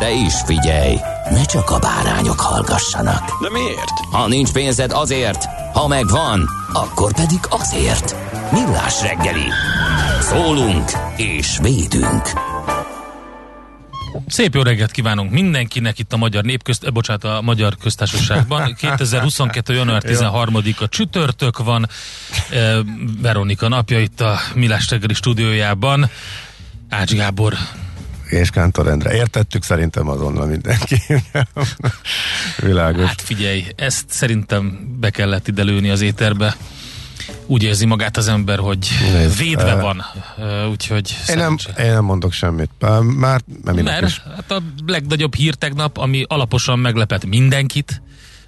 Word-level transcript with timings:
De 0.00 0.10
is 0.10 0.34
figyelj, 0.44 0.96
ne 1.30 1.44
csak 1.44 1.70
a 1.70 1.78
bárányok 1.78 2.40
hallgassanak. 2.40 3.42
De 3.42 3.50
miért? 3.50 3.98
Ha 4.10 4.28
nincs 4.28 4.52
pénzed 4.52 4.92
azért, 4.92 5.44
ha 5.72 5.88
megvan, 5.88 6.48
akkor 6.72 7.14
pedig 7.14 7.38
azért. 7.48 8.16
Millás 8.52 9.02
reggeli. 9.02 9.48
Szólunk 10.20 10.90
és 11.16 11.58
védünk. 11.62 12.22
Szép 14.26 14.54
jó 14.54 14.62
reggelt 14.62 14.90
kívánunk 14.90 15.30
mindenkinek 15.30 15.98
itt 15.98 16.12
a 16.12 16.16
Magyar 16.16 16.44
Népközt, 16.44 16.84
eh, 16.84 16.92
bocsánat, 16.92 17.24
a 17.24 17.40
Magyar 17.42 17.76
Köztársaságban. 17.76 18.74
2022. 18.80 19.74
január 19.74 20.02
13-a 20.06 20.88
csütörtök 20.88 21.58
van. 21.58 21.88
Eh, 22.50 22.78
Veronika 23.22 23.68
napja 23.68 24.00
itt 24.00 24.20
a 24.20 24.38
Millás 24.54 24.90
reggeli 24.90 25.14
stúdiójában. 25.14 26.10
Ács 26.88 27.12
Gábor 27.12 27.54
és 28.32 28.50
Kántor 28.50 28.88
Endre. 28.88 29.14
Értettük 29.14 29.62
szerintem 29.62 30.08
azonnal 30.08 30.46
mindenki. 30.46 31.02
Világos. 32.56 33.06
Hát 33.06 33.20
figyelj, 33.20 33.64
ezt 33.76 34.04
szerintem 34.08 34.96
be 35.00 35.10
kellett 35.10 35.48
ide 35.48 35.62
lőni 35.62 35.90
az 35.90 36.00
éterbe. 36.00 36.56
Úgy 37.46 37.62
érzi 37.62 37.86
magát 37.86 38.16
az 38.16 38.28
ember, 38.28 38.58
hogy 38.58 38.88
Nézd, 39.12 39.38
védve 39.38 39.70
eh, 39.76 39.80
van. 39.80 40.04
Eh, 40.38 40.70
Úgyhogy 40.70 41.16
Én 41.28 41.36
nem, 41.36 41.56
én 41.78 41.92
nem 41.92 42.04
mondok 42.04 42.32
semmit. 42.32 42.70
Már, 42.78 43.00
már 43.02 43.40
nem 43.64 43.74
Mert 43.76 44.06
is. 44.06 44.22
hát 44.34 44.50
a 44.50 44.62
legnagyobb 44.86 45.34
hír 45.34 45.54
tegnap, 45.54 45.96
ami 45.96 46.24
alaposan 46.28 46.78
meglepett 46.78 47.26
mindenkit, 47.26 48.02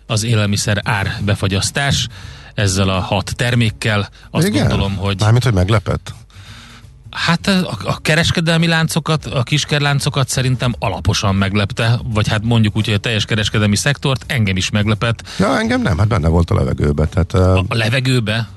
az 0.07 0.23
élelmiszer 0.23 0.81
ár 0.85 1.17
befagyasztás 1.25 2.09
ezzel 2.55 2.89
a 2.89 3.01
hat 3.01 3.33
termékkel. 3.37 4.09
Azt 4.31 4.47
Igen? 4.47 4.61
gondolom, 4.69 4.97
hogy 4.97 5.21
Mármint, 5.21 5.45
hogy 5.45 5.53
meglepett? 5.53 6.15
Hát 7.13 7.47
a, 7.47 7.77
a 7.85 7.99
kereskedelmi 8.03 8.67
láncokat, 8.67 9.27
a 9.27 9.43
kiskerláncokat 9.43 10.29
szerintem 10.29 10.75
alaposan 10.79 11.35
meglepte, 11.35 12.01
vagy 12.05 12.29
hát 12.29 12.45
mondjuk 12.45 12.77
úgy, 12.77 12.85
hogy 12.85 12.95
a 12.95 12.99
teljes 12.99 13.25
kereskedelmi 13.25 13.77
szektort 13.77 14.25
engem 14.27 14.57
is 14.57 14.71
meglepett. 14.71 15.29
Ja, 15.39 15.59
engem 15.59 15.83
nem, 15.83 15.99
hát 15.99 16.09
benne 16.09 16.29
volt 16.29 16.51
a 16.51 16.55
levegőbe. 16.55 17.07
Tehát, 17.07 17.33
uh, 17.33 17.65
A 17.69 17.75
levegőbe, 17.75 18.49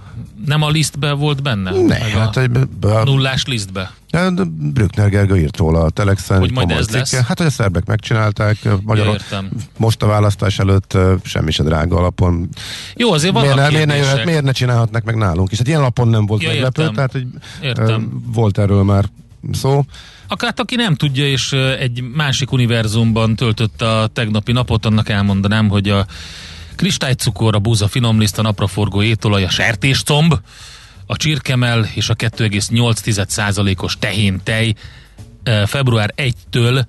nem 0.46 0.62
a 0.62 0.70
lisztbe 0.70 1.12
volt 1.12 1.42
benne? 1.44 1.72
ne, 1.72 1.96
hát 1.96 2.38
a 2.38 2.42
egy 2.42 2.50
be, 2.50 3.04
nullás 3.04 3.46
lisztbe? 3.46 3.92
de 4.12 4.44
Brückner 4.58 5.10
Gergő 5.10 5.38
írt 5.38 5.58
róla 5.58 5.82
a 5.82 5.90
Telexen. 5.90 6.40
Hogy 6.40 6.52
majd 6.52 6.72
ez 6.72 6.90
lesz? 6.90 7.10
cikke. 7.10 7.24
Hát, 7.28 7.38
hogy 7.38 7.48
a 7.48 7.50
szerbek 7.50 7.86
megcsinálták, 7.86 8.58
Magyarok 8.84 9.14
értem. 9.14 9.50
most 9.78 10.02
a 10.02 10.08
választás 10.08 10.60
előtt 10.60 10.98
semmi 11.24 11.52
se 11.52 11.64
drága 11.64 11.98
alapon. 11.98 12.50
Jó, 12.96 13.12
azért 13.12 13.34
vannak 13.34 13.56
Miért 13.56 13.70
ne, 13.70 13.74
miért, 13.74 13.88
ne 13.88 13.96
jöhet, 13.96 14.26
miért 14.26 14.44
ne 14.44 14.52
csinálhatnak 14.52 15.04
meg 15.04 15.16
nálunk 15.16 15.52
is? 15.52 15.58
Hát 15.58 15.68
ilyen 15.68 15.80
alapon 15.80 16.08
nem 16.08 16.26
volt 16.26 16.42
Ja, 16.42 16.48
meglepő, 16.48 16.82
értem. 16.82 16.96
tehát 16.96 17.12
hogy, 17.12 17.28
Értem. 17.62 18.24
volt 18.34 18.58
erről 18.58 18.84
már 18.84 19.06
szó. 19.52 19.84
Akár 20.28 20.54
aki 20.56 20.76
nem 20.76 20.96
tudja, 20.96 21.28
és 21.28 21.52
egy 21.80 22.04
másik 22.14 22.52
univerzumban 22.52 23.36
töltötte 23.36 24.00
a 24.00 24.08
tegnapi 24.08 24.52
napot, 24.52 24.86
annak 24.86 25.10
elmondanám, 25.10 25.70
hogy 25.70 25.90
a 25.90 26.06
kristálycukor, 26.76 27.56
a 27.56 27.60
búza 27.60 27.88
finomliszt, 27.88 28.38
a 28.38 28.42
napraforgó 28.42 29.02
étolaj, 29.02 29.44
a 29.44 29.50
sertéscomb, 29.50 30.34
a 31.06 31.18
csirkemel 31.18 31.90
és 31.94 32.10
a 32.10 32.16
2,8%-os 32.16 33.98
tehén 34.00 34.40
tej 34.44 34.76
február 35.66 36.14
1-től 36.18 36.86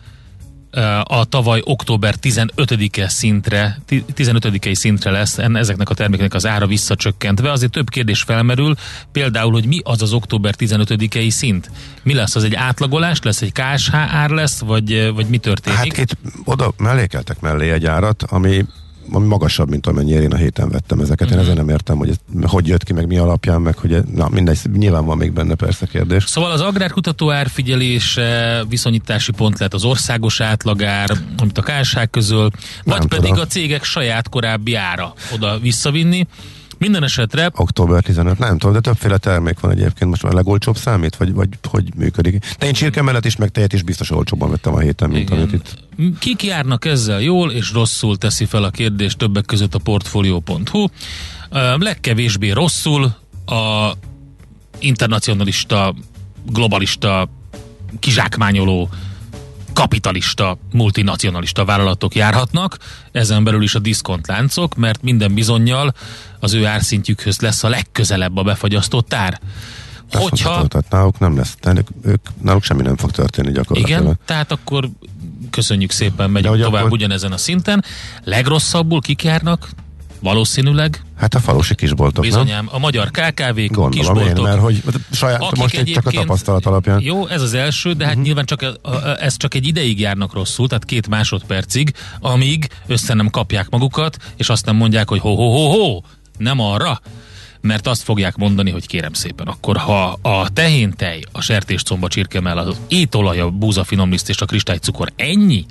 ö, 0.70 0.80
a 1.02 1.24
tavaly 1.24 1.60
október 1.64 2.14
15-e 2.22 3.08
szintre, 3.08 3.78
ti- 3.86 4.04
15-i 4.16 4.74
szintre 4.74 5.10
lesz 5.10 5.38
ezeknek 5.38 5.90
a 5.90 5.94
termékeknek 5.94 6.34
az 6.34 6.46
ára 6.46 6.66
visszacsökkentve. 6.66 7.50
Azért 7.50 7.72
több 7.72 7.90
kérdés 7.90 8.22
felmerül, 8.22 8.74
például, 9.12 9.52
hogy 9.52 9.66
mi 9.66 9.80
az 9.84 10.02
az 10.02 10.12
október 10.12 10.54
15-i 10.58 11.28
szint? 11.30 11.70
Mi 12.02 12.14
lesz? 12.14 12.34
Az 12.34 12.44
egy 12.44 12.54
átlagolás 12.54 13.22
lesz, 13.22 13.42
egy 13.42 13.52
KSH 13.52 13.94
ár 13.94 14.30
lesz, 14.30 14.58
vagy, 14.58 15.12
vagy 15.14 15.26
mi 15.26 15.38
történik? 15.38 15.78
Hát 15.78 15.98
itt 15.98 16.16
oda 16.44 16.72
mellékeltek 16.76 17.40
mellé 17.40 17.70
egy 17.70 17.86
árat, 17.86 18.22
ami, 18.22 18.64
ami 19.12 19.26
magasabb, 19.26 19.68
mint 19.68 19.86
amennyire 19.86 20.22
én 20.22 20.32
a 20.32 20.36
héten 20.36 20.68
vettem 20.68 21.00
ezeket. 21.00 21.30
Én 21.30 21.38
ezért 21.38 21.56
nem 21.56 21.68
értem, 21.68 21.96
hogy 21.96 22.08
ez, 22.08 22.16
hogy 22.42 22.66
jött 22.66 22.82
ki, 22.82 22.92
meg 22.92 23.06
mi 23.06 23.18
alapján, 23.18 23.60
meg 23.60 23.76
hogy 23.76 23.98
na 24.14 24.28
mindegy, 24.28 24.58
nyilván 24.72 25.04
van 25.04 25.16
még 25.16 25.32
benne 25.32 25.54
persze 25.54 25.86
kérdés. 25.86 26.24
Szóval 26.26 26.50
az 26.50 26.60
agrárkutató 26.60 27.30
árfigyelése 27.30 28.64
viszonyítási 28.68 29.32
pont 29.32 29.58
lehet 29.58 29.74
az 29.74 29.84
országos 29.84 30.40
átlagár, 30.40 31.10
amit 31.36 31.58
a 31.58 31.62
KSH 31.62 32.00
közöl, 32.10 32.50
vagy 32.84 32.98
Nem 32.98 33.08
pedig 33.08 33.28
tudom. 33.28 33.42
a 33.42 33.46
cégek 33.46 33.84
saját 33.84 34.28
korábbi 34.28 34.74
ára 34.74 35.12
oda 35.34 35.58
visszavinni. 35.58 36.26
Minden 36.78 37.04
esetre 37.04 37.50
Október 37.54 38.02
15, 38.02 38.38
nem 38.38 38.58
tudom, 38.58 38.74
de 38.74 38.80
többféle 38.80 39.16
termék 39.18 39.60
van 39.60 39.70
egyébként. 39.70 40.10
Most 40.10 40.22
már 40.22 40.32
legolcsóbb 40.32 40.76
számít, 40.76 41.16
vagy, 41.16 41.32
vagy 41.32 41.48
hogy 41.68 41.94
működik? 41.94 42.54
De 42.58 42.66
én 42.66 42.72
csirke 42.72 43.02
mellett 43.02 43.24
is, 43.24 43.36
meg 43.36 43.48
tejet 43.48 43.72
is 43.72 43.82
biztos 43.82 44.10
olcsóbban 44.10 44.50
vettem 44.50 44.74
a 44.74 44.78
héten, 44.78 45.10
mint 45.10 45.30
Igen. 45.30 45.38
amit 45.38 45.52
itt. 45.52 46.18
Kik 46.18 46.42
járnak 46.42 46.84
ezzel 46.84 47.20
jól 47.20 47.52
és 47.52 47.72
rosszul 47.72 48.16
teszi 48.16 48.44
fel 48.44 48.64
a 48.64 48.70
kérdést 48.70 49.18
többek 49.18 49.44
között 49.44 49.74
a 49.74 49.78
portfolio.hu. 49.78 50.86
Legkevésbé 51.78 52.50
rosszul 52.50 53.14
a 53.46 53.92
internacionalista, 54.78 55.94
globalista, 56.46 57.28
kizsákmányoló, 57.98 58.88
kapitalista, 59.76 60.58
multinacionalista 60.72 61.64
vállalatok 61.64 62.14
járhatnak, 62.14 62.78
ezen 63.12 63.44
belül 63.44 63.62
is 63.62 63.74
a 63.74 63.78
diszkontláncok, 63.78 64.74
mert 64.74 65.02
minden 65.02 65.34
bizonyal 65.34 65.94
az 66.40 66.52
ő 66.54 66.66
árszintjükhöz 66.66 67.40
lesz 67.40 67.64
a 67.64 67.68
legközelebb 67.68 68.36
a 68.36 68.42
befagyasztott 68.42 69.14
ár. 69.14 69.40
Hogyha 70.12 70.28
Hogyha... 70.28 70.66
Tehát 70.66 70.90
náluk 70.90 71.18
nem 71.18 71.36
lesz, 71.36 71.56
náluk, 71.62 71.88
ők, 72.02 72.26
náluk 72.42 72.62
semmi 72.62 72.82
nem 72.82 72.96
fog 72.96 73.10
történni 73.10 73.52
gyakorlatilag. 73.52 74.02
igen, 74.02 74.18
tehát 74.24 74.52
akkor 74.52 74.88
köszönjük 75.50 75.90
szépen, 75.90 76.30
megyünk 76.30 76.60
tovább 76.60 76.80
akkor- 76.80 76.92
ugyanezen 76.92 77.32
a 77.32 77.36
szinten. 77.36 77.84
Legrosszabbul 78.24 79.00
kik 79.00 79.22
járnak? 79.22 79.68
Valószínűleg 80.20 81.04
Hát 81.18 81.34
a 81.34 81.40
falusi 81.40 81.74
kisboltok, 81.74 82.24
nem? 82.24 82.32
bizonyám 82.32 82.68
a 82.70 82.78
magyar 82.78 83.10
KKV-k, 83.10 83.72
Gondolom 83.72 83.92
én, 83.92 83.98
kisboltok, 83.98 84.44
mert 84.44 84.60
hogy 84.60 84.82
saját, 85.12 85.56
most 85.56 85.76
egy 85.76 85.90
csak 85.92 86.06
a 86.06 86.10
tapasztalat 86.10 86.66
alapján. 86.66 87.00
Jó, 87.02 87.26
ez 87.26 87.42
az 87.42 87.54
első, 87.54 87.92
de 87.92 88.04
hát 88.04 88.12
uh-huh. 88.12 88.26
nyilván 88.26 88.44
csak 88.44 88.64
ez 89.18 89.36
csak 89.36 89.54
egy 89.54 89.66
ideig 89.66 90.00
járnak 90.00 90.32
rosszul, 90.32 90.68
tehát 90.68 90.84
két 90.84 91.08
másodpercig, 91.08 91.92
amíg 92.20 92.68
össze 92.86 93.14
nem 93.14 93.30
kapják 93.30 93.70
magukat, 93.70 94.16
és 94.36 94.48
azt 94.48 94.66
nem 94.66 94.76
mondják, 94.76 95.08
hogy 95.08 95.20
ho-ho-ho-ho, 95.20 96.00
nem 96.38 96.60
arra, 96.60 97.00
mert 97.60 97.86
azt 97.86 98.02
fogják 98.02 98.36
mondani, 98.36 98.70
hogy 98.70 98.86
kérem 98.86 99.12
szépen, 99.12 99.46
akkor 99.46 99.76
ha 99.76 100.18
a 100.22 100.48
tehéntej, 100.52 101.22
a 101.32 101.40
sertéscomba 101.40 102.08
csirkemel, 102.08 102.58
az 102.58 102.76
étolaj, 102.88 103.40
a 103.40 103.50
búza 103.50 103.84
finomliszt 103.84 104.28
és 104.28 104.40
a 104.40 104.46
kristálycukor 104.46 105.12
ennyi, 105.16 105.66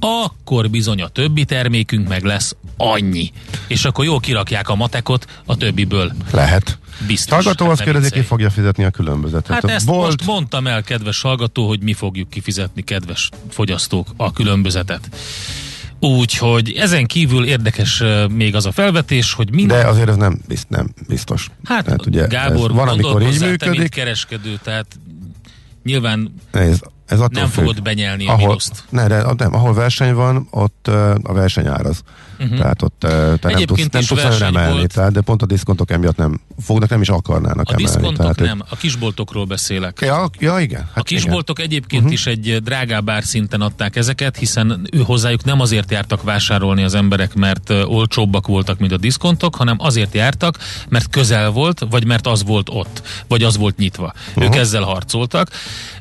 akkor 0.00 0.70
bizony 0.70 1.02
a 1.02 1.08
többi 1.08 1.44
termékünk 1.44 2.08
meg 2.08 2.24
lesz 2.24 2.56
annyi. 2.76 3.32
És 3.66 3.84
akkor 3.84 4.04
jól 4.04 4.20
kirakják 4.20 4.68
a 4.68 4.74
matekot 4.74 5.26
a 5.46 5.56
többiből. 5.56 6.12
Lehet. 6.30 6.78
Biztos. 7.06 7.32
Hallgató 7.34 7.64
Hát 7.64 7.72
azt 7.72 7.82
kérdezi, 7.82 8.10
ki 8.10 8.20
fogja 8.20 8.50
fizetni 8.50 8.84
a 8.84 8.90
különbözetet. 8.90 9.54
Hát 9.54 9.64
A 9.64 9.70
ezt 9.70 9.86
Bolt, 9.86 10.04
most 10.06 10.26
mondtam 10.26 10.66
el, 10.66 10.82
kedves 10.82 11.20
hallgató, 11.20 11.68
hogy 11.68 11.82
mi 11.82 11.92
fogjuk 11.92 12.30
kifizetni, 12.30 12.82
kedves 12.82 13.30
fogyasztók, 13.50 14.08
a 14.16 14.32
különbözetet. 14.32 15.08
Úgyhogy 16.00 16.72
ezen 16.72 17.06
kívül 17.06 17.44
érdekes 17.46 18.02
még 18.28 18.54
az 18.54 18.66
a 18.66 18.72
felvetés, 18.72 19.32
hogy 19.32 19.54
minden... 19.54 19.78
de 19.78 19.86
azért 19.86 20.08
ez 20.08 20.16
nem, 20.16 20.40
bizt, 20.48 20.68
nem 20.68 20.88
biztos. 21.08 21.50
hát 21.64 21.84
Tehát 21.84 22.06
ugye 22.06 22.26
Gábor, 22.26 22.72
van, 22.72 22.88
amikor 22.88 23.22
így 23.22 23.38
te, 23.38 23.46
mint 23.46 23.60
működik. 23.60 23.90
kereskedő, 23.90 24.58
tehát 24.62 24.86
nyilván 25.84 26.34
Ez, 26.50 26.80
ez 27.06 27.20
attól 27.20 27.42
nem 27.42 27.50
függ. 27.50 27.64
fogod 27.64 27.82
benyelni 27.82 28.26
a 28.26 28.32
ahol, 28.32 28.46
mínuszt. 28.46 28.84
ne, 28.88 29.06
de, 29.06 29.24
nem, 29.36 29.54
ahol 29.54 29.74
verseny 29.74 30.14
van, 30.14 30.46
ott 30.50 30.88
uh, 30.88 31.14
a 31.22 31.32
verseny 31.32 31.66
áraz. 31.66 32.02
Uh-huh. 32.38 32.58
Tehát 32.58 32.82
ott 32.82 32.96
te 32.98 33.08
nem 33.16 33.36
tudsz, 33.38 33.52
Egyébként 33.52 33.92
nem 33.92 34.02
tudsz 34.02 34.22
nagyon 34.22 34.30
verseny 34.38 34.48
emelni, 34.48 34.76
volt. 34.76 34.92
tehát, 34.94 35.12
de 35.12 35.20
pont 35.20 35.42
a 35.42 35.46
diszkontok 35.46 35.90
emiatt 35.90 36.16
nem 36.16 36.40
fognak, 36.62 36.88
nem 36.88 37.00
is 37.00 37.08
akarnának 37.08 37.68
A 37.68 37.72
emelni. 37.72 37.82
diszkontok 37.82 38.16
tehát, 38.16 38.40
nem, 38.40 38.62
a 38.70 38.76
kisboltokról 38.76 39.44
beszélek. 39.44 39.98
Ja, 40.00 40.30
ja, 40.38 40.58
igen. 40.58 40.80
Hát 40.80 40.98
A 40.98 41.02
kisboltok 41.02 41.58
egyébként 41.60 42.02
uh-huh. 42.02 42.16
is 42.18 42.26
egy 42.26 42.62
drágább 42.62 43.10
árszinten 43.10 43.60
adták 43.60 43.96
ezeket, 43.96 44.36
hiszen 44.36 44.88
ő 44.92 44.98
hozzájuk 44.98 45.44
nem 45.44 45.60
azért 45.60 45.90
jártak 45.90 46.22
vásárolni 46.22 46.82
az 46.82 46.94
emberek, 46.94 47.34
mert 47.34 47.70
ö, 47.70 47.82
olcsóbbak 47.82 48.46
voltak, 48.46 48.78
mint 48.78 48.92
a 48.92 48.96
diszkontok, 48.96 49.54
hanem 49.54 49.76
azért 49.78 50.14
jártak, 50.14 50.58
mert 50.88 51.10
közel 51.10 51.50
volt, 51.50 51.86
vagy 51.90 52.04
mert 52.06 52.26
az 52.26 52.44
volt 52.44 52.68
ott, 52.70 53.02
vagy 53.28 53.42
az 53.42 53.56
volt 53.56 53.76
nyitva. 53.76 54.12
Uh-huh. 54.28 54.44
Ők 54.44 54.54
ezzel 54.54 54.82
harcoltak, 54.82 55.50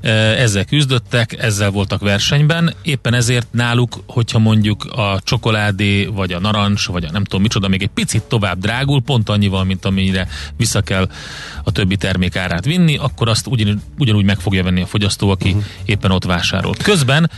ö, 0.02 0.10
ezzel 0.10 0.66
küzdöttek, 0.66 1.44
ezzel 1.44 1.70
voltak 1.70 2.02
versenyben, 2.02 2.74
éppen 2.82 3.14
ezért 3.14 3.48
náluk, 3.52 4.04
hogyha 4.08 4.40
mondjuk 4.40 4.84
a 4.86 5.20
csokoládé, 5.24 6.06
vagy 6.06 6.25
a 6.34 6.40
narancs, 6.40 6.88
vagy 6.88 7.06
a 7.06 7.12
nem 7.12 7.24
tudom 7.24 7.42
micsoda, 7.42 7.68
még 7.68 7.82
egy 7.82 7.90
picit 7.94 8.24
tovább 8.24 8.60
drágul, 8.60 9.02
pont 9.02 9.30
annyival, 9.30 9.64
mint 9.64 9.86
amire 9.86 10.28
vissza 10.58 10.82
kell 10.82 11.10
a 11.64 11.72
többi 11.72 11.96
termék 11.96 12.36
árát 12.36 12.66
vinni, 12.66 12.98
akkor 12.98 13.30
azt 13.30 13.48
ugyan, 13.48 13.82
ugyanúgy 13.98 14.26
meg 14.26 14.40
fogja 14.40 14.64
venni 14.64 14.82
a 14.82 14.86
fogyasztó, 14.86 15.30
aki 15.30 15.50
uh-huh. 15.50 15.64
éppen 15.86 16.12
ott 16.12 16.24
vásárolt. 16.24 16.84
Közben 16.84 17.30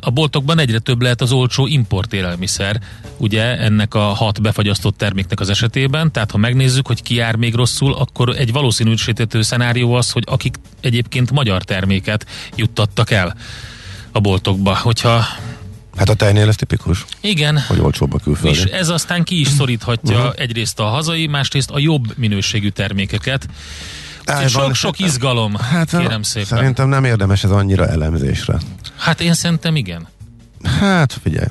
a 0.00 0.10
boltokban 0.10 0.58
egyre 0.58 0.78
több 0.78 1.02
lehet 1.02 1.20
az 1.20 1.32
olcsó 1.32 1.66
import 1.66 2.12
élelmiszer, 2.12 2.80
ugye 3.16 3.58
ennek 3.58 3.94
a 3.94 4.00
hat 4.00 4.42
befagyasztott 4.42 4.96
terméknek 4.96 5.40
az 5.40 5.48
esetében, 5.48 6.12
tehát 6.12 6.30
ha 6.30 6.38
megnézzük, 6.38 6.86
hogy 6.86 7.02
ki 7.02 7.14
jár 7.14 7.36
még 7.36 7.54
rosszul, 7.54 7.94
akkor 7.94 8.28
egy 8.28 8.52
valószínűsítető 8.52 9.42
szenárió 9.42 9.94
az, 9.94 10.10
hogy 10.10 10.24
akik 10.26 10.56
egyébként 10.80 11.30
magyar 11.30 11.62
terméket 11.62 12.26
juttattak 12.56 13.10
el 13.10 13.36
a 14.12 14.20
boltokba, 14.20 14.76
hogyha 14.76 15.24
Hát 15.98 16.08
a 16.08 16.14
tejnél 16.14 16.48
ez 16.48 16.56
tipikus, 16.56 17.04
igen, 17.20 17.58
hogy 17.58 17.78
olcsóbb 17.78 18.14
a 18.14 18.18
külföldi. 18.18 18.58
és 18.58 18.64
ez 18.64 18.88
aztán 18.88 19.24
ki 19.24 19.40
is 19.40 19.48
szoríthatja 19.48 20.18
uh-huh. 20.18 20.34
egyrészt 20.36 20.80
a 20.80 20.84
hazai, 20.84 21.26
másrészt 21.26 21.70
a 21.70 21.78
jobb 21.78 22.16
minőségű 22.16 22.68
termékeket. 22.68 23.48
Sok, 24.46 24.74
sok 24.74 24.98
izgalom, 24.98 25.54
hát, 25.54 25.90
kérem 25.98 26.22
szépen. 26.22 26.58
Szerintem 26.58 26.88
nem 26.88 27.04
érdemes 27.04 27.44
ez 27.44 27.50
annyira 27.50 27.86
elemzésre. 27.86 28.58
Hát 28.96 29.20
én 29.20 29.34
szerintem 29.34 29.76
igen. 29.76 30.08
Hát 30.80 31.18
figyelj, 31.22 31.48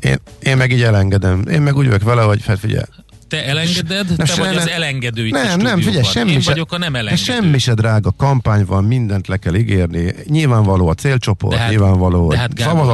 én, 0.00 0.18
én 0.42 0.56
meg 0.56 0.72
így 0.72 0.82
elengedem. 0.82 1.44
Én 1.50 1.62
meg 1.62 1.76
úgy 1.76 1.86
vagyok 1.86 2.02
vele, 2.02 2.22
hogy 2.22 2.44
hát 2.46 2.58
figyelj. 2.58 2.84
Te 3.28 3.44
elengeded, 3.46 4.06
Nem, 4.06 4.16
te 4.16 4.24
se- 4.24 4.40
vagy 4.42 4.56
az 4.56 4.64
nem- 4.64 4.74
elengedő 4.74 5.26
itt 5.26 5.32
Nem, 5.32 5.60
nem, 5.60 5.80
figyelj, 5.80 6.04
semmi 6.04 6.30
Én 6.30 6.40
se, 6.40 6.50
vagyok 6.50 6.72
a 6.72 6.78
nem 6.78 6.94
elengedő. 6.94 7.22
semmi 7.22 7.58
se 7.58 7.74
drága, 7.74 8.12
kampány 8.16 8.64
van, 8.64 8.84
mindent 8.84 9.26
le 9.28 9.36
kell 9.36 9.54
ígérni. 9.54 10.14
Nyilvánvaló 10.24 10.88
a 10.88 10.94
célcsoport, 10.94 11.54
De 11.54 11.60
hát- 11.60 11.70
nyilvánvaló, 11.70 12.28
de 12.30 12.38
hát 12.38 12.54
Gábor, 12.54 12.84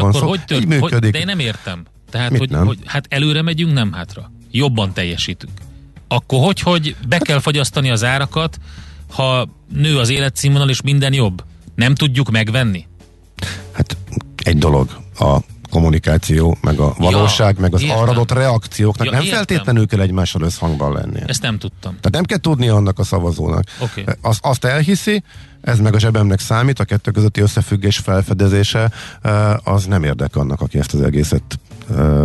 van 0.00 0.12
szó. 0.12 0.28
hogy 0.28 0.38
így 0.38 0.44
tört, 0.44 0.66
működik. 0.66 1.02
hogy, 1.02 1.10
de 1.10 1.18
én 1.18 1.26
nem 1.26 1.38
értem. 1.38 1.82
Tehát, 2.10 2.30
Mit 2.30 2.38
hogy, 2.38 2.50
nem? 2.50 2.66
hogy 2.66 2.78
hát 2.84 3.06
előre 3.08 3.42
megyünk, 3.42 3.72
nem 3.72 3.92
hátra. 3.92 4.30
Jobban 4.50 4.92
teljesítünk. 4.92 5.52
Akkor 6.08 6.44
hogy, 6.44 6.60
hogy 6.60 6.96
be 7.08 7.18
kell 7.18 7.40
fagyasztani 7.40 7.90
az 7.90 8.04
árakat, 8.04 8.58
ha 9.12 9.48
nő 9.74 9.98
az 9.98 10.08
életszínvonal 10.08 10.68
és 10.68 10.80
minden 10.82 11.12
jobb? 11.12 11.44
Nem 11.74 11.94
tudjuk 11.94 12.30
megvenni? 12.30 12.86
Hát 13.72 13.96
egy 14.36 14.58
dolog 14.58 14.88
a 15.18 15.36
kommunikáció, 15.72 16.56
meg 16.60 16.78
a 16.78 16.94
valóság, 16.98 17.58
meg 17.58 17.74
az 17.74 17.82
arra 17.82 18.10
adott 18.10 18.32
reakcióknak 18.32 19.06
Ja, 19.06 19.12
nem 19.12 19.22
értem. 19.22 19.36
feltétlenül 19.36 19.86
kell 19.86 20.00
egymással 20.00 20.42
összhangban 20.42 20.92
lennie. 20.92 21.24
Ezt 21.26 21.42
nem 21.42 21.58
tudtam. 21.58 21.90
Tehát 21.90 22.10
nem 22.10 22.24
kell 22.24 22.38
tudni 22.38 22.68
annak 22.68 22.98
a 22.98 23.04
szavazónak. 23.04 23.64
Oké. 23.78 24.04
Az, 24.20 24.38
azt 24.40 24.64
elhiszi, 24.64 25.22
ez 25.60 25.78
meg 25.78 25.94
a 25.94 25.98
zsebemnek 25.98 26.40
számít, 26.40 26.80
a 26.80 26.84
kettő 26.84 27.10
közötti 27.10 27.40
összefüggés 27.40 27.98
felfedezése, 27.98 28.90
eh, 29.22 29.66
az 29.66 29.84
nem 29.84 30.04
érdek 30.04 30.36
annak, 30.36 30.60
aki 30.60 30.78
ezt 30.78 30.94
az 30.94 31.00
egészet 31.00 31.58
eh, 31.96 32.24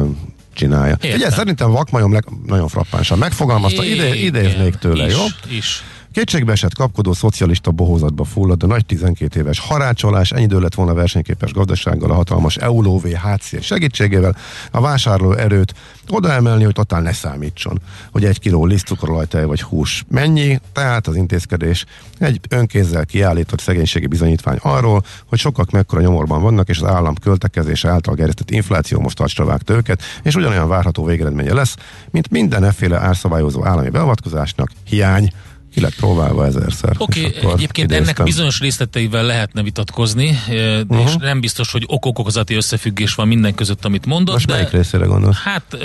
csinálja. 0.54 0.98
Értem. 1.02 1.20
Ugye 1.20 1.30
szerintem 1.30 1.72
Vakmajom 1.72 2.18
nagyon 2.46 2.68
frappánsan 2.68 3.18
megfogalmazta, 3.18 3.84
ide, 3.84 4.16
idéznék 4.16 4.76
tőle, 4.76 5.06
is, 5.06 5.14
jó? 5.14 5.24
Is. 5.50 5.84
Kétségbeesett 6.12 6.74
kapkodó 6.74 7.14
szocialista 7.14 7.72
bohózatba 7.72 8.24
fullad 8.24 8.64
a 8.64 8.68
nagy 8.68 8.86
12 8.86 9.40
éves 9.40 9.60
harácsolás, 9.60 10.32
ennyi 10.32 10.44
idő 10.44 10.60
lett 10.60 10.74
volna 10.76 10.94
versenyképes 10.94 11.54
gazdasággal, 11.54 12.12
a 12.12 12.14
hatalmas 12.14 12.58
EULO 12.58 13.00
VHC 13.00 13.64
segítségével. 13.64 14.36
A 14.72 14.82
vásárló 14.82 15.32
erőt 15.32 15.74
oda 16.10 16.32
emelni, 16.32 16.64
hogy 16.64 16.74
totál 16.74 17.02
ne 17.02 17.14
számítson, 17.14 17.82
hogy 18.12 18.26
egy 18.26 18.40
kiló 18.40 18.66
lisztcukorolajtej 18.66 19.46
vagy 19.46 19.62
hús 19.62 20.04
mennyi, 20.08 20.60
tehát 20.72 21.08
az 21.08 21.16
intézkedés 21.16 21.86
egy 22.20 22.40
önkézzel 22.50 23.06
kiállított 23.06 23.60
szegénységi 23.60 24.08
bizonyítvány 24.08 24.58
arról, 24.62 25.04
hogy 25.26 25.40
sokak 25.40 25.72
mekkora 25.72 26.02
nyomorban 26.02 26.42
vannak, 26.42 26.70
és 26.70 26.80
az 26.80 26.90
állam 26.90 27.16
költekezése 27.16 27.90
által 27.90 28.16
gerjesztett 28.16 28.52
infláció 28.52 29.00
most 29.00 29.18
talcsra 29.18 29.46
vágta 29.46 29.74
őket, 29.74 30.02
és 30.24 30.36
ugyanolyan 30.36 30.68
várható 30.68 31.04
végeredménye 31.04 31.54
lesz, 31.54 31.76
mint 32.12 32.30
minden 32.32 32.64
efféle 32.64 33.00
árszabályozó 33.00 33.66
állami 33.66 33.90
beavatkozásnak, 33.90 34.72
hiány, 34.84 35.32
ki 35.74 35.82
lett 35.82 35.96
próbálva 35.96 36.46
ezerszer. 36.46 36.96
Oké, 36.98 37.26
okay, 37.26 37.52
egyébként 37.52 37.92
ennek 37.92 38.04
idéztem. 38.04 38.26
bizonyos 38.26 38.60
részleteivel 38.60 39.24
lehetne 39.24 39.64
vitatkozni, 39.64 40.30
uh-huh. 40.30 40.82
Mhm. 40.88 41.00
és 41.00 41.16
nem 41.20 41.40
biztos, 41.40 41.72
hogy 41.72 41.84
ok-okozati 41.88 42.56
összefüggés 42.56 43.14
van 43.14 43.28
minden 43.28 43.56
között, 43.56 43.86
amit 43.86 44.06
mondott. 44.06 44.34
Most 44.34 44.48
de 44.48 44.54
melyik 44.54 44.70
részére 44.70 45.06
gondolsz? 45.06 45.38
Hát 45.38 45.78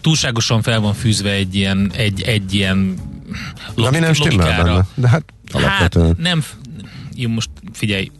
túlságosan 0.00 0.62
fel 0.62 0.80
van 0.80 0.94
fűzve 0.94 1.30
egy 1.30 1.54
ilyen, 1.54 1.90
egy, 1.94 2.22
egy 2.22 2.54
ilyen 2.54 2.98
De 3.74 3.90
mi 3.90 3.98
nem 3.98 4.12
stimmel 4.12 4.36
logikára. 4.36 4.64
benne. 4.64 4.86
De 4.94 5.08
hát 5.08 5.24
Hát 5.52 5.98
nem, 6.16 6.44
jó 7.14 7.28
most 7.28 7.50
figyelj, 7.72 8.10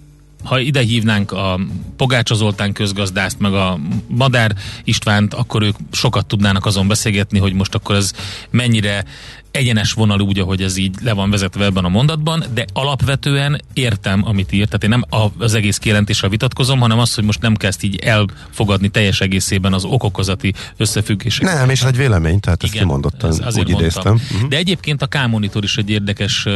ha 0.45 0.59
ide 0.59 0.81
hívnánk 0.81 1.33
a 1.33 1.61
Pogácsa 1.97 2.35
Zoltán 2.35 2.73
közgazdászt, 2.73 3.39
meg 3.39 3.53
a 3.53 3.79
Madár 4.07 4.55
Istvánt, 4.85 5.35
akkor 5.35 5.63
ők 5.63 5.77
sokat 5.93 6.27
tudnának 6.27 6.67
azon 6.67 6.89
beszélgetni, 6.89 7.39
hogy 7.39 7.53
most 7.53 7.75
akkor 7.75 7.95
ez 7.95 8.13
mennyire 8.51 9.05
egyenes 9.51 9.93
vonal 9.93 10.21
úgy, 10.21 10.39
ahogy 10.39 10.63
ez 10.63 10.77
így 10.77 10.95
le 11.03 11.13
van 11.13 11.31
vezetve 11.31 11.65
ebben 11.65 11.85
a 11.85 11.89
mondatban, 11.89 12.45
de 12.55 12.65
alapvetően 12.73 13.61
értem, 13.73 14.23
amit 14.27 14.53
írt. 14.53 14.67
Tehát 14.67 14.83
én 14.85 14.91
nem 14.91 15.31
az 15.39 15.55
egész 15.55 15.77
kijelentéssel 15.77 16.29
vitatkozom, 16.29 16.81
hanem 16.81 16.99
az, 16.99 17.15
hogy 17.15 17.25
most 17.25 17.41
nem 17.41 17.55
kezd 17.55 17.85
így 17.85 17.97
elfogadni 17.97 18.89
teljes 18.89 19.21
egészében 19.21 19.73
az 19.73 19.85
okokozati 19.85 20.55
összefüggéseket. 20.77 21.55
Nem, 21.55 21.71
és 21.71 21.83
egy 21.83 21.97
vélemény, 21.97 22.41
tehát 22.41 22.63
ezt 22.63 22.73
kimondottan 22.73 23.31
ez- 23.31 23.41
azért 23.45 23.67
úgy 23.69 23.73
idéztem. 23.81 24.13
mondtam. 24.13 24.39
Mhm. 24.39 24.49
De 24.49 24.57
egyébként 24.57 25.03
a 25.03 25.07
K-monitor 25.07 25.65
is 25.65 25.77
egy 25.77 25.91
érdekes 25.91 26.47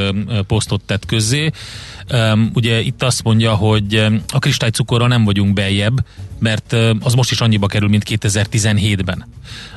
posztot 0.47 0.81
tett 0.83 1.07
közzé. 1.07 1.51
Ugye 2.55 2.81
itt 2.81 3.03
azt 3.03 3.23
mondja, 3.23 3.55
hogy 3.55 4.07
a 4.33 4.39
kristálycukorral 4.39 5.09
nem 5.09 5.25
vagyunk 5.25 5.53
beljebb, 5.53 6.05
mert 6.39 6.77
az 7.01 7.15
most 7.15 7.31
is 7.31 7.41
annyiba 7.41 7.67
kerül, 7.67 7.89
mint 7.89 8.05
2017-ben. 8.09 9.27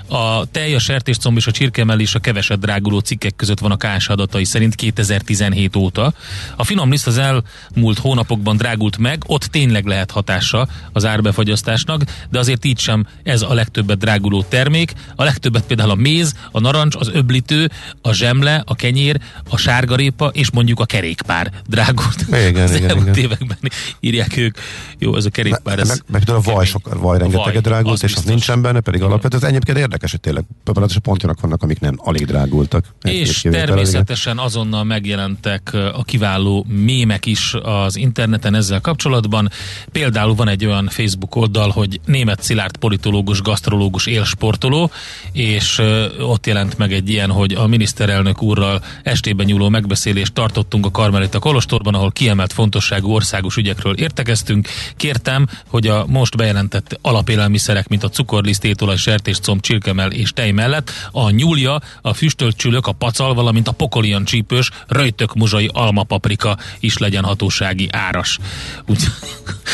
A 0.08 0.46
tej, 0.46 0.76
a 0.76 0.80
sertéscomb 0.80 1.38
és 1.38 1.48
a 1.48 1.52
csirkemellés 1.52 2.16
a 2.16 2.20
keveset 2.20 2.60
dráguló 2.60 3.00
cikkek 3.00 3.36
között 3.36 3.60
van 3.60 3.72
a 3.72 3.78
KS 3.78 4.08
adatai 4.08 4.46
szerint 4.46 4.76
2017 4.76 5.76
óta. 5.76 6.14
A 6.56 6.64
finom 6.64 6.92
liszt 6.92 7.08
az 7.08 7.18
elmúlt 7.18 7.98
hónapokban 8.00 8.58
drágult 8.58 8.98
meg, 8.98 9.24
ott 9.28 9.44
tényleg 9.44 9.86
lehet 9.86 10.12
hatása 10.12 10.68
az 10.92 11.06
árbefagyasztásnak, 11.06 12.04
de 12.30 12.40
azért 12.40 12.66
így 12.66 12.80
sem 12.80 13.06
ez 13.24 13.42
a 13.42 13.54
legtöbbet 13.54 13.98
dráguló 13.98 14.44
termék. 14.44 14.94
A 15.16 15.24
legtöbbet 15.24 15.66
például 15.66 15.90
a 15.90 15.96
méz, 15.96 16.34
a 16.52 16.60
narancs, 16.60 16.96
az 16.96 17.10
öblítő, 17.14 17.72
a 18.02 18.14
zsemle, 18.14 18.64
a 18.66 18.76
kenyér, 18.76 19.20
a 19.50 19.58
sárgarépa 19.58 20.28
és 20.28 20.52
mondjuk 20.52 20.80
a 20.80 20.86
kerékpár 20.86 21.52
drágult. 21.68 22.26
Igen, 22.28 22.64
az 22.68 22.76
igen, 22.76 22.90
elmúlt 22.90 23.18
igen. 23.18 23.24
években 23.24 23.58
írják 24.00 24.38
ők. 24.38 24.58
Jó, 24.98 25.16
ez 25.16 25.26
a 25.26 25.30
kerékpár. 25.30 25.80
Ez 25.80 25.88
meg, 25.88 26.04
meg 26.12 26.30
a 26.30 26.42
vaj, 26.42 26.66
sok, 26.66 27.00
vaj 27.00 27.18
rengeteget 27.18 27.64
drágult, 27.64 28.04
és 28.04 28.16
az 28.16 28.24
nincsen 28.24 28.62
benne, 28.62 28.80
pedig 28.80 29.02
alapvetően 29.02 29.44
ez 29.44 29.50
egyébként 29.50 29.78
érdekes, 29.78 29.95
hogy 30.02 30.20
tényleg 30.20 30.44
például 30.64 30.88
pontjanak 31.04 31.40
vannak, 31.40 31.64
amik 31.64 31.80
nem 31.80 31.96
alig 31.98 32.26
drágultak. 32.26 32.86
És 33.02 33.42
természetesen 33.42 34.38
azonnal 34.38 34.84
megjelentek 34.84 35.74
a 35.74 36.04
kiváló 36.04 36.66
mémek 36.70 37.26
is 37.26 37.54
az 37.64 37.96
interneten 37.96 38.56
ezzel 38.56 38.82
kapcsolatban. 38.82 39.50
Például 39.92 40.36
van 40.36 40.48
egy 40.48 40.66
olyan 40.66 40.88
Facebook 40.88 41.36
oldal, 41.36 41.70
hogy 41.70 42.00
német 42.06 42.42
Szilárd 42.42 42.78
politológus, 42.78 43.42
gasztrológus, 43.42 44.06
élsportoló, 44.06 44.92
és 45.32 45.82
ott 46.20 46.46
jelent 46.46 46.78
meg 46.78 46.94
egy 46.94 47.10
ilyen, 47.10 47.32
hogy 47.32 47.54
a 47.54 47.68
miniszterelnök 47.68 48.42
úrral 48.42 48.84
estében 49.04 49.46
nyúló 49.46 49.70
megbeszélést 49.70 50.34
tartottunk 50.34 50.86
a 50.86 50.92
Karmelita 50.92 51.40
Kolostorban, 51.40 51.94
ahol 51.94 52.12
kiemelt 52.12 52.54
fontosságú 52.54 53.12
országos 53.12 53.56
ügyekről 53.58 53.94
értekeztünk. 53.94 54.68
Kértem, 54.96 55.48
hogy 55.68 55.88
a 55.88 56.06
most 56.08 56.38
bejelentett 56.38 57.00
alapélelmiszerek, 57.02 57.88
mint 57.88 58.04
a 58.04 58.10
cukorliszt, 58.10 58.64
étolaj, 58.64 58.96
sertéscomb, 58.96 59.62
csirkemell 59.86 60.12
és 60.12 60.32
tej 60.32 60.52
mellett 60.52 60.92
a 61.12 61.30
nyúlja, 61.30 61.82
a 62.02 62.14
füstölt 62.14 62.58
csülök, 62.58 62.88
a 62.88 62.92
pacal, 62.92 63.34
valamint 63.34 63.68
a 63.68 63.72
pokolian 63.72 64.26
csípős, 64.26 64.70
röjtök 64.88 65.34
muzsai 65.34 65.70
almapaprika 65.74 66.58
is 66.80 66.98
legyen 66.98 67.24
hatósági 67.24 67.88
áras. 67.92 68.40
Úgy, 68.86 69.04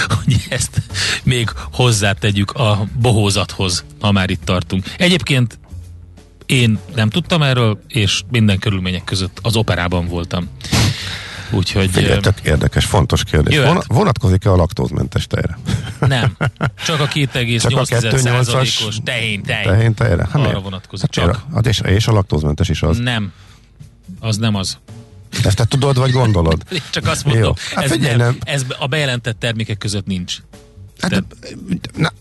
hogy 0.07 0.35
ezt 0.49 0.81
még 1.23 1.49
hozzátegyük 1.71 2.51
a 2.51 2.87
bohózathoz, 2.99 3.83
ha 3.99 4.11
már 4.11 4.29
itt 4.29 4.45
tartunk. 4.45 4.85
Egyébként 4.97 5.59
én 6.45 6.79
nem 6.95 7.09
tudtam 7.09 7.41
erről, 7.41 7.81
és 7.87 8.21
minden 8.29 8.59
körülmények 8.59 9.03
között 9.03 9.39
az 9.41 9.55
operában 9.55 10.07
voltam. 10.07 10.49
Úgyhogy 11.51 11.89
Figyelj, 11.91 12.19
tök 12.19 12.39
érdekes, 12.43 12.85
fontos 12.85 13.23
kérdés. 13.23 13.55
Jöhet. 13.55 13.73
Von, 13.73 13.83
vonatkozik-e 13.87 14.51
a 14.51 14.55
laktózmentes 14.55 15.27
tejre? 15.27 15.57
nem. 15.99 16.37
Csak 16.85 16.99
a 16.99 17.07
Csak 17.07 17.07
a 17.07 17.07
2,8%-os 17.07 18.97
tehén 19.03 19.43
tej. 19.43 19.63
Tehén 19.63 19.93
tejre? 19.93 20.27
Hát 20.31 20.45
Arra 20.45 20.59
vonatkozik. 20.59 21.15
Hát 21.15 21.25
Csak. 21.25 21.45
Hát 21.53 21.67
és, 21.67 21.79
és 21.79 22.07
a 22.07 22.11
laktózmentes 22.11 22.69
is 22.69 22.81
az. 22.81 22.97
Nem. 22.97 23.31
Az 24.19 24.37
nem 24.37 24.55
az. 24.55 24.77
Ezt 25.43 25.57
te 25.57 25.65
tudod, 25.65 25.97
vagy 25.97 26.11
gondolod? 26.11 26.63
Csak 26.91 27.07
azt 27.07 27.25
mondom, 27.25 27.43
Jó. 27.43 27.53
Hát 27.75 27.83
ez, 27.83 27.91
figyelj, 27.91 28.15
nem, 28.15 28.25
nem. 28.25 28.37
ez 28.43 28.65
a 28.79 28.87
bejelentett 28.87 29.39
termékek 29.39 29.77
között 29.77 30.05
nincs. 30.05 30.37
Hát, 30.99 31.23
na, 31.95 32.11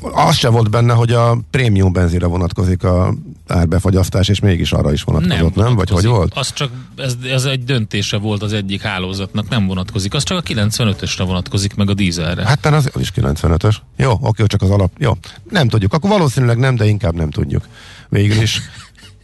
az 0.00 0.36
se 0.36 0.48
volt 0.48 0.70
benne, 0.70 0.92
hogy 0.92 1.12
a 1.12 1.38
prémium 1.50 1.92
benzinre 1.92 2.26
vonatkozik 2.26 2.84
a 2.84 3.14
árbefagyasztás, 3.46 4.28
és 4.28 4.40
mégis 4.40 4.72
arra 4.72 4.92
is 4.92 5.02
vonatkozott, 5.02 5.54
nem? 5.54 5.74
Vagy 5.74 5.90
hogy 5.90 6.06
volt? 6.06 6.32
Az 6.34 6.52
csak, 6.52 6.70
ez, 6.96 7.16
ez 7.30 7.44
egy 7.44 7.64
döntése 7.64 8.16
volt 8.16 8.42
az 8.42 8.52
egyik 8.52 8.82
hálózatnak, 8.82 9.48
nem 9.48 9.66
vonatkozik. 9.66 10.14
Az 10.14 10.22
csak 10.22 10.38
a 10.38 10.42
95-ösre 10.42 11.22
vonatkozik, 11.26 11.74
meg 11.74 11.90
a 11.90 11.94
dízelre. 11.94 12.46
Hát 12.46 12.66
az, 12.66 12.90
az 12.92 13.00
is 13.00 13.12
95-ös. 13.16 13.76
Jó, 13.96 14.18
oké, 14.20 14.44
csak 14.46 14.62
az 14.62 14.70
alap. 14.70 14.92
Jó, 14.98 15.12
nem 15.50 15.68
tudjuk. 15.68 15.92
Akkor 15.92 16.10
valószínűleg 16.10 16.58
nem, 16.58 16.76
de 16.76 16.86
inkább 16.86 17.14
nem 17.14 17.30
tudjuk. 17.30 17.64
Végül 18.08 18.42
is. 18.42 18.60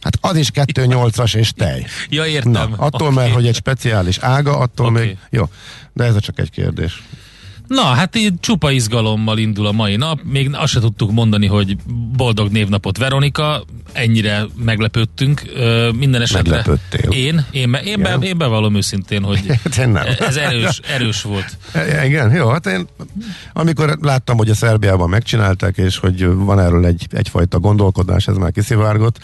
Hát 0.01 0.17
az 0.21 0.35
is 0.35 0.49
2.8-as 0.53 1.35
és 1.35 1.51
tej. 1.51 1.85
ja, 2.09 2.25
értem. 2.25 2.51
Na, 2.51 2.69
attól, 2.77 3.07
Oké. 3.07 3.15
mert 3.15 3.33
hogy 3.33 3.47
egy 3.47 3.55
speciális 3.55 4.17
ága, 4.17 4.57
attól 4.57 4.87
Oké. 4.87 4.99
még... 4.99 5.17
Jó, 5.29 5.49
de 5.93 6.03
ez 6.03 6.19
csak 6.19 6.39
egy 6.39 6.49
kérdés. 6.49 7.03
Na, 7.71 7.83
hát 7.83 8.15
így 8.15 8.33
csupa 8.39 8.71
izgalommal 8.71 9.37
indul 9.37 9.65
a 9.65 9.71
mai 9.71 9.95
nap. 9.95 10.19
Még 10.23 10.49
azt 10.53 10.71
se 10.71 10.79
tudtuk 10.79 11.11
mondani, 11.11 11.47
hogy 11.47 11.77
boldog 12.17 12.51
névnapot 12.51 12.97
Veronika. 12.97 13.63
Ennyire 13.91 14.45
meglepődtünk. 14.55 15.41
Ö, 15.55 15.91
minden 15.91 16.21
esetre. 16.21 16.55
Meglepődtél. 16.55 17.11
Én? 17.11 17.45
Én, 17.51 17.71
be, 17.71 17.79
én, 17.79 18.01
be, 18.01 18.17
én 18.21 18.37
bevallom 18.37 18.75
őszintén, 18.75 19.23
hogy 19.23 19.45
Hát 19.63 19.77
én 19.77 19.97
ez 19.97 20.35
erős, 20.35 20.79
erős 20.87 21.21
volt. 21.21 21.57
E, 21.71 22.05
Igen, 22.05 22.31
jó, 22.31 22.47
hát 22.47 22.65
én 22.65 22.87
amikor 23.53 23.97
láttam, 24.01 24.37
hogy 24.37 24.49
a 24.49 24.55
Szerbiában 24.55 25.09
megcsinálták, 25.09 25.77
és 25.77 25.97
hogy 25.97 26.25
van 26.25 26.59
erről 26.59 26.85
egy, 26.85 27.07
egyfajta 27.11 27.59
gondolkodás, 27.59 28.27
ez 28.27 28.35
már 28.35 28.51
kiszivárgott, 28.51 29.17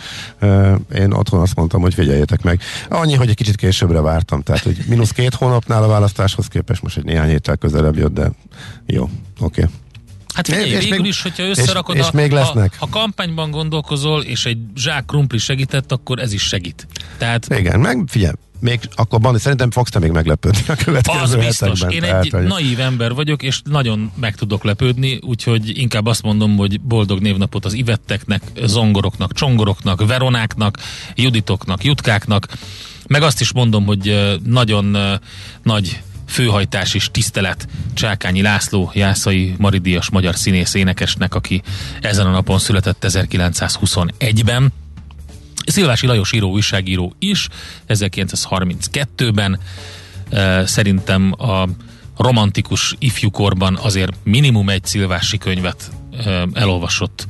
én 0.96 1.12
otthon 1.12 1.40
azt 1.40 1.56
mondtam, 1.56 1.82
hogy 1.82 1.94
figyeljétek 1.94 2.42
meg. 2.42 2.62
Annyi, 2.90 3.16
hogy 3.16 3.30
egy 3.30 3.36
kicsit 3.36 3.56
későbbre 3.56 4.02
vártam, 4.02 4.42
tehát 4.42 4.64
hogy 4.64 4.78
mínusz 4.88 5.12
két 5.12 5.34
hónapnál 5.34 5.84
a 5.84 5.88
választáshoz 5.88 6.48
képest 6.48 6.82
most 6.82 6.98
egy 6.98 7.06
néhány 7.06 7.30
héttel 7.30 7.56
közelebb 7.56 7.98
jött, 7.98 8.14
de 8.14 8.32
jó, 8.86 9.10
oké. 9.40 9.66
Hát 10.34 10.48
figyelj, 10.48 10.66
És 10.70 10.74
és 10.76 10.84
végül 10.84 10.98
még- 10.98 11.08
is, 11.10 11.22
hogyha 11.22 11.44
és- 11.44 11.58
összerakod, 11.58 11.96
és 11.96 12.06
a, 12.06 12.10
még 12.14 12.32
lesznek. 12.32 12.76
Ha, 12.78 12.86
ha 12.86 13.00
kampányban 13.00 13.52
gondolkozol, 13.52 14.24
és 14.24 14.46
egy 14.46 14.58
zsák 14.76 15.06
krumpli 15.06 15.38
segített, 15.38 15.92
akkor 15.92 16.20
ez 16.20 16.34
is 16.34 16.42
segít. 16.44 16.88
Tehát 17.18 17.48
Igen, 17.58 17.80
meg 17.80 18.04
figyelj, 18.08 18.34
még 18.60 18.80
akkor 18.96 19.20
Bandi, 19.20 19.40
szerintem 19.40 19.72
fogsz 19.72 19.90
te 19.90 20.00
még 20.00 20.12
meglepődni 20.12 20.62
a 20.68 20.76
következő 20.76 21.20
az 21.20 21.36
biztos. 21.36 21.82
hetekben. 21.82 21.92
Én 21.92 22.02
tehát, 22.02 22.24
egy 22.26 22.32
hogy- 22.32 22.44
naív 22.44 22.80
ember 22.80 23.14
vagyok, 23.14 23.44
és 23.44 23.62
nagyon 23.64 24.12
meg 24.16 24.36
tudok 24.36 24.64
lepődni, 24.64 25.20
úgyhogy 25.22 25.78
inkább 25.78 26.06
azt 26.06 26.22
mondom, 26.24 26.56
hogy 26.58 26.82
boldog 26.82 27.20
névnapot 27.20 27.66
az 27.66 27.74
ivetteknek, 27.74 28.42
zongoroknak, 28.66 29.34
csongoroknak, 29.34 30.08
veronáknak, 30.08 30.78
juditoknak, 31.16 31.84
jutkáknak, 31.84 32.48
meg 33.08 33.22
azt 33.22 33.42
is 33.42 33.52
mondom, 33.54 33.86
hogy 33.86 34.08
ö, 34.08 34.36
nagyon 34.44 34.94
ö, 34.94 35.14
nagy 35.64 36.02
főhajtás 36.28 36.94
és 36.94 37.10
tisztelet 37.12 37.68
Csákányi 37.94 38.42
László, 38.42 38.92
Jászai 38.94 39.56
Maridias 39.58 40.10
magyar 40.10 40.36
színész 40.36 40.74
énekesnek, 40.74 41.36
aki 41.36 41.62
ezen 42.02 42.26
a 42.26 42.32
napon 42.32 42.60
született 42.60 43.06
1921-ben. 43.08 44.74
Szilvási 45.66 46.08
Lajos 46.08 46.32
író, 46.32 46.52
újságíró 46.52 47.16
is 47.20 47.48
1932-ben 47.88 49.60
Eh, 50.30 50.66
szerintem 50.66 51.34
a 51.38 51.68
romantikus 52.18 52.96
ifjúkorban 53.00 53.80
azért 53.82 54.14
minimum 54.24 54.70
egy 54.70 54.86
szilvási 54.86 55.38
könyvet 55.38 55.92
elolvasott 56.54 57.28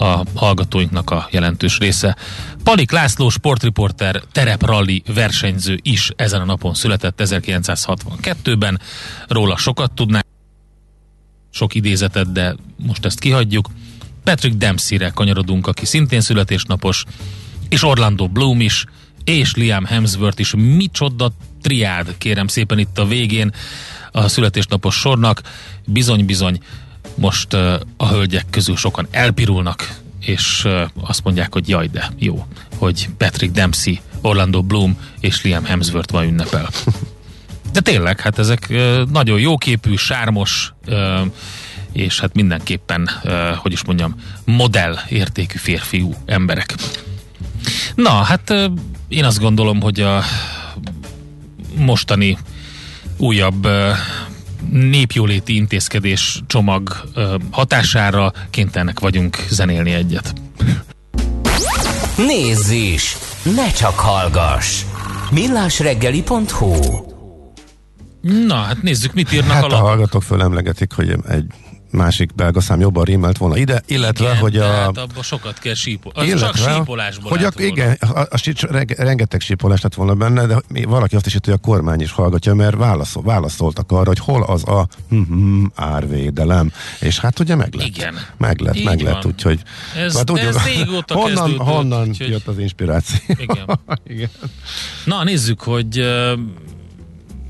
a 0.00 0.24
hallgatóinknak 0.34 1.10
a 1.10 1.28
jelentős 1.30 1.78
része. 1.78 2.16
Palik 2.62 2.90
László, 2.90 3.28
sportriporter, 3.28 4.22
terepralli 4.32 5.02
versenyző 5.14 5.78
is 5.82 6.10
ezen 6.16 6.40
a 6.40 6.44
napon 6.44 6.74
született 6.74 7.20
1962-ben. 7.22 8.80
Róla 9.28 9.56
sokat 9.56 9.92
tudnánk, 9.92 10.24
sok 11.50 11.74
idézetet, 11.74 12.32
de 12.32 12.54
most 12.76 13.04
ezt 13.04 13.18
kihagyjuk. 13.18 13.68
Patrick 14.24 14.56
Dempsey-re 14.56 15.10
kanyarodunk, 15.10 15.66
aki 15.66 15.86
szintén 15.86 16.20
születésnapos, 16.20 17.04
és 17.68 17.82
Orlando 17.82 18.28
Bloom 18.28 18.60
is, 18.60 18.84
és 19.24 19.54
Liam 19.54 19.84
Hemsworth 19.84 20.40
is. 20.40 20.54
Micsoda 20.54 21.32
triád, 21.62 22.18
kérem 22.18 22.46
szépen 22.46 22.78
itt 22.78 22.98
a 22.98 23.06
végén 23.06 23.52
a 24.12 24.28
születésnapos 24.28 24.94
sornak. 24.94 25.42
Bizony-bizony, 25.86 26.60
most 27.20 27.52
a 27.96 28.08
hölgyek 28.08 28.44
közül 28.50 28.76
sokan 28.76 29.06
elpirulnak, 29.10 29.98
és 30.20 30.68
azt 31.00 31.24
mondják, 31.24 31.52
hogy 31.52 31.68
jaj, 31.68 31.86
de 31.86 32.10
jó, 32.18 32.46
hogy 32.76 33.08
Patrick 33.16 33.52
Dempsey, 33.52 34.00
Orlando 34.20 34.62
Bloom 34.62 34.98
és 35.20 35.42
Liam 35.42 35.64
Hemsworth 35.64 36.12
ma 36.12 36.24
ünnepel. 36.24 36.68
De 37.72 37.80
tényleg, 37.80 38.20
hát 38.20 38.38
ezek 38.38 38.68
nagyon 39.10 39.38
jóképű, 39.40 39.96
sármos, 39.96 40.72
és 41.92 42.20
hát 42.20 42.34
mindenképpen, 42.34 43.10
hogy 43.56 43.72
is 43.72 43.84
mondjam, 43.84 44.14
modell 44.44 44.96
értékű 45.08 45.58
férfiú 45.58 46.14
emberek. 46.26 46.74
Na, 47.94 48.10
hát 48.10 48.54
én 49.08 49.24
azt 49.24 49.40
gondolom, 49.40 49.80
hogy 49.80 50.00
a 50.00 50.22
mostani 51.76 52.38
újabb 53.16 53.68
népjóléti 54.72 55.54
intézkedés 55.54 56.42
csomag 56.46 57.10
hatására 57.50 58.32
kénytelenek 58.50 59.00
vagyunk 59.00 59.36
zenélni 59.48 59.90
egyet. 59.92 60.32
Nézz 62.16 62.70
is! 62.70 63.16
Ne 63.54 63.70
csak 63.72 63.98
hallgass! 63.98 64.82
millásreggeli.hu 65.30 66.74
Na, 68.20 68.54
hát 68.54 68.82
nézzük, 68.82 69.12
mit 69.12 69.32
írnak 69.32 69.50
Hát 69.50 69.62
a 69.62 69.66
a 69.66 69.68
lapok. 69.68 69.86
hallgatók 69.86 70.22
fölemlegetik, 70.22 70.92
hogy 70.92 71.16
egy 71.28 71.46
másik 71.90 72.34
belga 72.34 72.60
szám 72.60 72.80
jobban 72.80 73.04
rímelt 73.04 73.38
volna 73.38 73.56
ide, 73.56 73.82
illetve, 73.86 74.24
Igen, 74.24 74.36
hogy 74.36 74.56
a... 74.56 74.66
Hát 74.66 74.98
abban 74.98 75.22
sokat 75.22 75.58
kell 75.58 75.74
sípolni. 75.74 76.32
Az 76.32 76.40
csak 76.40 76.56
sípolásból 76.56 77.30
hogy 77.30 77.44
a, 77.44 77.50
igen, 77.56 77.96
a, 78.00 78.18
a, 78.18 78.28
a, 78.30 78.66
renge- 78.70 78.98
rengeteg 78.98 79.40
sípolás 79.40 79.80
lett 79.80 79.94
volna 79.94 80.14
benne, 80.14 80.46
de 80.46 80.56
valaki 80.86 81.16
azt 81.16 81.26
is 81.26 81.34
írt, 81.34 81.44
hogy 81.44 81.54
a 81.54 81.66
kormány 81.66 82.00
is 82.00 82.12
hallgatja, 82.12 82.54
mert 82.54 82.76
válaszol, 82.76 83.22
válaszoltak 83.22 83.92
arra, 83.92 84.06
hogy 84.06 84.18
hol 84.18 84.42
az 84.42 84.68
a 84.68 84.86
hm, 85.08 85.64
árvédelem. 85.74 86.72
És 87.00 87.18
hát 87.18 87.38
ugye 87.38 87.54
meg 87.54 87.74
lett. 87.74 87.86
Igen. 87.86 88.14
Meg 88.36 88.60
lett, 88.60 88.76
Így 88.76 88.84
meg 88.84 89.00
lett, 89.00 89.12
van. 89.22 89.26
úgyhogy... 89.26 89.62
Ez- 89.96 90.16
hát 90.16 90.32
de 90.32 90.40
ez 90.46 90.64
régóta 90.64 91.14
honnan, 91.14 91.34
kezdődött, 91.34 91.66
honnan 91.66 92.08
úgyhogy- 92.08 92.28
jött 92.28 92.46
az 92.46 92.58
inspiráció? 92.58 93.18
Igen. 93.26 93.80
igen. 94.06 94.30
Na, 95.04 95.24
nézzük, 95.24 95.60
hogy 95.60 96.00
uh, 96.00 96.38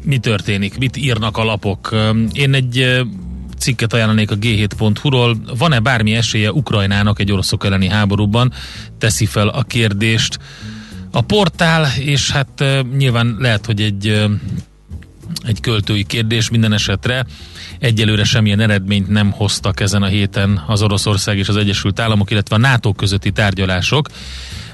mi 0.04 0.18
történik, 0.18 0.78
mit 0.78 0.96
írnak 0.96 1.36
a 1.36 1.44
lapok. 1.44 1.94
Én 2.32 2.54
egy 2.54 3.04
cikket 3.60 3.92
ajánlanék 3.92 4.30
a 4.30 4.38
g7.hu-ról. 4.38 5.36
Van-e 5.58 5.80
bármi 5.80 6.14
esélye 6.14 6.52
Ukrajnának 6.52 7.20
egy 7.20 7.32
oroszok 7.32 7.64
elleni 7.64 7.88
háborúban? 7.88 8.52
Teszi 8.98 9.26
fel 9.26 9.48
a 9.48 9.62
kérdést 9.62 10.38
a 11.10 11.20
portál, 11.20 11.86
és 11.98 12.30
hát 12.30 12.64
nyilván 12.96 13.36
lehet, 13.38 13.66
hogy 13.66 13.80
egy 13.80 14.28
egy 15.42 15.60
költői 15.60 16.04
kérdés 16.04 16.50
minden 16.50 16.72
esetre. 16.72 17.26
Egyelőre 17.78 18.24
semmilyen 18.24 18.60
eredményt 18.60 19.08
nem 19.08 19.30
hoztak 19.30 19.80
ezen 19.80 20.02
a 20.02 20.06
héten 20.06 20.62
az 20.66 20.82
Oroszország 20.82 21.38
és 21.38 21.48
az 21.48 21.56
Egyesült 21.56 22.00
Államok, 22.00 22.30
illetve 22.30 22.56
a 22.56 22.58
NATO 22.58 22.92
közötti 22.92 23.30
tárgyalások. 23.30 24.08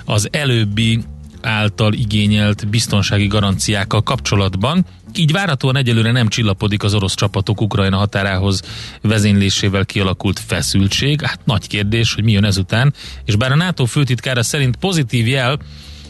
Az 0.05 0.29
előbbi 0.31 1.05
által 1.47 1.93
igényelt 1.93 2.69
biztonsági 2.69 3.27
garanciákkal 3.27 4.03
kapcsolatban. 4.03 4.87
Így 5.15 5.33
várhatóan 5.33 5.77
egyelőre 5.77 6.11
nem 6.13 6.29
csillapodik 6.29 6.83
az 6.83 6.95
orosz 6.95 7.15
csapatok 7.15 7.61
Ukrajna 7.61 7.97
határához 7.97 8.63
vezénylésével 9.03 9.85
kialakult 9.85 10.39
feszültség. 10.47 11.21
Hát 11.21 11.41
nagy 11.45 11.67
kérdés, 11.67 12.15
hogy 12.15 12.25
mi 12.25 12.33
jön 12.33 12.45
ezután. 12.45 12.95
És 13.25 13.37
bár 13.37 13.53
a 13.53 13.57
NATO 13.57 13.85
főtitkára 13.85 14.43
szerint 14.43 14.77
pozitív 14.77 15.27
jel, 15.27 15.59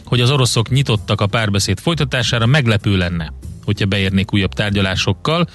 hogy 0.05 0.21
az 0.21 0.31
oroszok 0.31 0.69
nyitottak 0.69 1.21
a 1.21 1.27
párbeszéd 1.27 1.79
folytatására, 1.79 2.45
meglepő 2.45 2.97
lenne, 2.97 3.33
hogyha 3.65 3.85
beérnék 3.85 4.33
újabb 4.33 4.53
tárgyalásokkal, 4.53 5.47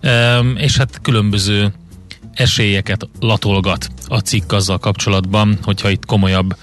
Ehm, 0.00 0.56
és 0.56 0.76
hát 0.76 1.00
különböző 1.02 1.72
esélyeket 2.34 3.08
latolgat 3.20 3.88
a 4.06 4.18
cikk 4.18 4.52
azzal 4.52 4.78
kapcsolatban, 4.78 5.58
hogyha 5.62 5.90
itt 5.90 6.06
komolyabb 6.06 6.56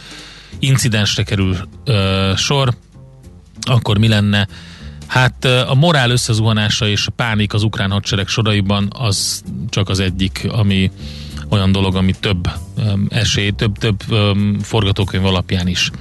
incidensre 0.59 1.24
kerül 1.24 1.57
ö, 1.85 2.31
sor, 2.35 2.74
akkor 3.62 3.97
mi 3.97 4.07
lenne? 4.07 4.47
Hát 5.07 5.45
a 5.45 5.74
morál 5.75 6.09
összezuhanása 6.09 6.88
és 6.88 7.07
a 7.07 7.12
pánik 7.12 7.53
az 7.53 7.63
ukrán 7.63 7.91
hadsereg 7.91 8.27
soraiban 8.27 8.88
az 8.97 9.43
csak 9.69 9.89
az 9.89 10.00
egyik, 10.00 10.47
ami 10.50 10.91
olyan 11.50 11.71
dolog, 11.71 11.95
ami 11.95 12.13
több 12.19 12.50
esély, 13.09 13.51
több, 13.51 13.77
több 13.77 14.01
öm, 14.09 14.59
forgatókönyv 14.62 15.25
alapján 15.25 15.67
is 15.67 15.91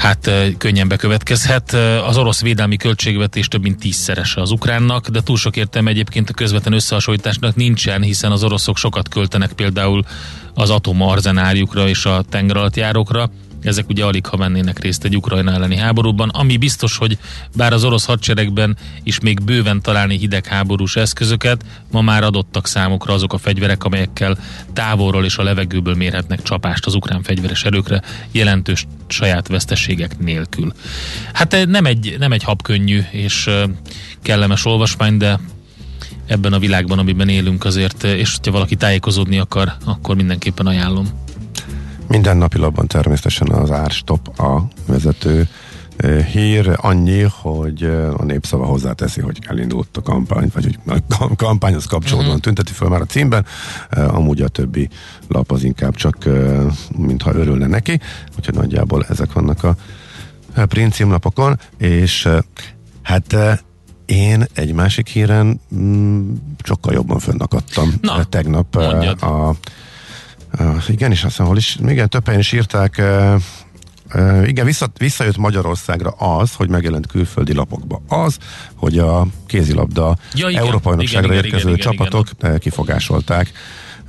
hát 0.00 0.30
könnyen 0.58 0.88
bekövetkezhet. 0.88 1.72
Az 2.06 2.16
orosz 2.16 2.42
védelmi 2.42 2.76
költségvetés 2.76 3.48
több 3.48 3.62
mint 3.62 3.78
tízszerese 3.78 4.40
az 4.40 4.50
ukránnak, 4.50 5.08
de 5.08 5.20
túl 5.20 5.36
sok 5.36 5.56
értelme 5.56 5.90
egyébként 5.90 6.30
a 6.30 6.32
közvetlen 6.32 6.72
összehasonlításnak 6.72 7.54
nincsen, 7.54 8.02
hiszen 8.02 8.32
az 8.32 8.44
oroszok 8.44 8.76
sokat 8.76 9.08
költenek 9.08 9.52
például 9.52 10.04
az 10.54 10.70
atomarzenáriukra 10.70 11.88
és 11.88 12.04
a 12.04 12.22
tengeralattjárókra. 12.28 13.30
Ezek 13.62 13.88
ugye 13.88 14.04
alig 14.04 14.26
ha 14.26 14.36
vennének 14.36 14.78
részt 14.78 15.04
egy 15.04 15.16
Ukrajna 15.16 15.52
elleni 15.52 15.76
háborúban, 15.76 16.28
ami 16.28 16.56
biztos, 16.56 16.96
hogy 16.96 17.18
bár 17.56 17.72
az 17.72 17.84
orosz 17.84 18.04
hadseregben 18.04 18.76
is 19.02 19.20
még 19.20 19.42
bőven 19.42 19.82
találni 19.82 20.18
hidegháborús 20.18 20.96
eszközöket, 20.96 21.64
ma 21.90 22.00
már 22.00 22.22
adottak 22.22 22.66
számukra 22.66 23.14
azok 23.14 23.32
a 23.32 23.38
fegyverek, 23.38 23.84
amelyekkel 23.84 24.38
távolról 24.72 25.24
és 25.24 25.36
a 25.36 25.42
levegőből 25.42 25.94
mérhetnek 25.94 26.42
csapást 26.42 26.86
az 26.86 26.94
ukrán 26.94 27.22
fegyveres 27.22 27.64
erőkre 27.64 28.02
jelentős 28.32 28.86
saját 29.06 29.48
veszteségek 29.48 30.18
nélkül. 30.18 30.72
Hát 31.32 31.54
eh, 31.54 31.64
nem 31.64 31.86
egy, 31.86 32.16
nem 32.18 32.32
egy 32.32 32.42
habkönnyű 32.42 33.02
és 33.10 33.46
eh, 33.46 33.62
kellemes 34.22 34.64
olvasmány, 34.64 35.16
de 35.16 35.40
ebben 36.26 36.52
a 36.52 36.58
világban, 36.58 36.98
amiben 36.98 37.28
élünk 37.28 37.64
azért, 37.64 38.04
eh, 38.04 38.18
és 38.18 38.36
hogyha 38.36 38.52
valaki 38.52 38.76
tájékozódni 38.76 39.38
akar, 39.38 39.72
akkor 39.84 40.16
mindenképpen 40.16 40.66
ajánlom. 40.66 41.28
Minden 42.10 42.36
napilapban 42.36 42.86
természetesen 42.86 43.48
az 43.48 43.70
árstop 43.70 44.38
a 44.38 44.68
vezető 44.86 45.48
eh, 45.96 46.24
hír, 46.24 46.76
annyi, 46.76 47.20
hogy 47.20 47.82
eh, 47.82 48.20
a 48.20 48.24
népszava 48.24 48.64
hozzáteszi, 48.64 49.20
hogy 49.20 49.38
elindult 49.46 49.96
a 49.96 50.02
kampány, 50.02 50.50
vagy 50.54 50.64
hogy 50.64 51.02
a 51.08 51.36
kampányhoz 51.36 51.84
kapcsolódóan 51.84 52.28
uh-huh. 52.28 52.42
tünteti 52.44 52.72
föl 52.72 52.88
már 52.88 53.00
a 53.00 53.04
címben, 53.04 53.46
Eh, 53.90 54.14
amúgy 54.14 54.40
a 54.40 54.48
többi 54.48 54.88
lap 55.28 55.52
az 55.52 55.62
inkább 55.62 55.94
csak, 55.94 56.28
mintha 56.96 57.34
örülne 57.34 57.66
neki, 57.66 58.00
úgyhogy 58.38 58.54
nagyjából 58.54 59.06
ezek 59.08 59.32
vannak 59.32 59.64
a 59.64 59.76
print 60.66 60.92
címlapokon, 60.92 61.58
és 61.78 62.28
hát 63.02 63.36
én 64.04 64.44
egy 64.54 64.72
másik 64.72 65.08
híren 65.08 65.60
mm, 65.74 66.32
sokkal 66.62 66.92
jobban 66.92 67.18
fönnakadtam 67.18 67.94
Na, 68.00 68.24
tegnap 68.24 68.74
mondjad. 68.74 69.22
a 69.22 69.54
Uh, 70.58 70.88
igen, 70.88 71.10
és 71.10 71.22
azt 71.22 71.30
hiszem, 71.30 71.46
hol 71.46 71.56
is, 71.56 71.78
igen, 71.86 72.08
több 72.08 72.24
helyen 72.24 72.40
is 72.40 72.52
írták, 72.52 72.94
uh, 72.98 73.40
uh, 74.14 74.48
igen, 74.48 74.64
vissza, 74.64 74.86
visszajött 74.98 75.36
Magyarországra 75.36 76.10
az, 76.10 76.54
hogy 76.54 76.68
megjelent 76.68 77.06
külföldi 77.06 77.54
lapokba 77.54 78.02
az, 78.08 78.38
hogy 78.74 78.98
a 78.98 79.26
kézilabda 79.46 80.16
Ja, 80.34 80.48
igen. 80.48 80.60
Európai 80.62 80.82
Bajnokságra 80.82 81.32
Igen, 81.32 81.44
igen, 81.44 81.44
érkező 81.44 81.72
igen, 81.72 81.80
igen, 81.80 81.92
csapatok 81.92 82.28
igen. 82.38 82.58
kifogásolták. 82.58 83.52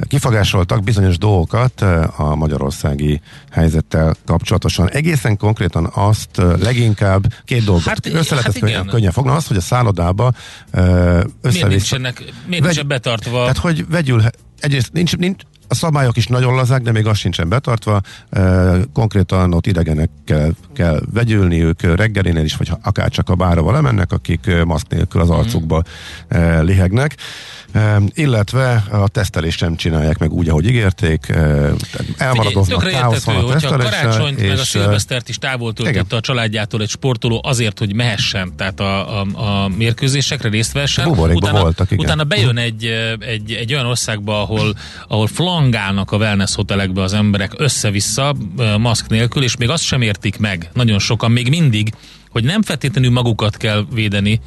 Kifogásoltak 0.07 0.83
bizonyos 0.83 1.17
dolgokat 1.17 1.81
a 2.15 2.35
magyarországi 2.35 3.21
helyzettel 3.51 4.15
kapcsolatosan. 4.25 4.89
Egészen 4.89 5.37
konkrétan 5.37 5.89
azt 5.93 6.41
leginkább 6.59 7.33
két 7.45 7.63
dolgot 7.63 7.83
Hát, 7.83 8.05
össze 8.05 8.35
lehet 8.35 8.51
hát 8.51 8.59
könnyen, 8.59 8.85
könnyen 8.85 9.11
fogni. 9.11 9.31
Az, 9.31 9.47
hogy 9.47 9.57
a 9.57 9.61
szállodába 9.61 10.33
uh, 10.73 10.81
Miért 10.81 11.27
össze 11.41 11.67
nincsenek, 11.67 12.23
miért 12.47 12.63
nincsen 12.63 12.87
betartva? 12.87 13.39
tehát, 13.39 13.57
hogy 13.57 13.87
vegyül, 13.89 14.23
egyrészt 14.59 14.93
nincs, 14.93 15.17
nincs, 15.17 15.41
a 15.71 15.75
szabályok 15.75 16.17
is 16.17 16.27
nagyon 16.27 16.55
lazák, 16.55 16.81
de 16.81 16.91
még 16.91 17.05
az 17.07 17.17
sincsen 17.17 17.49
betartva. 17.49 18.01
Konkrétan 18.93 19.53
ott 19.53 19.67
idegenekkel 19.67 20.51
kell 20.73 21.01
vegyülniük 21.13 21.81
reggelinél 21.81 22.43
is, 22.43 22.55
vagy 22.55 22.71
akár 22.83 23.09
csak 23.09 23.29
a 23.29 23.35
bárra 23.35 23.71
lemennek, 23.71 24.11
akik 24.11 24.51
maszk 24.65 24.87
nélkül 24.89 25.21
az 25.21 25.27
Mhm. 25.29 25.37
arcukba 25.37 25.83
lihegnek. 26.61 27.15
Illetve 28.13 28.83
a 28.91 29.07
tesztelést 29.07 29.57
sem 29.57 29.75
csinálják 29.75 30.17
meg 30.17 30.31
úgy, 30.31 30.49
ahogy 30.49 30.67
ígérték. 30.67 31.33
Elmaradoznak, 32.17 32.83
káosz 32.83 33.23
van 33.23 33.35
a 33.35 33.39
hogyha 33.39 33.77
karácsonyt 33.77 34.39
meg 34.39 34.49
a 34.49 34.53
és, 34.53 34.67
szilvesztert 34.67 35.29
is 35.29 35.37
távol 35.37 35.73
töltötte 35.73 36.15
a 36.15 36.19
családjától 36.19 36.81
egy 36.81 36.89
sportoló 36.89 37.41
azért, 37.43 37.79
hogy 37.79 37.93
mehessen, 37.93 38.53
tehát 38.55 38.79
a, 38.79 39.19
a, 39.19 39.25
a 39.35 39.67
mérkőzésekre 39.67 40.49
részt 40.49 40.71
vessen. 40.71 41.05
Buborékban 41.05 41.61
voltak, 41.61 41.91
igen. 41.91 42.05
utána 42.05 42.23
bejön 42.23 42.57
egy, 42.57 42.85
egy, 43.19 43.51
egy 43.51 43.73
olyan 43.73 43.85
országba, 43.85 44.41
ahol, 44.41 44.75
ahol 45.07 45.27
flangálnak 45.27 46.11
a 46.11 46.17
wellness 46.17 46.55
hotelekbe 46.55 47.01
az 47.01 47.13
emberek 47.13 47.53
össze-vissza, 47.57 48.35
maszk 48.77 49.09
nélkül, 49.09 49.43
és 49.43 49.57
még 49.57 49.69
azt 49.69 49.83
sem 49.83 50.01
értik 50.01 50.37
meg, 50.37 50.69
nagyon 50.73 50.99
sokan 50.99 51.31
még 51.31 51.49
mindig, 51.49 51.93
hogy 52.29 52.43
nem 52.43 52.61
feltétlenül 52.61 53.11
magukat 53.11 53.57
kell 53.57 53.85
védeni 53.93 54.39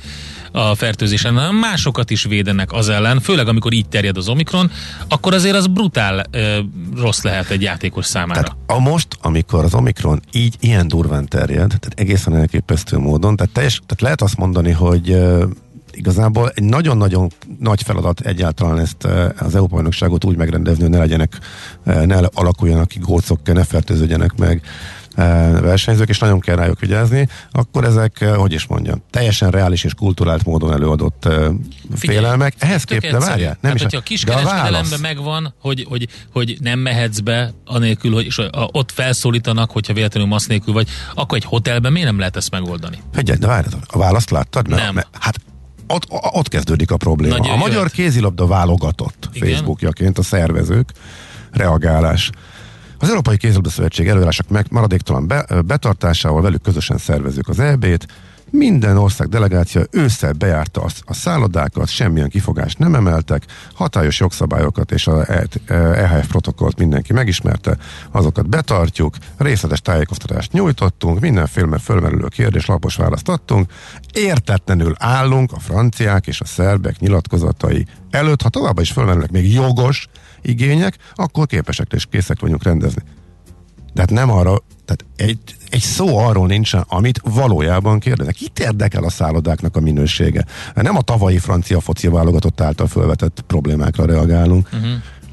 a 0.56 0.74
fertőzésen, 0.74 1.34
hanem 1.34 1.56
másokat 1.56 2.10
is 2.10 2.24
védenek 2.24 2.72
az 2.72 2.88
ellen, 2.88 3.20
főleg 3.20 3.48
amikor 3.48 3.72
így 3.72 3.88
terjed 3.88 4.16
az 4.16 4.28
Omikron, 4.28 4.70
akkor 5.08 5.34
azért 5.34 5.56
az 5.56 5.66
brutál 5.66 6.24
ö, 6.30 6.58
rossz 6.96 7.22
lehet 7.22 7.50
egy 7.50 7.62
játékos 7.62 8.06
számára. 8.06 8.40
Tehát 8.42 8.56
a 8.66 8.78
most, 8.78 9.08
amikor 9.22 9.64
az 9.64 9.74
Omikron 9.74 10.20
így 10.32 10.56
ilyen 10.60 10.88
durván 10.88 11.28
terjed, 11.28 11.68
tehát 11.68 11.92
egészen 11.94 12.36
elképesztő 12.36 12.98
módon, 12.98 13.36
tehát, 13.36 13.52
teljes, 13.52 13.80
tehát 13.86 14.00
lehet 14.00 14.22
azt 14.22 14.36
mondani, 14.36 14.70
hogy 14.70 15.10
uh, 15.10 15.42
igazából 15.92 16.50
egy 16.54 16.64
nagyon-nagyon 16.64 17.30
nagy 17.58 17.82
feladat 17.82 18.20
egyáltalán 18.20 18.78
ezt 18.78 19.04
az 19.38 19.54
EU 19.54 19.66
bajnokságot 19.66 20.24
úgy 20.24 20.36
megrendezni, 20.36 20.82
hogy 20.82 20.90
ne 20.90 20.98
legyenek, 20.98 21.38
ne 21.84 22.16
alakuljanak 22.16 22.88
ki 22.88 22.98
gócok, 22.98 23.52
ne 23.52 23.64
fertőződjenek 23.64 24.36
meg 24.36 24.62
versenyzők, 25.60 26.08
és 26.08 26.18
nagyon 26.18 26.40
kell 26.40 26.56
rájuk 26.56 26.80
vigyázni, 26.80 27.28
akkor 27.52 27.84
ezek, 27.84 28.18
uh, 28.20 28.34
hogy 28.34 28.52
is 28.52 28.66
mondjam, 28.66 29.02
teljesen 29.10 29.50
reális 29.50 29.84
és 29.84 29.94
kulturált 29.94 30.44
módon 30.44 30.72
előadott 30.72 31.24
uh, 31.26 31.46
félelmek. 31.96 32.54
Ehhez 32.58 32.84
Tök 32.84 33.00
kép, 33.00 33.10
de 33.10 33.16
egyszerű. 33.16 33.32
várjál, 33.32 33.58
nem 33.60 33.60
Tehát, 33.60 33.76
is 33.76 33.82
hogyha 33.82 33.96
a 33.96 34.00
de 34.00 34.06
kiskereskedelemben 34.06 35.00
megvan, 35.00 35.54
hogy, 35.60 35.86
hogy, 35.88 36.08
hogy 36.32 36.56
nem 36.60 36.78
mehetsz 36.78 37.18
be, 37.18 37.52
anélkül, 37.64 38.12
hogy 38.12 38.24
és 38.24 38.40
ott 38.52 38.92
felszólítanak, 38.92 39.70
hogyha 39.70 39.92
véletlenül 39.92 40.28
masz 40.28 40.46
nélkül 40.46 40.72
vagy, 40.72 40.88
akkor 41.14 41.38
egy 41.38 41.44
hotelben 41.44 41.92
miért 41.92 42.08
nem 42.08 42.18
lehet 42.18 42.36
ezt 42.36 42.50
megoldani? 42.50 42.98
Figyelj, 43.12 43.38
de 43.38 43.46
várj, 43.46 43.66
a 43.86 43.98
választ 43.98 44.30
láttad? 44.30 44.68
Mert, 44.68 44.82
Nem. 44.82 44.94
Mert, 44.94 45.08
hát 45.20 45.40
ott, 45.86 46.06
ott 46.08 46.48
kezdődik 46.48 46.90
a 46.90 46.96
probléma. 46.96 47.36
Nagy 47.36 47.48
a 47.48 47.56
magyar 47.56 47.90
kézilabda 47.90 48.46
válogatott 48.46 49.28
Igen. 49.32 49.48
Facebookjaként 49.48 50.18
a 50.18 50.22
szervezők 50.22 50.92
reagálás. 51.50 52.30
Az 53.04 53.10
Európai 53.10 53.36
Kézilabda 53.36 53.70
Szövetség 53.70 54.08
előírások 54.08 54.48
meg 54.48 54.66
maradéktalan 54.70 55.26
be, 55.26 55.46
betartásával 55.66 56.42
velük 56.42 56.62
közösen 56.62 56.98
szervezzük 56.98 57.48
az 57.48 57.60
EB-t. 57.60 58.06
Minden 58.50 58.96
ország 58.96 59.28
delegáció 59.28 59.82
ősszel 59.90 60.32
bejárta 60.32 60.82
a, 60.82 60.88
a 61.00 61.14
szállodákat, 61.14 61.88
semmilyen 61.88 62.28
kifogást 62.28 62.78
nem 62.78 62.94
emeltek, 62.94 63.42
hatályos 63.74 64.20
jogszabályokat 64.20 64.92
és 64.92 65.06
a 65.06 65.24
E- 65.26 65.46
EHF 65.74 66.26
protokollt 66.26 66.78
mindenki 66.78 67.12
megismerte, 67.12 67.76
azokat 68.10 68.48
betartjuk, 68.48 69.16
részletes 69.36 69.80
tájékoztatást 69.80 70.52
nyújtottunk, 70.52 71.20
mindenféle 71.20 71.78
fölmerülő 71.78 72.26
kérdés 72.28 72.66
lapos 72.66 72.96
választ 72.96 73.28
adtunk, 73.28 73.72
értetlenül 74.12 74.94
állunk 74.98 75.52
a 75.52 75.58
franciák 75.58 76.26
és 76.26 76.40
a 76.40 76.46
szerbek 76.46 76.98
nyilatkozatai 76.98 77.86
előtt, 78.10 78.42
ha 78.42 78.48
továbbá 78.48 78.80
is 78.80 78.92
fölmerülnek 78.92 79.30
még 79.30 79.52
jogos 79.52 80.08
igények, 80.44 80.96
akkor 81.14 81.46
képesek 81.46 81.92
és 81.92 82.06
készek 82.10 82.40
vagyunk 82.40 82.62
rendezni. 82.62 83.02
De 83.92 84.00
hát 84.00 84.10
nem 84.10 84.30
arra, 84.30 84.56
tehát 84.84 85.04
egy, 85.16 85.38
egy 85.70 85.80
szó 85.80 86.18
arról 86.18 86.46
nincsen, 86.46 86.84
amit 86.88 87.20
valójában 87.24 87.98
kérdeznek. 87.98 88.40
Itt 88.40 88.58
érdekel 88.58 89.04
a 89.04 89.10
szállodáknak 89.10 89.76
a 89.76 89.80
minősége. 89.80 90.44
Nem 90.74 90.96
a 90.96 91.00
tavalyi 91.02 91.38
francia 91.38 91.80
foci 91.80 92.08
válogatott 92.08 92.60
által 92.60 92.86
felvetett 92.86 93.44
problémákra 93.46 94.04
reagálunk. 94.04 94.68
Uh-huh. 94.72 94.90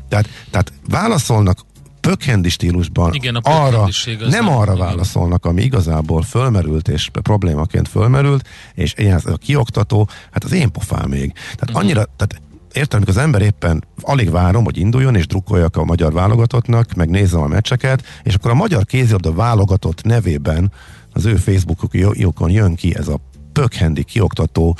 Tehát, 0.09 0.27
tehát 0.49 0.73
válaszolnak 0.89 1.59
pökhendi 2.01 2.49
stílusban 2.49 3.13
Igen, 3.13 3.35
a 3.35 3.39
arra, 3.43 3.87
nem 4.29 4.47
arra 4.49 4.73
igen. 4.73 4.85
válaszolnak, 4.85 5.45
ami 5.45 5.61
igazából 5.61 6.21
fölmerült 6.21 6.87
és 6.87 7.09
problémaként 7.21 7.87
fölmerült, 7.87 8.47
és 8.73 8.93
ilyen 8.97 9.21
a 9.25 9.37
kioktató, 9.37 10.09
hát 10.31 10.43
az 10.43 10.51
én 10.51 10.71
pofám 10.71 11.09
még. 11.09 11.33
Tehát 11.33 11.69
Mhm. 11.69 11.75
annyira, 11.77 12.03
tehát 12.15 12.41
értem, 12.73 12.99
amikor 12.99 13.15
az 13.15 13.23
ember 13.23 13.41
éppen 13.41 13.83
alig 14.01 14.29
várom, 14.29 14.63
hogy 14.63 14.77
induljon, 14.77 15.15
és 15.15 15.27
drukkoljak 15.27 15.77
a 15.77 15.83
magyar 15.83 16.13
válogatottnak, 16.13 16.93
meg 16.93 17.09
nézem 17.09 17.41
a 17.41 17.47
meccseket, 17.47 18.03
és 18.23 18.33
akkor 18.35 18.51
a 18.51 18.55
magyar 18.55 18.85
kézilabda 18.85 19.33
válogatott 19.33 20.03
nevében 20.03 20.71
az 21.13 21.25
ő 21.25 21.35
Facebookokon 21.35 22.49
jön 22.49 22.75
ki 22.75 22.95
ez 22.95 23.07
a 23.07 23.19
pökhendi 23.53 24.03
kioktató, 24.03 24.77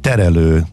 terelő, 0.00 0.64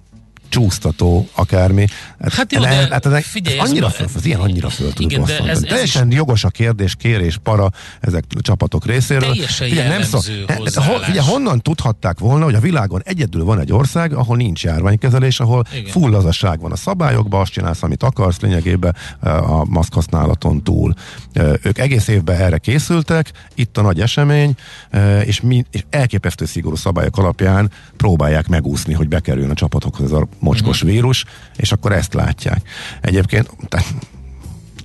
csúsztató, 0.51 1.27
akármi. 1.33 1.85
Hát 2.31 2.51
jó, 2.53 2.61
de 2.61 2.87
hát 2.91 3.05
ez, 3.05 3.23
figyelj, 3.25 3.57
ez 3.57 3.63
ez 3.63 3.69
annyira 3.69 3.89
föl, 3.89 4.07
az 4.15 4.25
ilyen 4.25 4.39
annyira 4.39 4.69
föl 4.69 4.93
tud 4.93 5.11
Igen, 5.11 5.23
de 5.23 5.37
ez- 5.39 5.47
ez 5.47 5.59
Teljesen 5.59 6.11
jogos 6.11 6.43
a 6.43 6.49
kérdés, 6.49 6.95
kérés, 6.95 7.37
para 7.43 7.69
ezek 7.99 8.23
a 8.37 8.41
csapatok 8.41 8.85
részéről. 8.85 9.29
Teljesen 9.29 9.67
Figyelj, 9.67 9.87
ho- 10.01 10.57
hozzáállás. 10.57 11.05
figyelj, 11.05 11.27
honnan 11.27 11.59
tudhatták 11.61 12.19
volna, 12.19 12.45
hogy 12.45 12.53
a 12.53 12.59
világon 12.59 13.01
egyedül 13.05 13.43
van 13.43 13.59
egy 13.59 13.71
ország, 13.73 14.13
ahol 14.13 14.37
nincs 14.37 14.63
járványkezelés, 14.63 15.39
ahol 15.39 15.63
Igen. 15.73 15.91
full 15.91 16.09
lazaság 16.09 16.59
van 16.59 16.71
a 16.71 16.75
szabályokban, 16.75 17.41
azt 17.41 17.51
csinálsz, 17.51 17.83
amit 17.83 18.03
akarsz, 18.03 18.39
lényegében 18.39 18.95
eh, 19.23 19.51
a 19.51 19.65
maszk 19.65 19.93
használaton 19.93 20.63
túl. 20.63 20.93
Eh, 21.33 21.51
Ők 21.63 21.77
egész 21.77 22.07
évben 22.07 22.39
erre 22.41 22.57
készültek, 22.57 23.31
itt 23.55 23.77
a 23.77 23.81
nagy 23.81 23.99
esemény, 24.01 24.55
eh, 24.89 25.27
és, 25.27 25.41
mi, 25.41 25.65
és 25.71 25.83
elképesztő 25.89 26.45
szigorú 26.45 26.75
szabályok 26.75 27.17
alapján 27.17 27.71
próbálják 27.97 28.47
megúszni, 28.47 28.93
hogy 28.93 29.07
bekerüljön 29.07 29.49
a 29.51 29.53
csapatokhoz 29.53 30.05
ez 30.05 30.11
a 30.11 30.27
mocskos 30.41 30.81
Mhm. 30.81 30.91
vírus, 30.91 31.25
és 31.55 31.71
akkor 31.71 31.91
ezt 31.91 32.13
látják. 32.13 32.69
Egyébként 33.01 33.49
tehát 33.67 33.87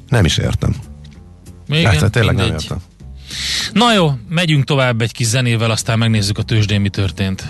nem 0.08 0.24
is 0.24 0.36
értem. 0.38 0.74
Igen, 1.68 1.92
Ezt 1.92 2.10
tényleg 2.10 2.34
nem 2.34 2.44
mindegy. 2.44 2.62
értem. 2.62 2.78
Na 3.72 3.92
jó, 3.94 4.10
megyünk 4.28 4.64
tovább 4.64 5.00
egy 5.00 5.12
kis 5.12 5.26
zenével, 5.26 5.70
aztán 5.70 5.98
megnézzük 5.98 6.38
a 6.38 6.42
tőzsdén, 6.42 6.80
mi 6.80 6.88
történt. 6.88 7.44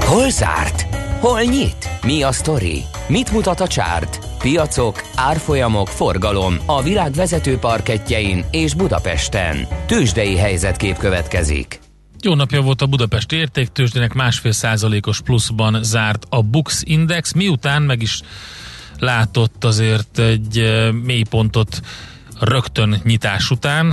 Hol 0.00 0.30
zárt? 0.30 0.86
Hol 1.20 1.40
nyit? 1.42 1.88
Mi 2.02 2.22
a 2.22 2.32
sztori? 2.32 2.82
Mit 3.08 3.32
mutat 3.32 3.60
a 3.60 3.66
csárt? 3.66 4.18
Piacok, 4.38 5.02
árfolyamok, 5.14 5.88
forgalom 5.88 6.56
a 6.66 6.82
világ 6.82 7.12
vezető 7.12 7.56
parketjein 7.58 8.44
és 8.50 8.74
Budapesten. 8.74 9.66
Tőzsdei 9.86 10.36
helyzetkép 10.36 10.96
következik. 10.96 11.80
Jó 12.26 12.34
napja 12.34 12.60
volt 12.60 12.82
a 12.82 12.86
Budapesti 12.86 13.36
értéktőzsdének, 13.36 14.12
másfél 14.12 14.52
százalékos 14.52 15.20
pluszban 15.20 15.82
zárt 15.82 16.26
a 16.28 16.42
Bux 16.42 16.82
Index, 16.84 17.32
miután 17.32 17.82
meg 17.82 18.02
is 18.02 18.20
látott 18.98 19.64
azért 19.64 20.18
egy 20.18 20.82
mélypontot 21.02 21.80
rögtön 22.40 23.00
nyitás 23.04 23.50
után. 23.50 23.90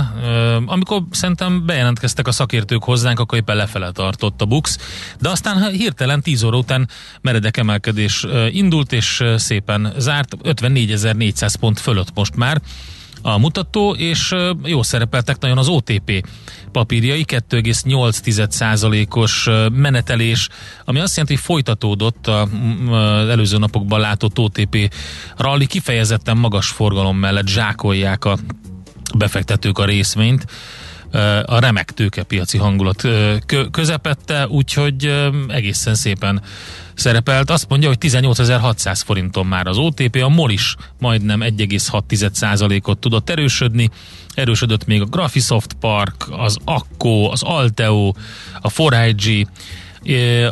Amikor 0.66 1.02
szerintem 1.10 1.66
bejelentkeztek 1.66 2.28
a 2.28 2.32
szakértők 2.32 2.84
hozzánk, 2.84 3.20
akkor 3.20 3.38
éppen 3.38 3.56
lefele 3.56 3.90
tartott 3.90 4.40
a 4.40 4.46
Bux, 4.46 4.78
de 5.20 5.28
aztán 5.28 5.70
hirtelen 5.70 6.22
10 6.22 6.42
óra 6.42 6.56
után 6.56 6.88
meredek 7.20 7.56
emelkedés 7.56 8.26
indult, 8.50 8.92
és 8.92 9.22
szépen 9.36 9.92
zárt, 9.98 10.36
54.400 10.42 11.54
pont 11.60 11.80
fölött 11.80 12.14
most 12.14 12.36
már 12.36 12.60
a 13.26 13.38
mutató, 13.38 13.94
és 13.94 14.34
jó 14.64 14.82
szerepeltek 14.82 15.40
nagyon 15.40 15.58
az 15.58 15.68
OTP 15.68 16.26
papírjai, 16.74 17.24
2,8%-os 17.28 19.48
menetelés, 19.72 20.48
ami 20.84 21.00
azt 21.00 21.16
jelenti, 21.16 21.34
hogy 21.34 21.44
folytatódott 21.44 22.26
az 22.26 23.28
előző 23.28 23.58
napokban 23.58 24.00
látott 24.00 24.38
OTP 24.38 24.94
rally, 25.36 25.66
kifejezetten 25.66 26.36
magas 26.36 26.68
forgalom 26.68 27.16
mellett 27.16 27.46
zsákolják 27.46 28.24
a 28.24 28.38
befektetők 29.16 29.78
a 29.78 29.84
részvényt 29.84 30.46
a 31.44 31.58
remek 31.58 31.90
tőkepiaci 31.90 32.58
hangulat 32.58 33.08
közepette, 33.70 34.48
úgyhogy 34.48 35.30
egészen 35.48 35.94
szépen 35.94 36.42
szerepelt. 36.94 37.50
Azt 37.50 37.68
mondja, 37.68 37.88
hogy 37.88 37.98
18.600 38.00 39.00
forinton 39.04 39.46
már 39.46 39.66
az 39.66 39.78
OTP, 39.78 40.22
a 40.22 40.28
MOL 40.28 40.50
is 40.50 40.76
majdnem 40.98 41.40
1,6%-ot 41.40 42.98
tudott 42.98 43.30
erősödni. 43.30 43.90
Erősödött 44.34 44.86
még 44.86 45.00
a 45.00 45.04
Graphisoft 45.04 45.72
Park, 45.80 46.26
az 46.30 46.56
Akko, 46.64 47.30
az 47.30 47.42
Alteo, 47.42 48.12
a 48.60 48.70
4IG, 48.70 49.46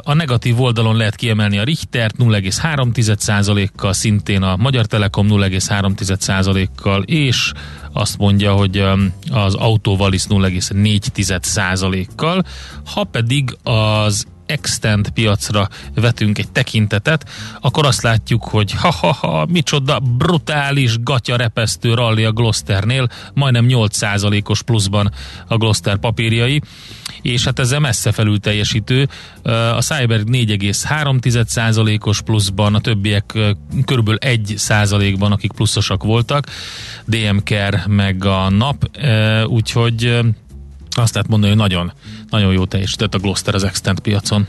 a 0.02 0.14
negatív 0.14 0.60
oldalon 0.60 0.96
lehet 0.96 1.14
kiemelni 1.14 1.58
a 1.58 1.64
Richtert 1.64 2.14
0,3%-kal, 2.18 3.92
szintén 3.92 4.42
a 4.42 4.56
Magyar 4.56 4.86
Telekom 4.86 5.26
0,3%-kal, 5.30 7.02
és 7.02 7.52
azt 7.92 8.18
mondja, 8.18 8.52
hogy 8.52 8.84
az 9.30 9.54
Autovalis 9.54 10.22
0,4%-kal, 10.28 12.44
ha 12.84 13.04
pedig 13.04 13.56
az 13.62 14.26
extent 14.52 15.10
piacra 15.10 15.68
vetünk 15.94 16.38
egy 16.38 16.50
tekintetet, 16.50 17.28
akkor 17.60 17.86
azt 17.86 18.02
látjuk, 18.02 18.44
hogy 18.44 18.72
ha-ha-ha, 18.72 19.46
micsoda 19.48 19.98
brutális 19.98 20.96
repesztő 21.26 21.94
rally 21.94 22.24
a 22.24 22.32
Glosternél, 22.32 23.08
majdnem 23.34 23.66
8%-os 23.68 24.62
pluszban 24.62 25.12
a 25.46 25.56
Gloster 25.56 25.96
papírjai, 25.96 26.62
és 27.22 27.44
hát 27.44 27.58
ezzel 27.58 27.80
messze 27.80 28.12
felül 28.12 28.40
teljesítő. 28.40 29.08
A 29.76 29.82
Cyber 29.82 30.20
4,3%-os 30.20 32.20
pluszban, 32.20 32.74
a 32.74 32.80
többiek 32.80 33.38
körülbelül 33.84 34.18
1%-ban, 34.22 35.32
akik 35.32 35.52
pluszosak 35.52 36.02
voltak, 36.02 36.46
DMKR 37.04 37.86
meg 37.86 38.24
a 38.24 38.50
NAP, 38.50 38.90
úgyhogy 39.46 40.18
azt 40.98 41.14
lehet 41.14 41.28
mondani, 41.28 41.52
hogy 41.52 41.60
nagyon, 41.60 41.92
nagyon 42.30 42.52
jó 42.52 42.64
teljesített 42.64 43.14
a 43.14 43.18
Gloster 43.18 43.54
az 43.54 43.64
Extent 43.64 44.00
piacon. 44.00 44.46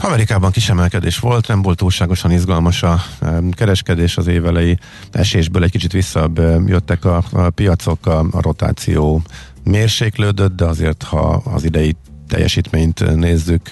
Amerikában 0.00 0.50
kisemelkedés 0.50 1.18
volt, 1.18 1.48
nem 1.48 1.62
volt 1.62 1.76
túlságosan 1.76 2.30
izgalmas 2.30 2.82
a 2.82 3.02
kereskedés 3.50 4.16
az 4.16 4.26
évelei 4.26 4.78
esésből, 5.10 5.64
egy 5.64 5.70
kicsit 5.70 5.92
visszabb 5.92 6.38
jöttek 6.66 7.04
a, 7.04 7.24
a 7.32 7.50
piacok, 7.50 8.06
a, 8.06 8.18
a 8.18 8.40
rotáció 8.40 9.22
mérséklődött, 9.64 10.56
de 10.56 10.64
azért, 10.64 11.02
ha 11.02 11.42
az 11.44 11.64
idei 11.64 11.96
teljesítményt 12.28 13.16
nézzük, 13.16 13.68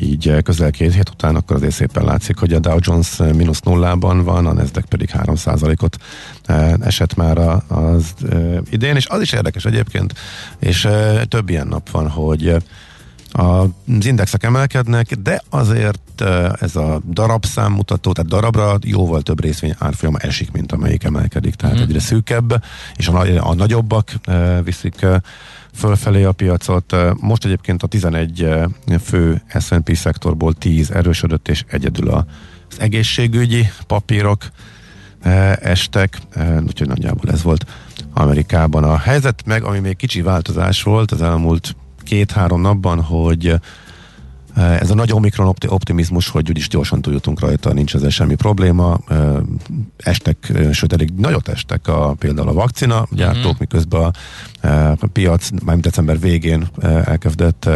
így 0.00 0.42
közel 0.42 0.70
két 0.70 0.94
hét 0.94 1.08
után, 1.08 1.36
akkor 1.36 1.56
azért 1.56 1.74
szépen 1.74 2.04
látszik, 2.04 2.36
hogy 2.36 2.52
a 2.52 2.58
Dow 2.58 2.78
Jones 2.80 3.16
mínusz 3.16 3.60
nullában 3.60 4.24
van, 4.24 4.46
a 4.46 4.52
Nasdaq 4.52 4.86
pedig 4.88 5.10
3%-ot 5.12 5.96
esett 6.80 7.14
már 7.14 7.38
az 7.68 8.14
idén, 8.70 8.96
és 8.96 9.06
az 9.06 9.20
is 9.20 9.32
érdekes 9.32 9.64
egyébként, 9.64 10.14
és 10.58 10.88
több 11.28 11.48
ilyen 11.48 11.66
nap 11.66 11.90
van, 11.90 12.08
hogy 12.08 12.56
az 13.32 14.06
indexek 14.06 14.42
emelkednek, 14.42 15.14
de 15.14 15.42
azért 15.50 16.22
ez 16.60 16.76
a 16.76 17.00
darabszám 17.12 17.72
mutató, 17.72 18.12
tehát 18.12 18.30
darabra 18.30 18.78
jóval 18.82 19.22
több 19.22 19.40
részvény 19.40 19.74
árfolyama 19.78 20.18
esik, 20.18 20.52
mint 20.52 20.72
amelyik 20.72 21.04
emelkedik, 21.04 21.54
tehát 21.54 21.78
mm. 21.78 21.82
egyre 21.82 22.00
szűkebb, 22.00 22.62
és 22.96 23.08
a, 23.08 23.48
a 23.48 23.54
nagyobbak 23.54 24.12
viszik 24.64 25.06
fölfelé 25.76 26.24
a 26.24 26.32
piacot. 26.32 26.96
Most 27.20 27.44
egyébként 27.44 27.82
a 27.82 27.86
11 27.86 28.48
fő 29.02 29.42
S&P 29.60 29.94
szektorból 29.94 30.54
10 30.54 30.90
erősödött, 30.90 31.48
és 31.48 31.64
egyedül 31.68 32.10
az 32.10 32.24
egészségügyi 32.78 33.68
papírok 33.86 34.44
estek, 35.60 36.18
úgyhogy 36.66 36.88
nagyjából 36.88 37.30
ez 37.30 37.42
volt 37.42 37.66
Amerikában 38.12 38.84
a 38.84 38.98
helyzet, 38.98 39.42
meg 39.46 39.62
ami 39.62 39.78
még 39.78 39.96
kicsi 39.96 40.22
változás 40.22 40.82
volt 40.82 41.10
az 41.10 41.22
elmúlt 41.22 41.76
két-három 42.02 42.60
napban, 42.60 43.02
hogy 43.02 43.54
ez 44.56 44.90
a 44.90 44.94
nagy 44.94 45.12
omikron 45.12 45.54
optimizmus, 45.66 46.28
hogy 46.28 46.48
úgyis 46.48 46.68
gyorsan 46.68 47.02
túljutunk 47.02 47.40
rajta, 47.40 47.72
nincs 47.72 47.94
ezzel 47.94 48.10
semmi 48.10 48.34
probléma. 48.34 48.98
Estek, 49.96 50.52
sőt 50.72 50.92
elég 50.92 51.10
nagyot 51.16 51.48
estek 51.48 51.88
a, 51.88 52.14
például 52.18 52.48
a 52.48 52.52
vakcina 52.52 53.06
gyártók, 53.10 53.44
uh-huh. 53.44 53.58
miközben 53.58 54.02
a, 54.02 54.10
a 55.00 55.06
piac 55.12 55.48
már 55.64 55.78
december 55.78 56.20
végén 56.20 56.68
elkezdett 57.04 57.68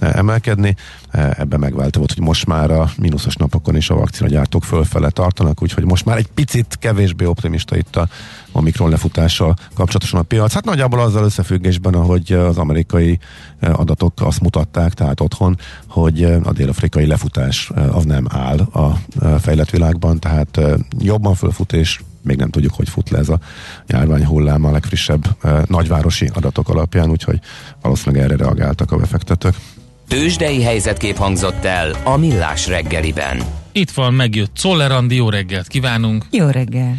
emelkedni. 0.00 0.76
Ebben 1.10 1.60
megváltó 1.60 1.98
volt, 1.98 2.12
hogy 2.12 2.22
most 2.22 2.46
már 2.46 2.70
a 2.70 2.90
mínuszos 2.96 3.34
napokon 3.34 3.76
is 3.76 3.90
a 3.90 3.94
vakcina 3.94 4.28
gyártók 4.28 4.64
fölfele 4.64 5.10
tartanak, 5.10 5.62
úgyhogy 5.62 5.84
most 5.84 6.04
már 6.04 6.16
egy 6.16 6.26
picit 6.26 6.76
kevésbé 6.78 7.24
optimista 7.24 7.76
itt 7.76 7.96
a 7.96 8.08
Omikron 8.52 8.90
lefutással 8.90 9.54
kapcsolatosan 9.74 10.20
a 10.20 10.22
piac. 10.22 10.52
Hát 10.52 10.64
nagyjából 10.64 11.00
azzal 11.00 11.24
összefüggésben, 11.24 11.94
ahogy 11.94 12.32
az 12.32 12.58
amerikai 12.58 13.18
adatok 13.60 14.12
azt 14.20 14.40
mutatták, 14.40 14.94
tehát 14.94 15.20
otthon, 15.20 15.58
hogy 15.86 16.15
a 16.24 16.52
dél-afrikai 16.52 17.06
lefutás 17.06 17.70
az 17.92 18.04
nem 18.04 18.26
áll 18.28 18.58
a 18.58 18.98
fejlett 19.38 19.70
világban, 19.70 20.18
tehát 20.18 20.60
jobban 20.98 21.34
fölfut 21.34 21.72
és 21.72 22.00
még 22.22 22.36
nem 22.36 22.50
tudjuk, 22.50 22.74
hogy 22.74 22.88
fut 22.88 23.10
le 23.10 23.18
ez 23.18 23.28
a 23.28 23.38
járvány 23.86 24.26
hullám 24.26 24.64
a 24.64 24.70
legfrissebb 24.70 25.36
nagyvárosi 25.66 26.30
adatok 26.34 26.68
alapján, 26.68 27.10
úgyhogy 27.10 27.38
valószínűleg 27.80 28.24
erre 28.24 28.36
reagáltak 28.36 28.92
a 28.92 28.96
befektetők. 28.96 29.54
Tőzsdei 30.08 30.62
helyzetkép 30.62 31.16
hangzott 31.16 31.64
el 31.64 31.90
a 32.04 32.16
Millás 32.16 32.66
reggeliben. 32.66 33.42
Itt 33.72 33.90
van, 33.90 34.14
megjött 34.14 34.54
Czoller 34.54 34.92
Andi, 34.92 35.14
jó 35.14 35.28
reggelt 35.28 35.66
kívánunk! 35.66 36.24
Jó 36.30 36.46
reggelt! 36.48 36.98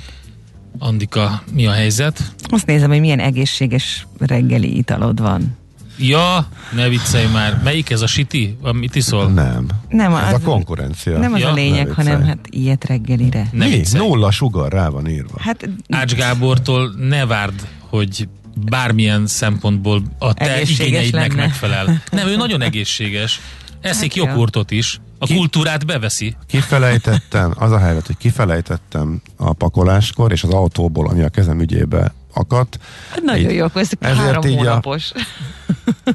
Andika, 0.80 1.44
mi 1.54 1.66
a 1.66 1.72
helyzet? 1.72 2.34
Azt 2.44 2.66
nézem, 2.66 2.90
hogy 2.90 3.00
milyen 3.00 3.20
egészséges 3.20 4.08
reggeli 4.18 4.78
italod 4.78 5.22
van. 5.22 5.58
Ja, 5.98 6.48
ne 6.72 6.88
viccelj 6.90 7.26
már. 7.32 7.60
Melyik 7.64 7.90
ez 7.90 8.02
a 8.02 8.08
siti, 8.08 8.58
amit 8.62 8.96
iszol? 8.96 9.28
Nem. 9.30 9.66
Nem 9.90 10.16
ez 10.16 10.34
az, 10.34 10.34
a 10.34 10.40
konkurencia. 10.46 11.18
Nem 11.18 11.34
az 11.34 11.40
Ja, 11.40 11.50
a 11.50 11.54
lényeg, 11.54 11.88
ne 11.88 11.94
hanem 11.94 12.24
hát 12.24 12.38
ilyet 12.50 12.86
reggelire. 12.86 13.48
Ne 13.52 13.66
Mi? 13.66 13.72
viccelj. 13.72 14.08
Nulla 14.08 14.32
sugar 14.32 14.72
rá 14.72 14.90
van 14.90 15.08
írva. 15.10 15.36
Hát 15.40 15.70
Ács 15.90 16.14
Gábortól 16.16 16.94
ne 16.98 17.26
várd, 17.26 17.68
hogy 17.80 18.28
bármilyen 18.66 19.28
szempontból 19.28 20.02
a 20.20 20.34
te 20.34 20.62
igényeidnek 20.62 21.28
lenne. 21.30 21.42
megfelel. 21.42 22.02
Nem, 22.12 22.28
ő 22.28 22.36
nagyon 22.36 22.62
egészséges. 22.62 23.40
Eszik 23.82 24.16
Hát 24.16 24.26
joghurtot 24.26 24.72
is. 24.72 25.00
A 25.20 25.26
Ki- 25.26 25.36
kultúrát 25.36 25.86
beveszi. 25.86 26.36
Kifelejtettem, 26.48 27.54
az 27.56 27.72
a 27.72 27.78
helyzet, 27.80 28.06
hogy 28.08 28.18
kifelejtettem 28.18 29.22
a 29.36 29.54
pakoláskor, 29.54 30.32
és 30.32 30.44
az 30.44 30.50
autóból, 30.50 31.08
ami 31.08 31.22
a 31.22 31.30
kezem 31.30 31.60
ügyébe 31.60 32.14
akadt. 32.34 32.80
hát 33.12 33.22
nagyon 33.24 33.52
jó, 33.54 33.64
akkor 33.66 33.82
ez 33.82 33.90
ezért 34.00 34.18
három 34.20 34.44
így 34.46 34.54
a- 34.54 34.58
hónapos. 34.58 35.12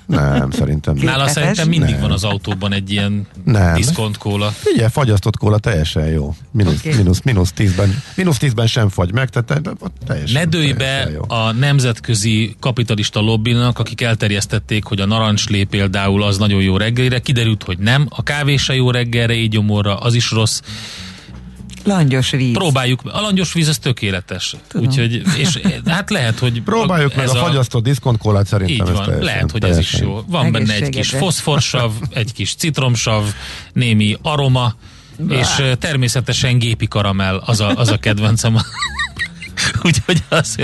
Nem, 0.07 0.51
szerintem 0.51 0.95
nem. 0.95 1.05
Nála 1.05 1.29
szerintem 1.29 1.69
mindig 1.69 1.91
Nem. 1.91 2.01
van 2.01 2.11
az 2.11 2.25
autóban 2.25 2.73
egy 2.73 2.91
ilyen 2.91 3.27
Nem. 3.45 3.75
diszkont 3.75 4.17
kóla. 4.17 4.51
Figyelj, 4.51 4.91
fagyasztott 4.91 5.37
kóla 5.37 5.59
teljesen 5.59 6.07
jó. 6.07 6.35
Mínusz, 6.51 6.75
Oké. 6.79 6.89
okay. 6.89 7.01
mínusz, 7.01 7.23
mínusz, 7.23 7.53
tízben, 7.53 8.03
mínusz 8.15 8.39
tízben 8.39 8.67
sem 8.67 8.89
fagy 8.89 9.13
meg, 9.13 9.29
tehát 9.29 9.77
teljesen, 10.07 10.41
Ne 10.41 10.47
dőj 10.49 10.73
teljesen 10.73 11.09
be 11.09 11.11
jó. 11.13 11.37
a 11.37 11.53
nemzetközi 11.53 12.57
kapitalista 12.61 13.21
lobbynak, 13.21 13.79
akik 13.79 14.01
elterjesztették, 14.01 14.85
hogy 14.85 15.01
a 15.01 15.07
narancslé 15.07 15.65
például 15.65 16.23
az 16.23 16.39
nagyon 16.39 16.63
jó 16.63 16.77
reggelire. 16.77 17.19
Kiderült, 17.19 17.63
hogy 17.63 17.79
nem. 17.79 18.07
A 18.09 18.23
kávé 18.23 18.57
se 18.57 18.75
jó 18.75 18.91
reggelre, 18.91 19.35
így 19.35 19.51
gyomorra, 19.51 19.97
az 19.97 20.15
is 20.15 20.31
rossz. 20.31 20.61
Langyos 21.85 22.31
víz. 22.31 22.53
Próbáljuk, 22.53 23.01
a 23.05 23.21
langyos 23.21 23.53
víz 23.53 23.69
az 23.69 23.79
tökéletes. 23.79 24.55
Tudom. 24.69 24.87
Úgyhogy, 24.87 25.23
és 25.37 25.61
hát 25.87 26.11
lehet, 26.11 26.39
hogy 26.39 26.63
Próbáljuk 26.63 27.15
meg 27.15 27.25
ez 27.25 27.35
a 27.35 27.39
fagyasztott 27.39 27.83
diszkontkólát 27.83 28.47
szerintem. 28.47 28.75
Így 28.87 28.93
ez 28.93 28.97
van, 28.97 29.05
teljesen- 29.05 29.25
lehet, 29.35 29.51
hogy 29.51 29.65
ez 29.65 29.79
is 29.79 29.91
teljesen- 29.91 30.17
jó. 30.17 30.25
Van 30.29 30.53
benne 30.53 30.75
egy 30.75 30.89
kis 30.89 31.11
foszforsav, 31.11 31.93
egy 32.11 32.33
kis 32.33 32.55
citromsav, 32.55 33.25
némi 33.73 34.17
aroma, 34.23 34.75
és 35.29 35.49
természetesen 35.79 36.59
gépi 36.59 36.89
karamell, 36.89 37.43
az 37.47 37.61
a, 37.61 37.69
az 37.77 37.89
a 37.89 37.97
kedvencem. 37.97 38.57
Úgyhogy 39.83 40.23
az, 40.29 40.57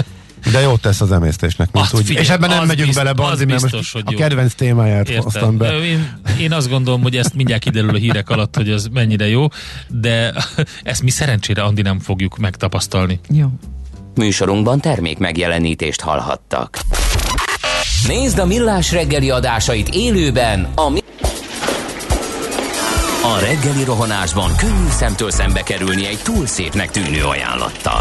De 0.52 0.61
jót 0.61 0.80
tesz 0.80 1.00
az 1.00 1.12
emésztésnek, 1.12 1.72
mint 1.72 1.84
Azt 1.84 1.94
úgy. 1.94 2.04
figyelj, 2.06 2.24
és 2.24 2.30
ebben 2.30 2.48
nem 2.50 2.66
megyünk 2.66 2.87
bizt- 2.87 2.98
bele, 2.98 3.12
Bandi, 3.12 3.32
az 3.32 3.38
mert 3.38 3.50
biztos, 3.62 3.72
most 3.72 3.92
hogy 3.92 4.02
a 4.06 4.11
jó. 4.11 4.18
kedvenc 4.18 4.54
témáját 4.54 5.14
hoztam 5.14 5.42
Értem. 5.52 5.56
be. 5.56 5.72
Ö, 5.74 5.82
Én, 5.82 6.12
én 6.40 6.52
azt 6.52 6.68
gondolom, 6.68 7.02
hogy 7.02 7.16
ezt 7.16 7.34
mindjárt 7.34 7.62
kiderül 7.62 7.94
a 7.94 7.98
hírek 7.98 8.30
alatt, 8.30 8.56
hogy 8.56 8.70
ez 8.70 8.87
mennyire 8.92 9.28
jó, 9.28 9.46
de 9.88 10.32
ezt 10.82 11.02
mi 11.02 11.11
szerencsére, 11.11 11.62
Andi, 11.62 11.82
nem 11.82 11.98
fogjuk 12.00 12.37
megtapasztalni. 12.38 13.20
Jó. 13.30 13.46
Műsorunkban 14.14 14.80
termék 14.80 15.18
megjelenítést 15.18 16.00
hallhattak. 16.00 16.78
Nézd 18.06 18.38
a 18.38 18.46
Millás 18.46 18.92
reggeli 18.92 19.30
adásait 19.30 19.88
élőben 19.88 20.68
a 20.74 20.88
Mi- 20.88 21.02
A 23.22 23.38
reggeli 23.40 23.84
rohanásban 23.84 24.56
könnyű 24.56 24.88
szemtől 24.90 25.30
szembe 25.30 25.62
kerülni 25.62 26.06
egy 26.06 26.18
túl 26.22 26.46
szépnek 26.46 26.90
tűnő 26.90 27.22
ajánlattal. 27.24 28.00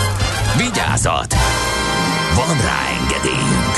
Vigyázat! 0.57 1.35
Van 2.35 2.61
rá 2.61 2.87
engedélyünk! 3.01 3.75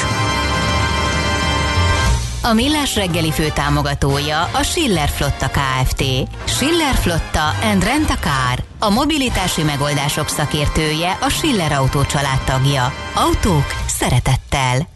A 2.43 2.53
Millás 2.53 2.95
reggeli 2.95 3.31
fő 3.31 3.49
támogatója 3.53 4.43
a 4.43 4.63
Schiller 4.63 5.09
Flotta 5.09 5.49
KFT. 5.49 6.03
Schiller 6.45 6.95
Flotta 6.95 7.49
and 7.49 7.83
Rent 7.83 8.09
a 8.09 8.15
Car. 8.15 8.63
A 8.79 8.89
mobilitási 8.89 9.63
megoldások 9.63 10.27
szakértője 10.27 11.17
a 11.21 11.29
Schiller 11.29 11.71
Autó 11.71 12.05
családtagja. 12.05 12.93
Autók 13.15 13.65
szeretettel. 13.87 14.87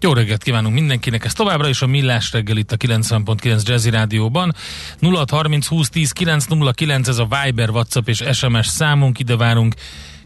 Jó 0.00 0.12
reggelt 0.12 0.42
kívánunk 0.42 0.74
mindenkinek, 0.74 1.24
ez 1.24 1.32
továbbra 1.32 1.68
is 1.68 1.82
a 1.82 1.86
Millás 1.86 2.32
reggel 2.32 2.56
itt 2.56 2.72
a 2.72 2.76
90.9 2.76 3.62
Jazzy 3.62 3.90
Rádióban. 3.90 4.54
0630 5.00 5.66
20 5.66 5.88
10 5.88 6.12
909 6.12 7.08
ez 7.08 7.18
a 7.18 7.28
Viber, 7.42 7.70
WhatsApp 7.70 8.08
és 8.08 8.22
SMS 8.32 8.66
számunk, 8.66 9.18
ide 9.18 9.36
várunk 9.36 9.74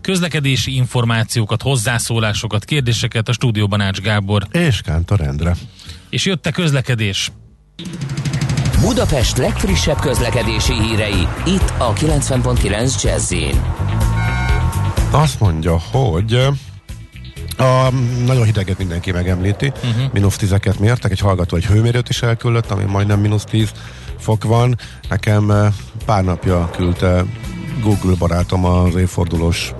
közlekedési 0.06 0.74
információkat, 0.74 1.62
hozzászólásokat, 1.62 2.64
kérdéseket 2.64 3.28
a 3.28 3.32
stúdióban 3.32 3.80
Ács 3.80 4.00
Gábor. 4.00 4.46
És 4.50 4.80
Kántor 4.80 5.20
Endre. 5.20 5.56
És 6.10 6.24
jött 6.24 6.46
a 6.46 6.50
közlekedés. 6.50 7.32
Budapest 8.80 9.36
legfrissebb 9.36 9.98
közlekedési 9.98 10.72
hírei, 10.72 11.26
itt 11.46 11.72
a 11.78 11.92
90.9 11.92 13.02
jazz 13.02 13.34
Azt 15.10 15.40
mondja, 15.40 15.78
hogy 15.78 16.32
a 17.56 17.90
nagyon 18.26 18.44
hideget 18.44 18.78
mindenki 18.78 19.12
megemlíti, 19.12 19.66
uh-huh. 19.66 20.12
mínusz 20.12 20.36
tizeket 20.36 20.78
mértek, 20.78 21.10
egy 21.10 21.20
hallgató 21.20 21.56
egy 21.56 21.66
hőmérőt 21.66 22.08
is 22.08 22.22
elküldött, 22.22 22.70
ami 22.70 22.84
majdnem 22.84 23.20
mínusz 23.20 23.44
tíz 23.44 23.72
fok 24.18 24.44
van. 24.44 24.78
Nekem 25.08 25.72
pár 26.04 26.24
napja 26.24 26.70
küldte 26.70 27.24
Google 27.82 28.14
barátom 28.18 28.64
az 28.64 28.94
évfordulós 28.94 29.74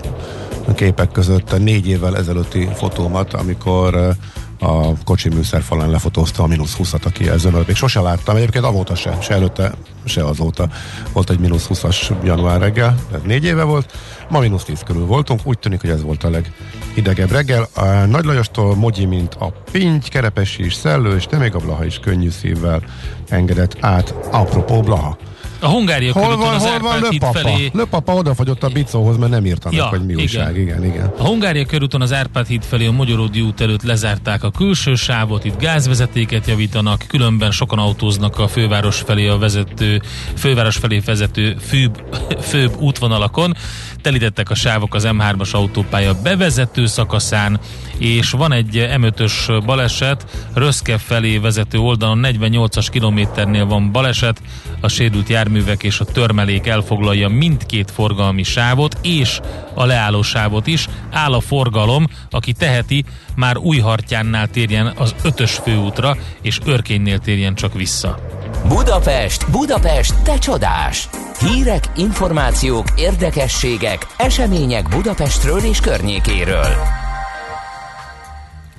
képek 0.75 1.11
között 1.11 1.51
a 1.51 1.57
négy 1.57 1.87
évvel 1.87 2.17
ezelőtti 2.17 2.69
fotómat, 2.75 3.33
amikor 3.33 3.95
eh, 3.95 4.15
a 4.59 4.93
kocsi 5.03 5.29
műszerfalán 5.29 5.89
lefotózta 5.89 6.43
a 6.43 6.47
mínusz 6.47 6.75
20-at 6.79 7.05
a 7.05 7.09
kijelzőn, 7.09 7.63
még 7.67 7.75
sose 7.75 7.99
láttam, 7.99 8.35
egyébként 8.35 8.65
avóta 8.65 8.95
se, 8.95 9.17
se 9.21 9.33
előtte, 9.33 9.73
se 10.05 10.25
azóta 10.25 10.69
volt 11.13 11.29
egy 11.29 11.39
mínusz 11.39 11.67
20-as 11.69 12.23
január 12.23 12.59
reggel, 12.59 12.95
ez 13.13 13.19
négy 13.23 13.43
éve 13.43 13.63
volt, 13.63 13.93
ma 14.29 14.39
mínusz 14.39 14.63
10 14.63 14.81
körül 14.85 15.05
voltunk, 15.05 15.41
úgy 15.43 15.59
tűnik, 15.59 15.81
hogy 15.81 15.89
ez 15.89 16.01
volt 16.01 16.23
a 16.23 16.29
leghidegebb 16.29 17.31
reggel. 17.31 17.67
A 17.75 17.85
Nagy 17.85 18.25
Lajostól 18.25 18.75
Mogyi, 18.75 19.05
mint 19.05 19.33
a 19.33 19.53
Pinty, 19.71 20.09
Kerepesi 20.09 20.65
is 20.65 20.73
szellő, 20.73 21.15
és 21.15 21.25
te 21.25 21.37
még 21.37 21.55
a 21.55 21.59
Blaha 21.59 21.85
is 21.85 21.99
könnyű 21.99 22.29
szívvel 22.29 22.81
engedett 23.29 23.77
át. 23.79 24.13
Apropó 24.31 24.81
Blaha. 24.81 25.17
A 25.59 25.67
Hungária 25.67 26.13
Hol 26.13 26.37
van, 26.37 26.53
az 26.53 26.65
hol 26.65 26.79
van 26.79 26.93
híd 26.93 27.21
Löpapa? 27.21 27.39
felé 27.39 27.69
Löpapa 27.73 28.13
odafagyott 28.13 28.63
a 28.63 28.67
bicóhoz, 28.67 29.17
mert 29.17 29.31
nem 29.31 29.45
írta 29.45 29.69
meg, 29.69 29.77
Ja, 29.77 29.85
hogy 29.85 29.99
mi 30.05 30.11
igen. 30.11 30.21
újság. 30.23 30.57
Igen, 30.57 30.85
igen. 30.85 31.11
A 31.17 31.23
Hungária 31.23 31.65
körúton 31.65 32.01
az 32.01 32.13
Árpád 32.13 32.47
híd 32.47 32.63
felé 32.63 32.85
a 32.85 32.91
Magyaródi 32.91 33.41
út 33.41 33.61
előtt 33.61 33.83
lezárták 33.83 34.43
a 34.43 34.51
külső 34.51 34.95
sávot, 34.95 35.45
itt 35.45 35.59
gázvezetéket 35.59 36.47
javítanak, 36.47 37.03
különben 37.07 37.51
sokan 37.51 37.79
autóznak 37.79 38.39
a 38.39 38.47
főváros 38.47 38.97
felé 39.05 39.27
a 39.27 39.37
vezető, 39.37 40.01
főváros 40.35 40.75
felé 40.77 40.99
vezető 40.99 41.55
főbb, 41.61 42.03
főbb 42.49 42.75
útvonalakon. 42.79 43.55
Telítettek 44.01 44.49
a 44.49 44.55
sávok 44.55 44.95
az 44.95 45.07
M3-as 45.07 45.51
autópálya 45.51 46.13
bevezető 46.23 46.85
szakaszán, 46.85 47.59
és 47.97 48.31
van 48.31 48.51
egy 48.51 48.87
M5-ös 48.97 49.61
baleset, 49.65 50.25
Röszke 50.53 50.97
felé 50.97 51.37
vezető 51.37 51.77
oldalon 51.77 52.19
48-as 52.23 52.87
kilométernél 52.91 53.65
van 53.65 53.91
baleset, 53.91 54.41
a 54.81 54.87
sérült 54.87 55.29
járművek 55.47 55.83
és 55.83 55.99
a 55.99 56.05
törmelék 56.05 56.67
elfoglalja 56.67 57.27
mindkét 57.27 57.91
forgalmi 57.91 58.43
sávot, 58.43 58.97
és 59.01 59.39
a 59.73 59.85
leálló 59.85 60.21
sávot 60.21 60.67
is. 60.67 60.87
Áll 61.11 61.33
a 61.33 61.39
forgalom, 61.39 62.07
aki 62.29 62.53
teheti, 62.53 63.03
már 63.35 63.57
Újhartyánnál 63.57 64.47
térjen 64.47 64.93
az 64.97 65.15
5-ös 65.23 65.57
főútra, 65.63 66.17
és 66.41 66.59
Örkénynél 66.65 67.19
térjen 67.19 67.55
csak 67.55 67.73
vissza. 67.73 68.19
Budapest, 68.67 69.51
Budapest, 69.51 70.21
te 70.23 70.37
csodás! 70.37 71.09
Hírek, 71.39 71.83
információk, 71.95 72.85
érdekességek, 72.95 74.07
események 74.17 74.89
Budapestről 74.89 75.59
és 75.59 75.79
környékéről. 75.79 76.96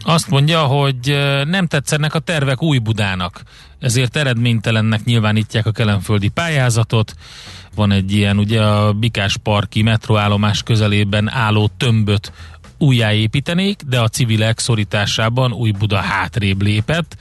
Azt 0.08 0.28
mondja, 0.28 0.62
hogy 0.62 1.18
nem 1.44 1.66
tetszenek 1.66 2.14
a 2.14 2.18
tervek 2.18 2.62
új 2.62 2.78
Budának, 2.78 3.42
ezért 3.78 4.16
eredménytelennek 4.16 5.04
nyilvánítják 5.04 5.66
a 5.66 5.72
kelenföldi 5.72 6.28
pályázatot. 6.28 7.14
Van 7.74 7.90
egy 7.90 8.12
ilyen, 8.12 8.38
ugye 8.38 8.62
a 8.62 8.92
Bikás 8.92 9.36
Parki 9.36 9.82
metroállomás 9.82 10.62
közelében 10.62 11.30
álló 11.30 11.70
tömböt 11.76 12.32
újjáépítenék, 12.78 13.82
de 13.86 14.00
a 14.00 14.08
civilek 14.08 14.58
szorításában 14.58 15.52
új 15.52 15.70
Buda 15.70 15.96
hátrébb 15.96 16.62
lépett. 16.62 17.16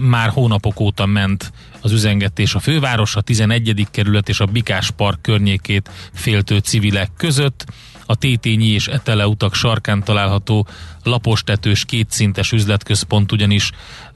Már 0.00 0.28
hónapok 0.28 0.80
óta 0.80 1.06
ment 1.06 1.52
az 1.80 1.92
üzengetés 1.92 2.54
a 2.54 2.58
főváros, 2.58 3.16
a 3.16 3.20
11. 3.20 3.86
kerület 3.90 4.28
és 4.28 4.40
a 4.40 4.46
Bikás 4.46 4.90
Park 4.90 5.22
környékét 5.22 5.90
féltő 6.12 6.58
civilek 6.58 7.10
között. 7.16 7.64
A 8.06 8.14
Tétényi 8.14 8.66
és 8.66 8.86
Etele 8.86 9.26
utak 9.26 9.54
sarkán 9.54 10.04
található 10.04 10.66
lapostetős 11.02 11.84
kétszintes 11.84 12.52
üzletközpont 12.52 13.32
ugyanis 13.32 13.70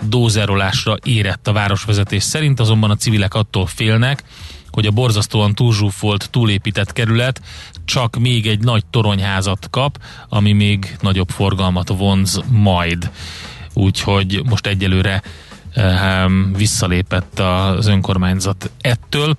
dózerolásra 0.05 0.97
érett 1.03 1.49
a 1.49 1.53
városvezetés 1.53 2.23
szerint, 2.23 2.61
azonban 2.61 2.91
a 2.91 2.97
civilek 2.97 3.35
attól 3.35 3.67
félnek, 3.67 4.23
hogy 4.71 4.87
a 4.87 4.91
borzasztóan 4.91 5.55
túlzsúfolt, 5.55 6.31
túlépített 6.31 6.93
kerület 6.93 7.41
csak 7.85 8.19
még 8.19 8.47
egy 8.47 8.61
nagy 8.61 8.85
toronyházat 8.91 9.69
kap, 9.71 9.99
ami 10.29 10.53
még 10.53 10.97
nagyobb 11.01 11.29
forgalmat 11.29 11.89
vonz 11.89 12.41
majd. 12.51 13.11
Úgyhogy 13.73 14.43
most 14.49 14.67
egyelőre 14.67 15.23
ehm, 15.73 16.53
visszalépett 16.53 17.39
az 17.39 17.87
önkormányzat 17.87 18.71
ettől, 18.81 19.37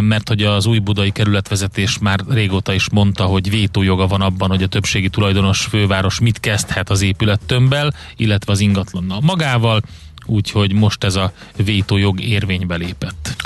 mert 0.00 0.28
hogy 0.28 0.42
az 0.42 0.66
új 0.66 0.78
budai 0.78 1.10
kerületvezetés 1.10 1.98
már 1.98 2.20
régóta 2.28 2.72
is 2.72 2.90
mondta, 2.90 3.24
hogy 3.24 3.50
vétójoga 3.50 4.06
van 4.06 4.20
abban, 4.20 4.48
hogy 4.48 4.62
a 4.62 4.66
többségi 4.66 5.08
tulajdonos 5.08 5.60
főváros 5.64 6.20
mit 6.20 6.40
kezdhet 6.40 6.90
az 6.90 7.02
épülettömbbel, 7.02 7.94
illetve 8.16 8.52
az 8.52 8.60
ingatlannal 8.60 9.20
magával, 9.20 9.82
úgyhogy 10.26 10.72
most 10.72 11.04
ez 11.04 11.14
a 11.14 11.32
vétójog 11.56 12.20
érvénybe 12.20 12.76
lépett. 12.76 13.36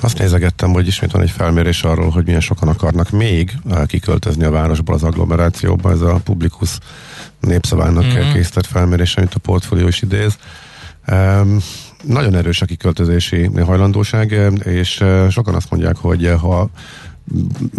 Azt 0.00 0.18
nézegettem, 0.18 0.72
hogy 0.72 0.86
ismét 0.86 1.10
van 1.10 1.22
egy 1.22 1.30
felmérés 1.30 1.82
arról, 1.82 2.10
hogy 2.10 2.24
milyen 2.24 2.40
sokan 2.40 2.68
akarnak 2.68 3.10
még 3.10 3.52
kiköltözni 3.86 4.44
a 4.44 4.50
városból 4.50 4.94
az 4.94 5.02
agglomerációba. 5.02 5.90
Ez 5.90 6.00
a 6.00 6.20
Publikus 6.24 6.70
népszavának 7.40 8.04
Mhm. 8.04 8.18
mm-hmm. 8.18 8.32
készített 8.32 8.66
felmérés, 8.66 9.16
amit 9.16 9.34
a 9.34 9.38
portfólió 9.38 9.88
is 9.88 10.02
idéz. 10.02 10.38
Um, 11.08 11.58
nagyon 12.02 12.34
erős 12.34 12.62
a 12.62 12.66
kiköltözési 12.66 13.50
hajlandóság, 13.64 14.32
eh, 14.32 14.52
és 14.64 15.00
eh, 15.00 15.30
sokan 15.30 15.54
azt 15.54 15.70
mondják, 15.70 15.96
hogy 15.96 16.26
eh, 16.26 16.40
ha 16.40 16.68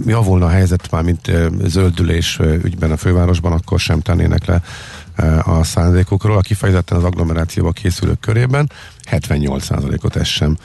javulna 0.05 0.45
a 0.45 0.49
helyzet 0.49 0.91
már, 0.91 1.03
mint 1.03 1.31
zöldülés 1.65 2.39
ügyben 2.63 2.91
a 2.91 2.97
fővárosban, 2.97 3.51
akkor 3.51 3.79
sem 3.79 3.99
tennének 3.99 4.45
le 4.45 4.61
a 5.43 5.63
szándékokról. 5.63 6.37
A 6.37 6.41
kifejezetten 6.41 6.97
az 6.97 7.03
agglomerációba 7.03 7.71
készülők 7.71 8.19
körében 8.19 8.71
78%-ot 9.11 10.15
ez 10.15 10.27
sem 10.27 10.57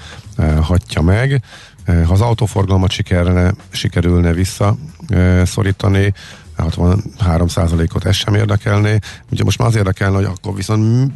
hatja 0.60 1.02
meg. 1.02 1.42
Ha 1.86 2.12
az 2.12 2.20
autóforgalmat 2.20 2.90
sikerülne, 2.90 3.54
sikerülne 3.70 4.32
visszaszorítani, 4.32 6.12
63%-ot 6.58 8.04
ez 8.04 8.14
sem 8.14 8.34
érdekelné. 8.34 8.98
Ugye 9.30 9.44
most 9.44 9.58
már 9.58 9.68
az 9.68 9.76
érdekelne, 9.76 10.16
hogy 10.16 10.24
akkor 10.24 10.54
viszont 10.54 11.12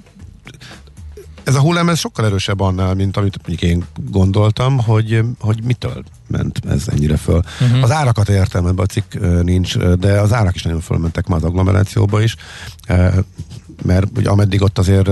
ez 1.45 1.55
a 1.55 1.61
hullám 1.61 1.89
ez 1.89 1.99
sokkal 1.99 2.25
erősebb 2.25 2.61
annál, 2.61 2.95
mint 2.95 3.17
amit 3.17 3.37
mondjuk 3.47 3.71
én 3.71 3.85
gondoltam, 4.11 4.79
hogy, 4.79 5.21
hogy 5.41 5.63
mitől 5.63 6.05
ment 6.27 6.61
ez 6.69 6.89
ennyire 6.89 7.17
föl. 7.17 7.43
Uh-huh. 7.61 7.83
Az 7.83 7.91
árakat 7.91 8.29
értem, 8.29 8.67
ebben 8.67 8.85
a 8.85 8.93
cikk 8.93 9.15
nincs, 9.43 9.79
de 9.79 10.21
az 10.21 10.33
árak 10.33 10.55
is 10.55 10.63
nagyon 10.63 10.81
fölmentek 10.81 11.27
már 11.27 11.39
az 11.39 11.45
agglomerációba 11.45 12.23
is 12.23 12.37
mert 13.83 14.07
ugye 14.17 14.29
ameddig 14.29 14.63
ott 14.63 14.79
azért 14.79 15.11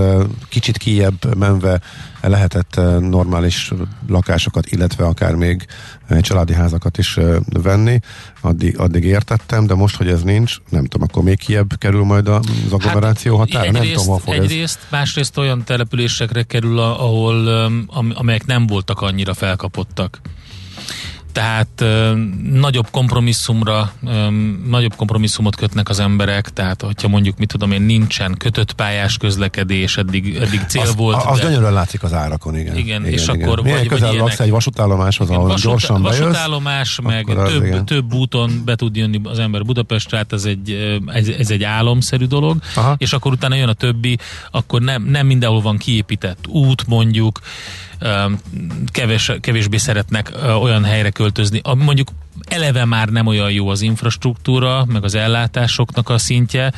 kicsit 0.49 0.77
kijebb 0.77 1.35
menve 1.37 1.81
lehetett 2.21 2.75
normális 2.99 3.71
lakásokat, 4.07 4.67
illetve 4.67 5.05
akár 5.05 5.35
még 5.35 5.65
családi 6.21 6.53
házakat 6.53 6.97
is 6.97 7.17
venni, 7.63 7.99
addig, 8.41 8.79
addig 8.79 9.03
értettem, 9.03 9.65
de 9.65 9.73
most, 9.73 9.95
hogy 9.95 10.07
ez 10.07 10.21
nincs, 10.23 10.55
nem 10.69 10.85
tudom, 10.85 11.07
akkor 11.09 11.23
még 11.23 11.37
kijebb 11.37 11.77
kerül 11.77 12.03
majd 12.03 12.27
az 12.27 12.45
agglomeráció 12.69 13.37
hát, 13.37 13.51
határa? 13.51 13.77
Egyrészt, 13.77 13.95
nem 13.95 14.03
tudom, 14.03 14.19
fog 14.19 14.33
egyrészt, 14.33 14.79
ez... 14.81 14.87
másrészt 14.89 15.37
olyan 15.37 15.63
településekre 15.63 16.43
kerül, 16.43 16.79
ahol 16.79 17.47
amelyek 18.13 18.45
nem 18.45 18.67
voltak 18.67 19.01
annyira 19.01 19.33
felkapottak 19.33 20.21
tehát 21.31 21.67
ö, 21.81 22.13
nagyobb 22.51 22.87
kompromisszumra, 22.91 23.91
ö, 24.07 24.29
nagyobb 24.67 24.95
kompromisszumot 24.95 25.55
kötnek 25.55 25.89
az 25.89 25.99
emberek, 25.99 26.49
tehát 26.49 26.81
hogyha 26.81 27.07
mondjuk, 27.07 27.37
mit 27.37 27.47
tudom 27.47 27.71
én, 27.71 27.81
nincsen 27.81 28.35
kötött 28.37 28.73
pályás 28.73 29.17
közlekedés, 29.17 29.97
eddig, 29.97 30.35
eddig 30.35 30.61
cél 30.67 30.81
az, 30.81 30.95
volt. 30.95 31.23
Az 31.23 31.39
de... 31.39 31.45
gyönyörűen 31.45 31.73
látszik 31.73 32.03
az 32.03 32.13
árakon, 32.13 32.57
igen. 32.57 32.77
Igen, 32.77 32.85
igen 33.01 33.05
és 33.05 33.27
igen. 33.27 33.41
akkor 33.41 33.61
Milyen 33.61 33.77
vagy, 33.77 33.87
közel 33.87 34.09
vagy 34.09 34.17
laksz 34.17 34.39
egy 34.39 34.49
vasútállomáshoz, 34.49 35.29
ahol 35.29 35.47
vasút, 35.47 35.63
gyorsan 35.63 36.01
bejössz. 36.01 36.19
Vasútállomás, 36.19 36.99
meg 37.03 37.25
több, 37.25 37.83
több 37.83 38.13
úton 38.13 38.61
be 38.65 38.75
tud 38.75 38.95
jönni 38.95 39.21
az 39.23 39.39
ember 39.39 39.63
Budapestre, 39.63 40.17
hát 40.17 40.33
ez 40.33 40.45
egy, 40.45 40.99
ez, 41.05 41.27
ez 41.27 41.51
egy 41.51 41.63
álomszerű 41.63 42.25
dolog, 42.25 42.57
Aha. 42.75 42.95
és 42.97 43.13
akkor 43.13 43.31
utána 43.31 43.55
jön 43.55 43.69
a 43.69 43.73
többi, 43.73 44.17
akkor 44.51 44.81
nem, 44.81 45.03
nem 45.03 45.27
mindenhol 45.27 45.61
van 45.61 45.77
kiépített 45.77 46.47
út 46.47 46.87
mondjuk, 46.87 47.39
kevés, 48.91 49.31
kevésbé 49.41 49.77
szeretnek 49.77 50.31
olyan 50.61 50.83
helyre 50.83 51.09
költözni. 51.09 51.61
Mondjuk 51.77 52.09
eleve 52.47 52.85
már 52.85 53.07
nem 53.07 53.25
olyan 53.25 53.51
jó 53.51 53.69
az 53.69 53.81
infrastruktúra, 53.81 54.85
meg 54.85 55.03
az 55.03 55.15
ellátásoknak 55.15 56.09
a 56.09 56.17
szintje, 56.17 56.71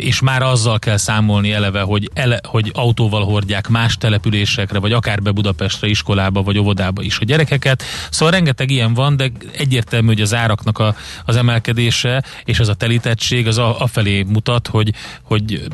és 0.00 0.20
már 0.20 0.42
azzal 0.42 0.78
kell 0.78 0.96
számolni 0.96 1.52
eleve, 1.52 1.80
hogy, 1.80 2.10
ele, 2.14 2.40
hogy 2.42 2.70
autóval 2.74 3.24
hordják 3.24 3.68
más 3.68 3.96
településekre, 3.96 4.78
vagy 4.78 4.92
akár 4.92 5.22
be 5.22 5.30
Budapestre, 5.30 5.88
iskolába, 5.88 6.42
vagy 6.42 6.58
óvodába 6.58 7.02
is 7.02 7.18
a 7.18 7.24
gyerekeket. 7.24 7.82
Szóval 8.10 8.34
rengeteg 8.34 8.70
ilyen 8.70 8.94
van, 8.94 9.16
de 9.16 9.32
egyértelmű, 9.56 10.06
hogy 10.06 10.20
az 10.20 10.34
áraknak 10.34 10.78
a, 10.78 10.96
az 11.24 11.36
emelkedése 11.36 12.24
és 12.44 12.60
az 12.60 12.68
a 12.68 12.74
telítettség 12.74 13.46
az 13.46 13.58
a, 13.58 13.80
afelé 13.80 14.22
mutat, 14.22 14.66
hogy, 14.66 14.92
hogy 15.22 15.66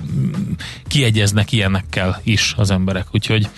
kiegyeznek 0.89 1.53
ilyenekkel 1.53 2.21
is 2.23 2.55
az 2.57 2.71
emberek. 2.71 3.07
Úgyhogy 3.13 3.49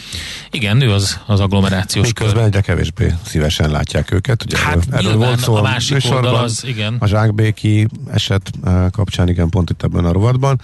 igen, 0.51 0.77
nő 0.77 0.92
az, 0.92 1.20
az 1.27 1.40
agglomerációs 1.40 2.07
Miközben 2.07 2.37
kör. 2.37 2.44
egyre 2.44 2.61
kevésbé 2.61 3.14
szívesen 3.27 3.70
látják 3.70 4.12
őket. 4.12 4.42
Ugye 4.42 4.59
hát 4.59 4.77
erről, 4.90 4.98
erről 4.98 5.16
volt 5.16 5.38
szó 5.38 5.51
a 5.58 5.62
másik 5.62 6.04
oldal 6.10 6.34
az, 6.34 6.64
igen. 6.66 6.96
A 6.98 7.06
zsákbéki 7.06 7.88
eset 8.10 8.50
eh, 8.64 8.86
kapcsán, 8.90 9.28
igen, 9.28 9.48
pont 9.48 9.70
itt 9.70 9.82
ebben 9.82 10.04
a 10.04 10.12
rovatban, 10.12 10.60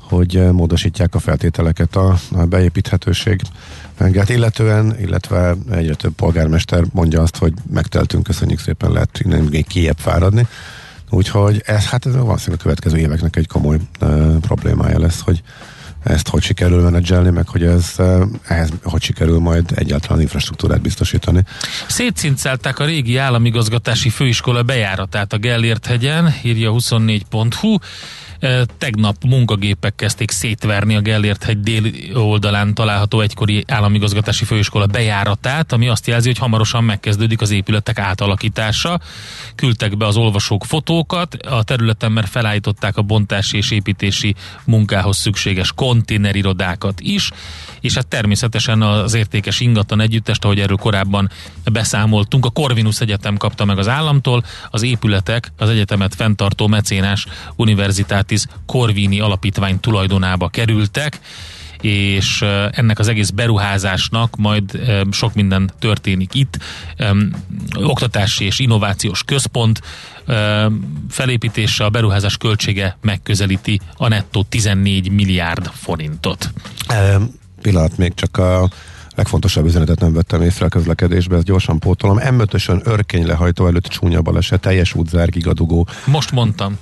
hogy 0.00 0.36
eh, 0.36 0.52
módosítják 0.52 1.14
a 1.14 1.18
feltételeket 1.18 1.96
a, 1.96 2.16
a 2.32 2.44
beépíthetőség 2.44 3.40
hát 3.98 4.28
illetően, 4.28 4.96
illetve 5.00 5.54
egyre 5.70 5.94
több 5.94 6.12
polgármester 6.12 6.84
mondja 6.92 7.22
azt, 7.22 7.36
hogy 7.36 7.52
megteltünk, 7.70 8.22
köszönjük 8.22 8.58
szépen, 8.58 8.92
lehet 8.92 9.20
innen 9.24 9.42
még 9.42 9.66
kiebb 9.66 9.98
fáradni. 9.98 10.46
Úgyhogy 11.10 11.62
ez, 11.66 11.84
hát 11.84 12.06
ez 12.06 12.12
valószínűleg 12.12 12.58
a 12.58 12.62
következő 12.62 12.96
éveknek 12.96 13.36
egy 13.36 13.46
komoly 13.46 13.78
uh, 14.00 14.36
problémája 14.36 14.98
lesz, 14.98 15.20
hogy 15.20 15.42
ezt 16.06 16.28
hogy 16.28 16.42
sikerül 16.42 16.82
menedzselni, 16.82 17.30
meg 17.30 17.48
hogy 17.48 17.62
ez, 17.62 17.94
eh, 17.96 18.20
ehhez 18.48 18.70
hogy 18.82 19.02
sikerül 19.02 19.38
majd 19.38 19.72
egyáltalán 19.74 20.20
infrastruktúrát 20.20 20.80
biztosítani. 20.80 21.44
Szétszincálták 21.88 22.78
a 22.78 22.84
régi 22.84 23.16
államigazgatási 23.16 24.08
főiskola 24.08 24.62
bejáratát 24.62 25.32
a 25.32 25.38
Gellért 25.38 25.86
hegyen, 25.86 26.34
írja 26.42 26.70
24.hu. 26.70 27.76
Tegnap 28.78 29.16
munkagépek 29.24 29.94
kezdték 29.94 30.30
szétverni 30.30 30.96
a 30.96 31.00
Gellért 31.00 31.44
hegy 31.44 31.60
dél 31.60 31.82
oldalán 32.14 32.74
található 32.74 33.20
egykori 33.20 33.64
államigazgatási 33.68 34.44
főiskola 34.44 34.86
bejáratát, 34.86 35.72
ami 35.72 35.88
azt 35.88 36.06
jelzi, 36.06 36.26
hogy 36.26 36.38
hamarosan 36.38 36.84
megkezdődik 36.84 37.40
az 37.40 37.50
épületek 37.50 37.98
átalakítása. 37.98 39.00
Küldtek 39.54 39.96
be 39.96 40.06
az 40.06 40.16
olvasók 40.16 40.64
fotókat, 40.64 41.34
a 41.34 41.62
területen 41.62 42.12
már 42.12 42.26
felállították 42.26 42.96
a 42.96 43.02
bontási 43.02 43.56
és 43.56 43.70
építési 43.70 44.34
munkához 44.64 45.16
szükséges 45.16 45.72
konténerirodákat 45.96 47.00
is, 47.00 47.30
és 47.80 47.94
hát 47.94 48.06
természetesen 48.06 48.82
az 48.82 49.14
értékes 49.14 49.60
ingatlan 49.60 50.00
együttest, 50.00 50.44
ahogy 50.44 50.60
erről 50.60 50.76
korábban 50.76 51.30
beszámoltunk, 51.72 52.44
a 52.44 52.50
Corvinus 52.50 53.00
Egyetem 53.00 53.36
kapta 53.36 53.64
meg 53.64 53.78
az 53.78 53.88
államtól, 53.88 54.44
az 54.70 54.82
épületek 54.82 55.52
az 55.56 55.68
egyetemet 55.68 56.14
fenntartó 56.14 56.66
mecénás 56.66 57.26
Universitát 57.56 58.26
Novartis 58.26 58.44
Corvini 58.66 59.20
alapítvány 59.20 59.80
tulajdonába 59.80 60.48
kerültek 60.48 61.20
és 61.80 62.42
ennek 62.70 62.98
az 62.98 63.08
egész 63.08 63.30
beruházásnak 63.30 64.36
majd 64.36 64.80
sok 65.10 65.34
minden 65.34 65.70
történik 65.78 66.34
itt. 66.34 66.58
Oktatási 67.74 68.44
és 68.44 68.58
innovációs 68.58 69.22
központ 69.22 69.80
felépítése, 71.08 71.84
a 71.84 71.88
beruházás 71.88 72.36
költsége 72.36 72.96
megközelíti 73.00 73.80
a 73.96 74.08
nettó 74.08 74.42
14 74.42 75.10
milliárd 75.10 75.70
forintot. 75.72 76.50
pillanat, 77.62 77.96
még 77.96 78.14
csak 78.14 78.36
a 78.36 78.70
legfontosabb 79.14 79.64
üzenetet 79.64 80.00
nem 80.00 80.12
vettem 80.12 80.42
észre 80.42 80.66
a 80.66 80.68
közlekedésbe, 80.68 81.36
ezt 81.36 81.44
gyorsan 81.44 81.78
pótolom. 81.78 82.18
M5-ösön 82.20 82.80
örkény 82.84 83.26
lehajtó 83.26 83.66
előtt 83.66 83.86
csúnya 83.86 84.22
baleset, 84.22 84.60
teljes 84.60 84.94
útzár, 84.94 85.30
gigadugó. 85.30 85.88
Most 86.04 86.32
mondtam. 86.32 86.78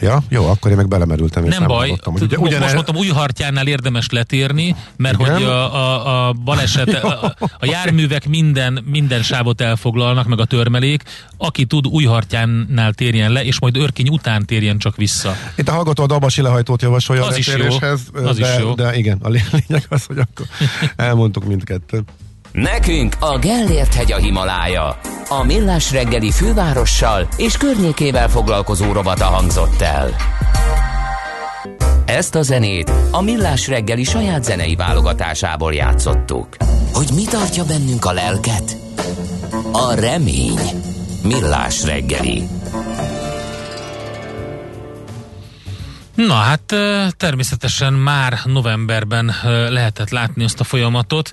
Ja, 0.00 0.22
jó, 0.28 0.46
akkor 0.46 0.70
én 0.70 0.76
meg 0.76 0.88
belemerültem. 0.88 1.44
És 1.44 1.56
nem 1.56 1.66
baj, 1.66 1.96
hogy 2.02 2.22
ugye, 2.22 2.38
ugyan 2.38 2.60
most 2.60 2.74
mondtam, 2.74 2.96
új 2.96 3.08
hartjánál 3.08 3.66
érdemes 3.66 4.08
letérni, 4.10 4.76
mert 4.96 5.20
Igen? 5.20 5.32
hogy 5.32 5.42
a, 5.42 5.74
a, 5.74 6.28
a 6.28 6.32
baleset, 6.32 6.94
a, 7.04 7.36
a 7.58 7.66
járművek 7.66 8.28
minden, 8.28 8.84
minden 8.86 9.22
sávot 9.22 9.60
elfoglalnak, 9.60 10.26
meg 10.26 10.40
a 10.40 10.44
törmelék, 10.44 11.02
aki 11.36 11.64
tud 11.64 11.86
új 11.86 12.04
hartjánál 12.04 12.92
térjen 12.92 13.32
le, 13.32 13.44
és 13.44 13.60
majd 13.60 13.76
örkény 13.76 14.08
után 14.08 14.46
térjen 14.46 14.78
csak 14.78 14.96
vissza. 14.96 15.36
Itt 15.54 15.68
a 15.68 15.72
hallgató 15.72 16.02
a 16.02 16.06
dabasi 16.06 16.42
lehajtót 16.42 16.82
javasolja 16.82 17.24
az 17.24 17.34
a 17.34 17.38
is 17.38 17.46
jó. 17.46 17.76
Az 18.24 18.36
de, 18.36 18.54
is 18.54 18.58
jó. 18.58 18.74
de 18.74 18.96
igen, 18.96 19.18
a 19.22 19.28
lényeg 19.28 19.86
az, 19.88 20.04
hogy 20.04 20.18
akkor 20.18 20.46
elmondtuk 20.96 21.44
mindkettőt. 21.44 22.04
Nekünk 22.56 23.16
a 23.20 23.38
Gellért 23.38 23.94
hegy 23.94 24.12
a 24.12 24.16
Himalája. 24.16 24.98
A 25.28 25.44
millás 25.44 25.92
reggeli 25.92 26.30
fővárossal 26.30 27.28
és 27.36 27.56
környékével 27.56 28.28
foglalkozó 28.28 28.92
robata 28.92 29.24
hangzott 29.24 29.80
el. 29.80 30.16
Ezt 32.04 32.34
a 32.34 32.42
zenét 32.42 32.92
a 33.10 33.22
Millás 33.22 33.68
reggeli 33.68 34.04
saját 34.04 34.44
zenei 34.44 34.74
válogatásából 34.74 35.74
játszottuk. 35.74 36.48
Hogy 36.92 37.08
mi 37.14 37.24
tartja 37.24 37.64
bennünk 37.64 38.04
a 38.04 38.12
lelket? 38.12 38.76
A 39.72 39.94
remény. 39.94 40.60
Millás 41.22 41.84
reggeli. 41.84 42.48
Na 46.16 46.34
hát 46.34 46.74
természetesen 47.16 47.92
már 47.92 48.38
novemberben 48.44 49.34
lehetett 49.68 50.10
látni 50.10 50.44
azt 50.44 50.60
a 50.60 50.64
folyamatot, 50.64 51.30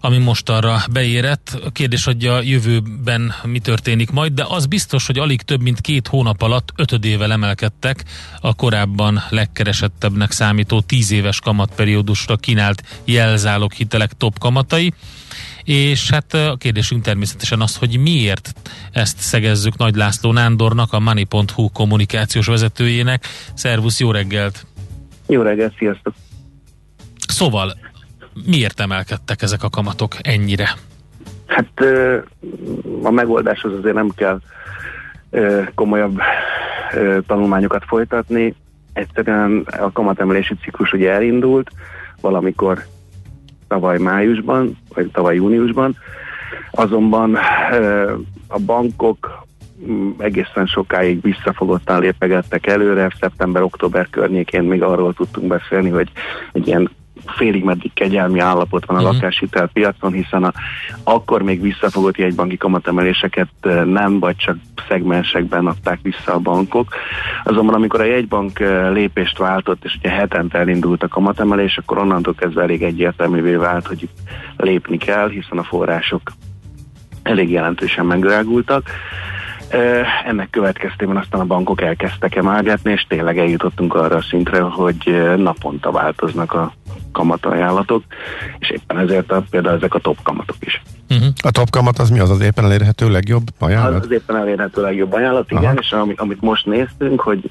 ami 0.00 0.18
most 0.18 0.48
arra 0.48 0.82
beérett. 0.92 1.58
A 1.64 1.70
kérdés, 1.70 2.04
hogy 2.04 2.26
a 2.26 2.40
jövőben 2.40 3.34
mi 3.42 3.58
történik 3.58 4.10
majd, 4.10 4.32
de 4.32 4.44
az 4.48 4.66
biztos, 4.66 5.06
hogy 5.06 5.18
alig 5.18 5.42
több 5.42 5.60
mint 5.60 5.80
két 5.80 6.06
hónap 6.06 6.42
alatt 6.42 6.72
ötödével 6.76 7.32
emelkedtek 7.32 8.04
a 8.40 8.54
korábban 8.54 9.22
legkeresettebbnek 9.28 10.30
számító 10.30 10.80
tíz 10.80 11.10
éves 11.10 11.40
kamatperiódusra 11.40 12.36
kínált 12.36 12.82
jelzálog 13.04 13.72
hitelek 13.72 14.12
top 14.12 14.38
kamatai. 14.38 14.92
És 15.64 16.10
hát 16.10 16.34
a 16.34 16.56
kérdésünk 16.58 17.02
természetesen 17.02 17.60
az, 17.60 17.76
hogy 17.76 17.98
miért 17.98 18.52
ezt 18.92 19.18
szegezzük 19.18 19.76
Nagy 19.76 19.94
László 19.94 20.32
Nándornak, 20.32 20.92
a 20.92 21.00
Money.hu 21.00 21.70
kommunikációs 21.72 22.46
vezetőjének. 22.46 23.26
Szervusz, 23.54 24.00
jó 24.00 24.10
reggelt! 24.10 24.66
Jó 25.26 25.42
reggelt, 25.42 25.74
sziasztok! 25.78 26.14
Szóval 27.28 27.72
miért 28.46 28.80
emelkedtek 28.80 29.42
ezek 29.42 29.62
a 29.62 29.68
kamatok 29.68 30.16
ennyire? 30.20 30.70
Hát 31.46 31.72
a 33.02 33.10
megoldáshoz 33.10 33.72
azért 33.72 33.94
nem 33.94 34.08
kell 34.16 34.40
komolyabb 35.74 36.18
tanulmányokat 37.26 37.84
folytatni. 37.86 38.54
Egyszerűen 38.92 39.66
a 39.80 39.92
kamatemelési 39.92 40.54
ciklus 40.62 40.92
ugye 40.92 41.10
elindult 41.10 41.70
valamikor 42.20 42.84
tavaly 43.72 43.98
májusban, 43.98 44.76
vagy 44.94 45.10
tavaly 45.10 45.34
júniusban, 45.34 45.96
azonban 46.70 47.36
a 48.48 48.58
bankok 48.58 49.44
mm, 49.86 50.10
egészen 50.18 50.66
sokáig 50.66 51.20
visszafogottan 51.22 52.00
lépegettek 52.00 52.66
előre, 52.66 53.16
szeptember-október 53.20 54.10
környékén 54.10 54.62
még 54.62 54.82
arról 54.82 55.14
tudtunk 55.14 55.46
beszélni, 55.46 55.88
hogy 55.88 56.10
egy 56.52 56.66
ilyen 56.66 56.90
félig 57.26 57.64
meddig 57.64 57.92
kegyelmi 57.94 58.38
állapot 58.38 58.84
van 58.86 58.96
a 58.96 59.00
Mhm. 59.00 59.12
lakáshitel 59.12 59.66
piacon, 59.72 60.12
hiszen 60.12 60.44
a, 60.44 60.52
akkor 61.04 61.42
még 61.42 61.60
visszafogott 61.60 62.16
jegybanki 62.16 62.56
kamatemeléseket 62.56 63.48
eh, 63.60 63.84
nem, 63.84 64.18
vagy 64.18 64.36
csak 64.36 64.56
szegmensekben 64.88 65.66
adták 65.66 65.98
vissza 66.02 66.32
a 66.34 66.38
bankok. 66.38 66.94
Azonban 67.44 67.74
amikor 67.74 68.00
a 68.00 68.04
jegybank 68.04 68.60
eh, 68.60 68.90
lépést 68.92 69.38
váltott, 69.38 69.84
és 69.84 69.96
ugye 69.98 70.10
hetente 70.10 70.58
elindult 70.58 71.02
a 71.02 71.08
kamatemelés, 71.08 71.78
akkor 71.78 71.98
onnantól 71.98 72.34
kezdve 72.34 72.62
elég 72.62 72.82
egyértelművé 72.82 73.54
vált, 73.54 73.86
hogy 73.86 74.02
itt 74.02 74.16
lépni 74.56 74.96
kell, 74.96 75.28
hiszen 75.28 75.58
a 75.58 75.62
források 75.64 76.20
elég 77.22 77.50
jelentősen 77.50 78.06
megdrágultak. 78.06 78.90
Ö, 79.70 80.00
Ennek 80.26 80.50
következtében 80.50 81.16
aztán 81.16 81.40
a 81.40 81.44
bankok 81.44 81.80
elkezdtek 81.82 82.34
emelgetni, 82.36 82.92
és 82.92 83.04
tényleg 83.08 83.38
eljutottunk 83.38 83.94
arra 83.94 84.16
a 84.16 84.22
szintre, 84.22 84.60
hogy 84.60 85.32
naponta 85.36 85.90
változnak 85.90 86.52
a 86.52 86.72
kamatajánlatok, 87.12 88.02
és 88.58 88.70
éppen 88.70 88.98
ezért 88.98 89.32
a, 89.32 89.44
például 89.50 89.76
ezek 89.76 89.94
a 89.94 89.98
top 89.98 90.22
kamatok 90.22 90.56
is. 90.60 90.82
Uh-huh. 91.10 91.28
A 91.42 91.50
top 91.50 91.70
kamat 91.70 91.98
az 91.98 92.10
mi 92.10 92.18
az 92.18 92.30
az 92.30 92.40
éppen 92.40 92.64
elérhető 92.64 93.10
legjobb 93.10 93.46
Az, 93.58 93.68
ajánlat? 93.68 94.04
az 94.04 94.10
éppen 94.10 94.36
elérhető 94.36 94.82
legjobb 94.82 95.12
ajánlat, 95.12 95.50
igen, 95.50 95.64
Aha. 95.64 95.74
és 95.80 95.92
ami, 95.92 96.14
amit 96.16 96.40
most 96.40 96.66
néztünk, 96.66 97.20
hogy 97.20 97.50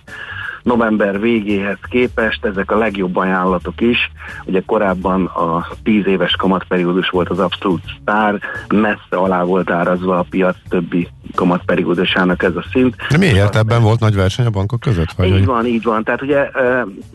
november 0.63 1.19
végéhez 1.19 1.77
képest 1.89 2.45
ezek 2.45 2.71
a 2.71 2.77
legjobb 2.77 3.15
ajánlatok 3.15 3.81
is. 3.81 4.11
Ugye 4.45 4.61
korábban 4.65 5.25
a 5.25 5.67
10 5.83 6.07
éves 6.07 6.35
kamatperiódus 6.35 7.09
volt 7.09 7.29
az 7.29 7.39
abszolút 7.39 7.81
sztár, 8.01 8.39
messze 8.67 9.15
alá 9.15 9.43
volt 9.43 9.69
árazva 9.69 10.19
a 10.19 10.25
piac 10.29 10.55
többi 10.69 11.07
kamatperiódusának 11.35 12.43
ez 12.43 12.55
a 12.55 12.63
szint. 12.71 12.95
De 13.09 13.17
miért 13.17 13.55
ebben 13.55 13.81
volt 13.81 13.99
nagy 13.99 14.15
verseny 14.15 14.45
a 14.45 14.49
bankok 14.49 14.79
között? 14.79 15.11
Vagy, 15.11 15.27
Így 15.27 15.33
hogy... 15.33 15.45
van, 15.45 15.65
így 15.65 15.83
van. 15.83 16.03
Tehát 16.03 16.21
ugye 16.21 16.49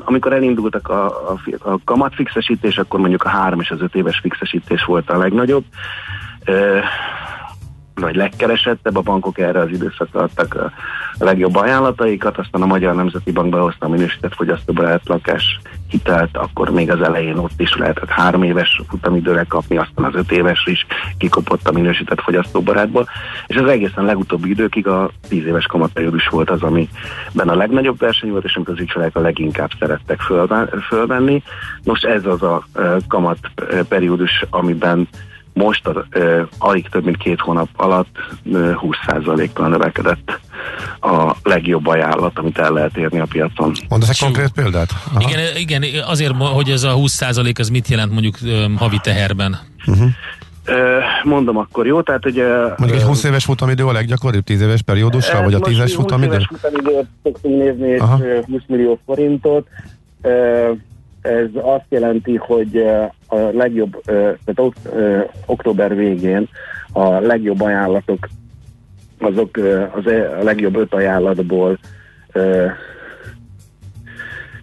amikor 0.04 0.32
elindultak 0.32 0.88
a, 0.88 1.06
a, 1.06 1.38
a 1.70 1.78
kamatfixesítés, 1.84 2.78
akkor 2.78 3.00
mondjuk 3.00 3.22
a 3.22 3.28
három 3.28 3.60
és 3.60 3.70
az 3.70 3.80
öt 3.80 3.94
éves 3.94 4.18
fixesítés 4.18 4.84
volt 4.84 5.10
a 5.10 5.18
legnagyobb. 5.18 5.64
Vagy 8.00 8.14
legkeresettebb, 8.16 8.96
a 8.96 9.00
bankok 9.00 9.38
erre 9.38 9.60
az 9.60 9.70
időszakra 9.70 10.20
adtak 10.20 10.54
a, 10.54 10.72
legjobb 11.18 11.56
ajánlataikat, 11.56 12.38
aztán 12.38 12.62
a 12.62 12.66
Magyar 12.66 12.94
Nemzeti 12.94 13.32
Bank 13.32 13.50
behozta 13.50 13.86
a 13.86 13.88
minősített 13.88 14.34
fogyasztóbarát 14.34 15.00
lakás 15.04 15.60
hitelt, 15.88 16.36
akkor 16.36 16.70
még 16.70 16.90
az 16.90 17.00
elején 17.00 17.36
ott 17.36 17.60
is 17.60 17.76
lehetett 17.76 18.08
három 18.08 18.42
éves 18.42 18.82
futamidőre 18.88 19.44
kapni, 19.48 19.76
aztán 19.76 20.04
az 20.04 20.14
öt 20.14 20.32
éves 20.32 20.66
is 20.66 20.86
kikopott 21.18 21.68
a 21.68 21.72
minősített 21.72 22.20
fogyasztóbarátból, 22.20 23.08
és 23.46 23.56
az 23.56 23.68
egészen 23.68 24.04
legutóbbi 24.04 24.48
időkig 24.48 24.86
a 24.86 25.10
tíz 25.28 25.46
éves 25.46 25.66
kamatperiódus 25.66 26.28
volt 26.28 26.50
az, 26.50 26.62
amiben 26.62 27.48
a 27.48 27.54
legnagyobb 27.54 27.98
verseny 27.98 28.30
volt, 28.30 28.44
és 28.44 28.56
amit 28.56 28.68
az 28.68 28.80
ügyfelek 28.80 29.16
a 29.16 29.20
leginkább 29.20 29.70
szerettek 29.78 30.20
fölve- 30.20 30.74
fölvenni. 30.88 31.42
Most 31.84 32.04
ez 32.04 32.24
az 32.26 32.42
a 32.42 32.66
kamatperiódus, 33.08 34.44
amiben 34.50 35.08
most 35.56 35.86
a, 35.86 36.06
ö, 36.10 36.42
alig 36.58 36.88
több 36.88 37.04
mint 37.04 37.16
két 37.16 37.40
hónap 37.40 37.68
alatt 37.76 38.16
ö, 38.52 38.72
20%-kal 38.74 39.68
növekedett 39.68 40.40
a 41.00 41.36
legjobb 41.42 41.86
ajánlat, 41.86 42.38
amit 42.38 42.58
el 42.58 42.72
lehet 42.72 42.96
érni 42.96 43.18
a 43.18 43.26
piacon. 43.28 43.72
Mondasz 43.88 44.08
egy 44.08 44.18
konkrét 44.18 44.48
példát? 44.48 44.90
Aha. 45.14 45.28
Igen, 45.28 45.56
igen, 45.56 46.02
azért, 46.06 46.32
hogy 46.36 46.70
ez 46.70 46.82
a 46.82 46.94
20% 46.94 47.58
az 47.58 47.68
mit 47.68 47.88
jelent 47.88 48.12
mondjuk 48.12 48.36
havi 48.76 48.98
teherben? 49.02 49.58
Ö, 50.64 50.98
mondom 51.22 51.56
akkor, 51.56 51.86
jó? 51.86 52.02
Tehát 52.02 52.26
ugye... 52.26 52.46
Mondjuk 52.76 53.00
egy 53.00 53.06
20 53.06 53.24
éves 53.24 53.44
futamidő 53.44 53.86
a 53.86 53.92
leggyakoribb 53.92 54.44
10 54.44 54.60
éves 54.60 54.82
periódussal, 54.82 55.42
vagy 55.42 55.54
a 55.54 55.58
10 55.58 55.76
éves 55.76 55.94
futamidő? 55.94 56.32
éves 56.32 56.46
futamidőt 56.46 57.06
szoktunk 57.22 57.62
nézni, 57.62 57.96
Aha. 57.96 58.24
ö, 58.24 58.40
20 58.46 58.60
millió 58.66 58.98
forintot. 59.06 59.66
Ez 61.26 61.48
azt 61.54 61.86
jelenti, 61.88 62.36
hogy 62.36 62.76
a 63.28 63.36
legjobb, 63.36 64.02
tehát 64.04 64.72
október 65.46 65.96
végén 65.96 66.48
a 66.92 67.08
legjobb 67.08 67.60
ajánlatok, 67.60 68.28
azok 69.18 69.56
az 69.92 70.06
e- 70.06 70.38
a 70.40 70.42
legjobb 70.42 70.76
öt 70.76 70.94
ajánlatból 70.94 71.78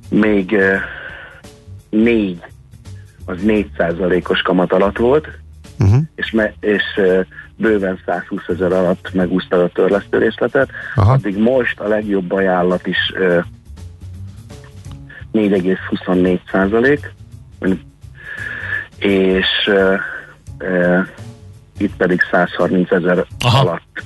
még 0.10 0.56
négy, 1.90 2.44
az 3.26 3.38
4%-os 3.46 4.42
kamat 4.42 4.74
alatt 4.74 4.98
volt, 4.98 5.28
Uh-huh. 5.80 6.02
és, 6.16 6.32
me, 6.32 6.54
és 6.60 6.84
bőven 7.56 8.00
120 8.06 8.42
ezer 8.48 8.72
alatt 8.72 9.14
megúszta 9.14 9.64
a 9.64 9.68
törlesztő 9.68 10.18
részletet, 10.18 10.70
Aha. 10.96 11.12
addig 11.12 11.38
most 11.38 11.80
a 11.80 11.88
legjobb 11.88 12.32
ajánlat 12.32 12.88
is 12.88 13.14
4,24 15.34 16.40
százalék, 16.52 17.14
és 18.98 19.48
ö, 19.66 19.96
ö, 20.58 21.00
itt 21.78 21.96
pedig 21.96 22.20
130 22.32 22.92
ezer 22.92 23.26
Aha. 23.40 23.60
alatt. 23.60 24.04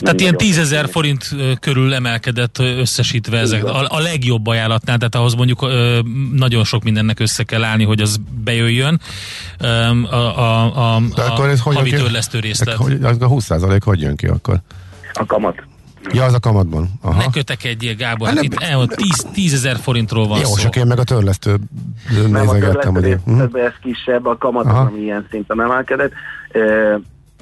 Tehát 0.00 0.20
ilyen 0.20 0.32
nagyon 0.32 0.52
10 0.52 0.58
ezer 0.58 0.88
forint 0.88 1.28
ö, 1.38 1.52
körül 1.60 1.94
emelkedett 1.94 2.58
ö, 2.58 2.78
összesítve 2.78 3.38
ezek. 3.38 3.64
A, 3.64 3.86
a 3.88 3.98
legjobb 3.98 4.46
ajánlatnál, 4.46 4.96
tehát 4.96 5.14
ahhoz 5.14 5.34
mondjuk 5.34 5.62
ö, 5.62 6.00
nagyon 6.32 6.64
sok 6.64 6.82
mindennek 6.82 7.20
össze 7.20 7.42
kell 7.42 7.64
állni, 7.64 7.84
hogy 7.84 8.00
az 8.00 8.20
bejöjjön. 8.44 9.00
Öm, 9.58 10.06
A, 10.10 10.38
a, 10.38 10.94
a, 10.94 11.00
De 11.14 11.22
akkor 11.22 11.48
a 11.48 11.56
hogy 11.62 11.76
havi 11.76 11.90
törlesztő 11.90 12.40
részlet. 12.40 12.74
Hogy, 12.74 12.98
az 13.02 13.16
a 13.20 13.28
20% 13.28 13.80
hogy 13.84 14.00
jön 14.00 14.16
ki 14.16 14.26
akkor? 14.26 14.60
A 15.12 15.26
kamat. 15.26 15.62
Ja, 16.12 16.24
az 16.24 16.34
a 16.34 16.38
kamatban. 16.40 16.88
Aha. 17.02 17.18
Ne 17.18 17.30
kötekedjél, 17.32 17.94
Gábor, 17.94 18.26
Hát 18.26 18.36
hát 18.36 18.44
itt 18.44 18.60
el, 18.60 18.86
10, 18.86 19.26
10 19.32 19.52
ezer 19.54 19.76
forintról 19.76 20.26
van 20.28 20.38
Jó, 20.38 20.44
szó. 20.44 20.62
csak 20.62 20.76
én 20.76 20.86
meg 20.86 20.98
a 20.98 21.04
törlesztő 21.04 21.56
Nem, 22.30 22.48
a 22.48 22.52
nézegettem, 22.52 22.92
hogy... 22.92 23.02
törlesztő 23.02 23.32
Mhm. 23.44 23.56
ez 23.56 23.72
kisebb, 23.82 24.26
a 24.26 24.36
kamat 24.36 24.64
Aha. 24.64 24.80
ami 24.80 25.00
ilyen 25.00 25.26
szinten 25.30 25.60
emelkedett. 25.62 26.12
E, 26.52 26.60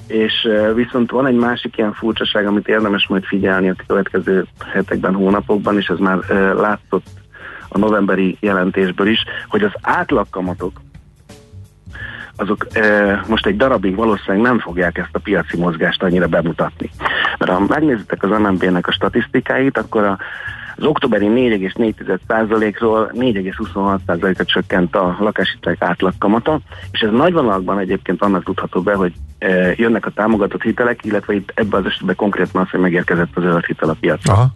és 0.07 0.33
viszont 0.75 1.11
van 1.11 1.27
egy 1.27 1.35
másik 1.35 1.77
ilyen 1.77 1.93
furcsaság, 1.93 2.45
amit 2.47 2.67
érdemes 2.67 3.07
majd 3.07 3.23
figyelni 3.23 3.69
a 3.69 3.75
következő 3.87 4.47
hetekben, 4.73 5.13
hónapokban, 5.13 5.77
és 5.77 5.85
ez 5.87 5.97
már 5.97 6.17
e, 6.29 6.53
látszott 6.53 7.07
a 7.69 7.77
novemberi 7.77 8.37
jelentésből 8.39 9.07
is, 9.07 9.23
hogy 9.47 9.63
az 9.63 9.71
átlagkamatok 9.81 10.81
azok 12.39 12.67
e, 12.73 13.23
most 13.27 13.45
egy 13.45 13.57
darabig 13.57 13.95
valószínűleg 13.95 14.41
nem 14.41 14.59
fogják 14.59 14.97
ezt 14.97 15.09
a 15.11 15.19
piaci 15.19 15.57
mozgást 15.57 16.03
annyira 16.03 16.27
bemutatni. 16.27 16.89
Mert 17.37 17.51
ha 17.51 17.65
megnézitek 17.67 18.23
az 18.23 18.29
MNB-nek 18.29 18.87
a 18.87 18.91
statisztikáit, 18.91 19.77
akkor 19.77 20.03
a, 20.03 20.17
az 20.75 20.83
októberi 20.85 21.27
4,4%-ról 21.27 23.11
4,26%-ra 23.13 24.45
csökkent 24.45 24.95
a 24.95 25.17
lakáshitelek 25.19 25.81
átlagkamata, 25.81 26.59
és 26.91 26.99
ez 26.99 27.11
nagy 27.11 27.33
vonalakban 27.33 27.79
egyébként 27.79 28.21
annak 28.21 28.43
tudható 28.43 28.81
be, 28.81 28.93
hogy 28.93 29.13
e, 29.37 29.73
jönnek 29.75 30.05
a 30.05 30.11
támogatott 30.11 30.61
hitelek, 30.61 31.05
illetve 31.05 31.33
itt 31.33 31.51
ebben 31.55 31.79
az 31.79 31.85
esetben 31.85 32.15
konkrétan 32.15 32.61
az, 32.61 32.69
hogy 32.69 32.79
megérkezett 32.79 33.29
az 33.33 33.43
zöld 33.43 33.65
hitel 33.65 33.89
a 33.89 33.95
piacra. 33.99 34.33
Aha. 34.33 34.47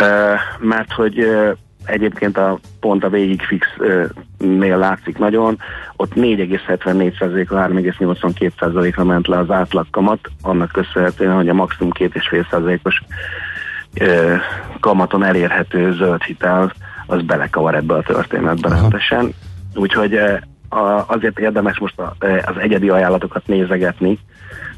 Ö, 0.00 0.34
mert 0.58 0.92
hogy 0.92 1.18
ö, 1.18 1.50
egyébként 1.84 2.36
a 2.38 2.58
pont 2.80 3.04
a 3.04 3.08
végig 3.08 3.42
fixnél 3.42 4.78
látszik 4.78 5.18
nagyon, 5.18 5.58
ott 5.96 6.12
4,74%-ra, 6.14 7.66
3,82%-ra 7.68 9.04
ment 9.04 9.26
le 9.26 9.38
az 9.38 9.50
átlagkamat, 9.50 10.18
annak 10.42 10.72
köszönhetően, 10.72 11.34
hogy 11.34 11.48
a 11.48 11.54
maximum 11.54 11.92
2,5%-os 11.98 13.02
ö, 13.94 14.34
kamaton 14.80 15.24
elérhető 15.24 15.92
zöld 15.92 16.22
hitel 16.22 16.72
az 17.06 17.22
belekavar 17.22 17.74
ebbe 17.74 17.94
a 17.94 18.02
történetbe 18.02 18.68
rendesen. 18.68 19.34
Úgyhogy 19.74 20.18
azért 21.06 21.38
érdemes 21.38 21.78
most 21.78 21.94
az 22.44 22.56
egyedi 22.58 22.88
ajánlatokat 22.88 23.46
nézegetni, 23.46 24.18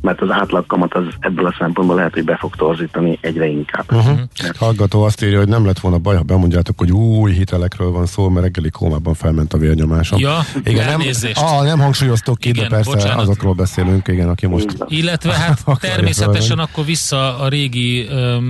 mert 0.05 0.20
az 0.20 0.30
átlagkamat 0.30 0.94
az 0.94 1.05
ebből 1.18 1.46
a 1.46 1.55
szempontból 1.59 1.96
lehet, 1.96 2.12
hogy 2.12 2.24
be 2.24 2.36
fog 2.36 2.55
torzítani 2.55 3.18
egyre 3.20 3.46
inkább. 3.46 3.92
Uh-huh. 3.92 4.18
Hallgató 4.59 5.02
azt 5.02 5.22
írja, 5.22 5.38
hogy 5.38 5.48
nem 5.48 5.66
lett 5.66 5.78
volna 5.78 5.98
baj, 5.98 6.16
ha 6.16 6.22
bemondjátok, 6.22 6.78
hogy 6.78 6.92
új 6.92 7.32
hitelekről 7.32 7.90
van 7.90 8.07
szó, 8.07 8.28
mert 8.28 8.44
reggeli 8.44 8.70
kómában 8.70 9.14
felment 9.14 9.52
a 9.52 9.59
vérnyomásom. 9.59 10.18
Ja, 10.18 10.38
igen, 10.64 10.86
nem, 10.86 11.00
ah, 11.34 11.64
nem 11.64 11.78
hangsúlyoztok 11.78 12.38
ki, 12.38 12.48
Igen, 12.48 12.62
de 12.62 12.68
persze 12.68 12.90
bocsánat. 12.90 13.20
azokról 13.20 13.52
beszélünk, 13.52 14.09
igen, 14.09 14.28
aki 14.28 14.46
most... 14.46 14.76
Illetve 14.88 15.32
hát 15.32 15.64
természetesen 15.80 16.59
akkor 16.59 16.84
vissza 16.84 17.38
a 17.38 17.48
régi 17.48 18.07
öm, 18.07 18.42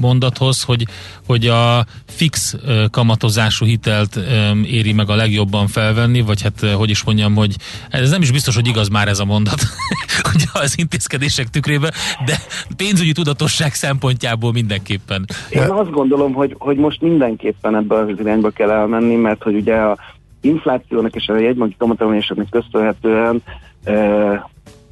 mondathoz, 0.00 0.62
hogy, 0.62 0.86
hogy 1.26 1.46
a 1.46 1.86
fix 2.06 2.56
kamatozású 2.90 3.64
hitelt 3.64 4.16
öm, 4.16 4.64
éri 4.64 4.92
meg 4.92 5.10
a 5.10 5.14
legjobban 5.14 5.66
felvenni, 5.66 6.20
vagy 6.20 6.42
hát 6.42 6.60
hogy 6.60 6.90
is 6.90 7.04
mondjam, 7.04 7.34
hogy 7.34 7.56
ez 7.90 8.10
nem 8.10 8.22
is 8.22 8.30
biztos, 8.30 8.54
hogy 8.54 8.66
igaz 8.66 8.88
már 8.88 9.08
ez 9.08 9.18
a 9.18 9.24
mondat, 9.24 9.62
ugye 10.34 10.41
az 10.52 10.78
intézkedések 10.78 11.48
tükrében, 11.48 11.90
de 12.24 12.36
pénzügyi 12.76 13.12
tudatosság 13.12 13.74
szempontjából 13.74 14.52
mindenképpen. 14.52 15.24
Én 15.50 15.62
azt 15.62 15.90
gondolom, 15.90 16.32
hogy, 16.32 16.54
hogy 16.58 16.76
most 16.76 17.00
mindenképpen 17.00 17.76
ebbe 17.76 17.94
az 17.94 18.08
irányba 18.18 18.50
kell 18.50 18.70
elmenni, 18.70 19.14
mert 19.14 19.42
hogy 19.42 19.54
ugye 19.54 19.74
a 19.74 19.98
inflációnak 20.40 21.14
és 21.14 21.28
a 21.28 21.38
jegybanki 21.38 21.74
kamatemeléseknek 21.78 22.46
köszönhetően 22.50 23.42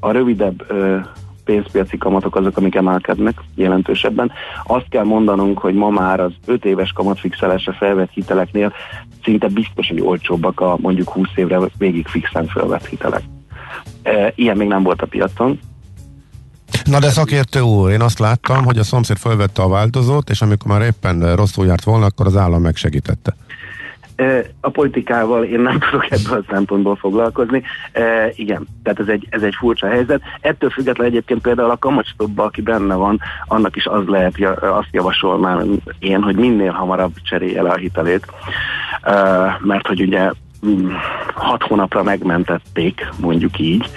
a 0.00 0.10
rövidebb 0.10 0.66
pénzpiaci 1.44 1.98
kamatok 1.98 2.36
azok, 2.36 2.56
amik 2.56 2.74
emelkednek 2.74 3.40
jelentősebben. 3.54 4.32
Azt 4.64 4.88
kell 4.88 5.04
mondanunk, 5.04 5.58
hogy 5.58 5.74
ma 5.74 5.90
már 5.90 6.20
az 6.20 6.32
5 6.46 6.64
éves 6.64 6.92
kamatfixelésre 6.92 7.72
felvett 7.72 8.10
hiteleknél 8.10 8.72
szinte 9.24 9.48
biztos, 9.48 9.88
hogy 9.88 10.00
olcsóbbak 10.00 10.60
a 10.60 10.76
mondjuk 10.80 11.08
20 11.08 11.26
évre 11.34 11.58
végig 11.78 12.06
fixen 12.06 12.46
felvett 12.46 12.86
hitelek. 12.86 13.22
Ilyen 14.34 14.56
még 14.56 14.68
nem 14.68 14.82
volt 14.82 15.02
a 15.02 15.06
piacon. 15.06 15.58
Na 16.84 16.98
de 16.98 17.08
szakértő 17.08 17.60
úr, 17.60 17.90
én 17.90 18.00
azt 18.00 18.18
láttam, 18.18 18.64
hogy 18.64 18.78
a 18.78 18.82
szomszéd 18.82 19.16
felvette 19.16 19.62
a 19.62 19.68
változót, 19.68 20.30
és 20.30 20.42
amikor 20.42 20.70
már 20.70 20.82
éppen 20.82 21.36
rosszul 21.36 21.66
járt 21.66 21.84
volna, 21.84 22.04
akkor 22.04 22.26
az 22.26 22.36
állam 22.36 22.62
megsegítette. 22.62 23.34
A 24.60 24.70
politikával 24.70 25.44
én 25.44 25.60
nem 25.60 25.78
tudok 25.90 26.10
ebből 26.10 26.38
a 26.38 26.52
szempontból 26.52 26.96
foglalkozni. 26.96 27.62
E, 27.92 28.32
igen, 28.34 28.66
tehát 28.82 29.00
ez 29.00 29.08
egy, 29.08 29.26
ez 29.30 29.42
egy 29.42 29.54
furcsa 29.58 29.86
helyzet. 29.86 30.20
Ettől 30.40 30.70
függetlenül 30.70 31.12
egyébként 31.12 31.40
például 31.40 31.70
a 31.70 31.76
kamacstobba, 31.76 32.44
aki 32.44 32.60
benne 32.60 32.94
van, 32.94 33.20
annak 33.46 33.76
is 33.76 33.86
az 33.86 34.06
lehet, 34.06 34.34
azt 34.60 34.88
javasolnám 34.90 35.80
én, 35.98 36.22
hogy 36.22 36.36
minél 36.36 36.72
hamarabb 36.72 37.12
cserélje 37.22 37.62
le 37.62 37.70
a 37.70 37.76
hitelét. 37.76 38.26
E, 39.02 39.12
mert 39.60 39.86
hogy 39.86 40.00
ugye 40.00 40.30
hat 41.34 41.62
hónapra 41.62 42.02
megmentették, 42.02 43.08
mondjuk 43.20 43.58
így, 43.58 43.90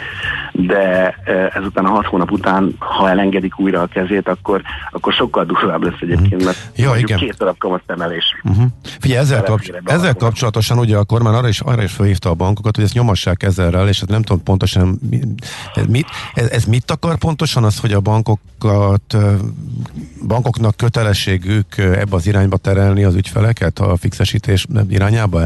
de 0.52 1.16
ezután 1.54 1.86
a 1.86 1.90
hat 1.90 2.06
hónap 2.06 2.32
után, 2.32 2.76
ha 2.80 3.10
elengedik 3.10 3.60
újra 3.60 3.82
a 3.82 3.86
kezét, 3.86 4.28
akkor, 4.28 4.62
akkor 4.92 5.14
sokkal 5.14 5.46
durvább 5.46 5.84
lesz 5.84 6.00
egyébként, 6.00 6.44
mert 6.44 6.58
ja, 6.76 6.96
igen. 6.96 7.18
két 7.18 7.36
darab 7.38 7.58
kamatemelés. 7.58 8.26
Uh-huh. 8.44 8.66
Figyelj, 9.00 9.20
ezzel, 9.20 9.44
kapcs- 9.44 9.82
ezzel 9.86 10.16
kapcsolatosan 10.16 10.78
ugye 10.78 10.98
a 10.98 11.04
kormány 11.04 11.34
arra 11.34 11.48
is, 11.48 11.60
arra 11.60 11.84
is 11.84 11.92
felhívta 11.92 12.30
a 12.30 12.34
bankokat, 12.34 12.76
hogy 12.76 12.86
ezt 12.86 12.94
nyomassák 12.94 13.44
ezerrel, 13.44 13.88
és 13.88 14.00
hát 14.00 14.10
nem 14.10 14.22
tudom 14.22 14.44
pontosan, 14.44 15.00
ez 15.74 15.86
mit, 15.86 16.08
ez, 16.34 16.50
ez 16.50 16.66
mit 16.66 16.92
akar 16.92 17.18
pontosan 17.18 17.64
az, 17.64 17.80
hogy 17.80 17.94
a 17.94 18.00
bankokat, 18.00 19.18
bankoknak 20.28 20.78
kötelességük 20.78 21.78
ebbe 21.78 22.16
az 22.16 22.28
irányba 22.28 22.58
terelni 22.58 23.04
az 23.04 23.16
ügyfeleket 23.16 23.80
a 23.80 23.98
fixesítés 23.98 24.66
irányába? 24.90 25.46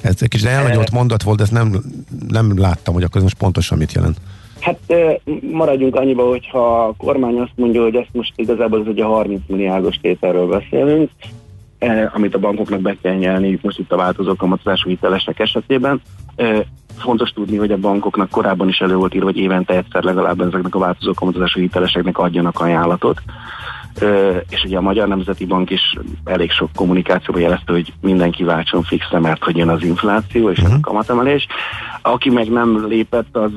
Ez, 0.00 0.16
egy 0.20 0.28
kicsit 0.28 0.46
elnagyolt 0.46 0.90
mondat 0.90 1.22
volt, 1.22 1.36
de 1.36 1.42
ezt 1.42 1.52
nem, 1.52 1.82
nem 2.28 2.58
láttam, 2.58 2.94
hogy 2.94 3.02
akkor 3.02 3.16
ez 3.16 3.22
most 3.22 3.36
pontosan 3.36 3.78
mit 3.78 3.92
jelent. 3.92 4.16
Hát 4.60 4.78
maradjunk 5.50 5.96
annyiba, 5.96 6.28
hogyha 6.28 6.84
a 6.84 6.94
kormány 6.98 7.38
azt 7.38 7.52
mondja, 7.54 7.82
hogy 7.82 7.94
ezt 7.94 8.08
most 8.12 8.32
igazából 8.36 8.80
ez 8.80 8.86
egy 8.88 9.00
a 9.00 9.06
30 9.06 9.40
milliárdos 9.46 9.96
tételről 9.96 10.46
beszélünk, 10.46 11.10
amit 12.14 12.34
a 12.34 12.38
bankoknak 12.38 12.80
be 12.80 12.96
kell 13.02 13.14
nyelni, 13.14 13.58
most 13.62 13.78
itt 13.78 13.92
a 13.92 13.96
változó 13.96 14.34
kamatozású 14.34 14.88
hitelesek 14.88 15.38
esetében. 15.38 16.02
Fontos 16.98 17.30
tudni, 17.30 17.56
hogy 17.56 17.70
a 17.70 17.76
bankoknak 17.76 18.30
korábban 18.30 18.68
is 18.68 18.78
elő 18.78 18.94
volt 18.94 19.14
írva, 19.14 19.26
hogy 19.26 19.36
évente 19.36 19.76
egyszer 19.76 20.02
legalább 20.02 20.40
ezeknek 20.40 20.74
a 20.74 20.78
változó 20.78 21.12
kamatozású 21.12 21.60
hiteleseknek 21.60 22.18
adjanak 22.18 22.60
ajánlatot 22.60 23.22
és 24.48 24.64
ugye 24.64 24.76
a 24.76 24.80
Magyar 24.80 25.08
Nemzeti 25.08 25.44
Bank 25.44 25.70
is 25.70 25.96
elég 26.24 26.50
sok 26.50 26.70
kommunikációban 26.74 27.42
jelezte, 27.42 27.72
hogy 27.72 27.92
mindenki 28.00 28.44
váltson 28.44 28.82
fixre, 28.82 29.18
mert 29.18 29.44
hogy 29.44 29.56
jön 29.56 29.68
az 29.68 29.82
infláció 29.82 30.50
és 30.50 30.58
uh-huh. 30.58 30.74
a 30.74 30.80
kamatemelés. 30.80 31.46
Aki 32.02 32.30
meg 32.30 32.50
nem 32.50 32.86
lépett, 32.88 33.36
az, 33.36 33.52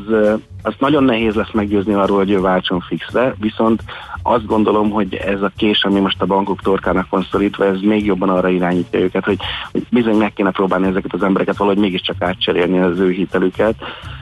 az 0.62 0.74
nagyon 0.80 1.04
nehéz 1.04 1.34
lesz 1.34 1.52
meggyőzni 1.52 1.94
arról, 1.94 2.18
hogy 2.18 2.32
ő 2.32 2.40
váltson 2.42 2.80
fixre, 2.80 3.36
viszont 3.40 3.84
azt 4.24 4.46
gondolom, 4.46 4.90
hogy 4.90 5.14
ez 5.14 5.42
a 5.42 5.52
kés, 5.58 5.84
ami 5.84 6.00
most 6.00 6.22
a 6.22 6.26
bankok 6.26 6.62
torkának 6.62 7.10
van 7.10 7.28
szorítva, 7.32 7.66
ez 7.66 7.80
még 7.82 8.06
jobban 8.06 8.30
arra 8.30 8.50
irányítja 8.50 9.00
őket, 9.00 9.26
hogy, 9.26 9.38
hogy 9.72 9.84
bizony 9.90 10.16
meg 10.16 10.34
kéne 10.34 10.52
próbálni 10.52 10.88
ezeket 10.88 11.14
az 11.14 11.24
embereket 11.24 11.58
valahogy 11.58 11.80
mégiscsak 11.80 12.22
átcserélni 12.22 12.80
az 12.80 13.00
ő 13.00 13.10
hitelüket, 13.10 13.76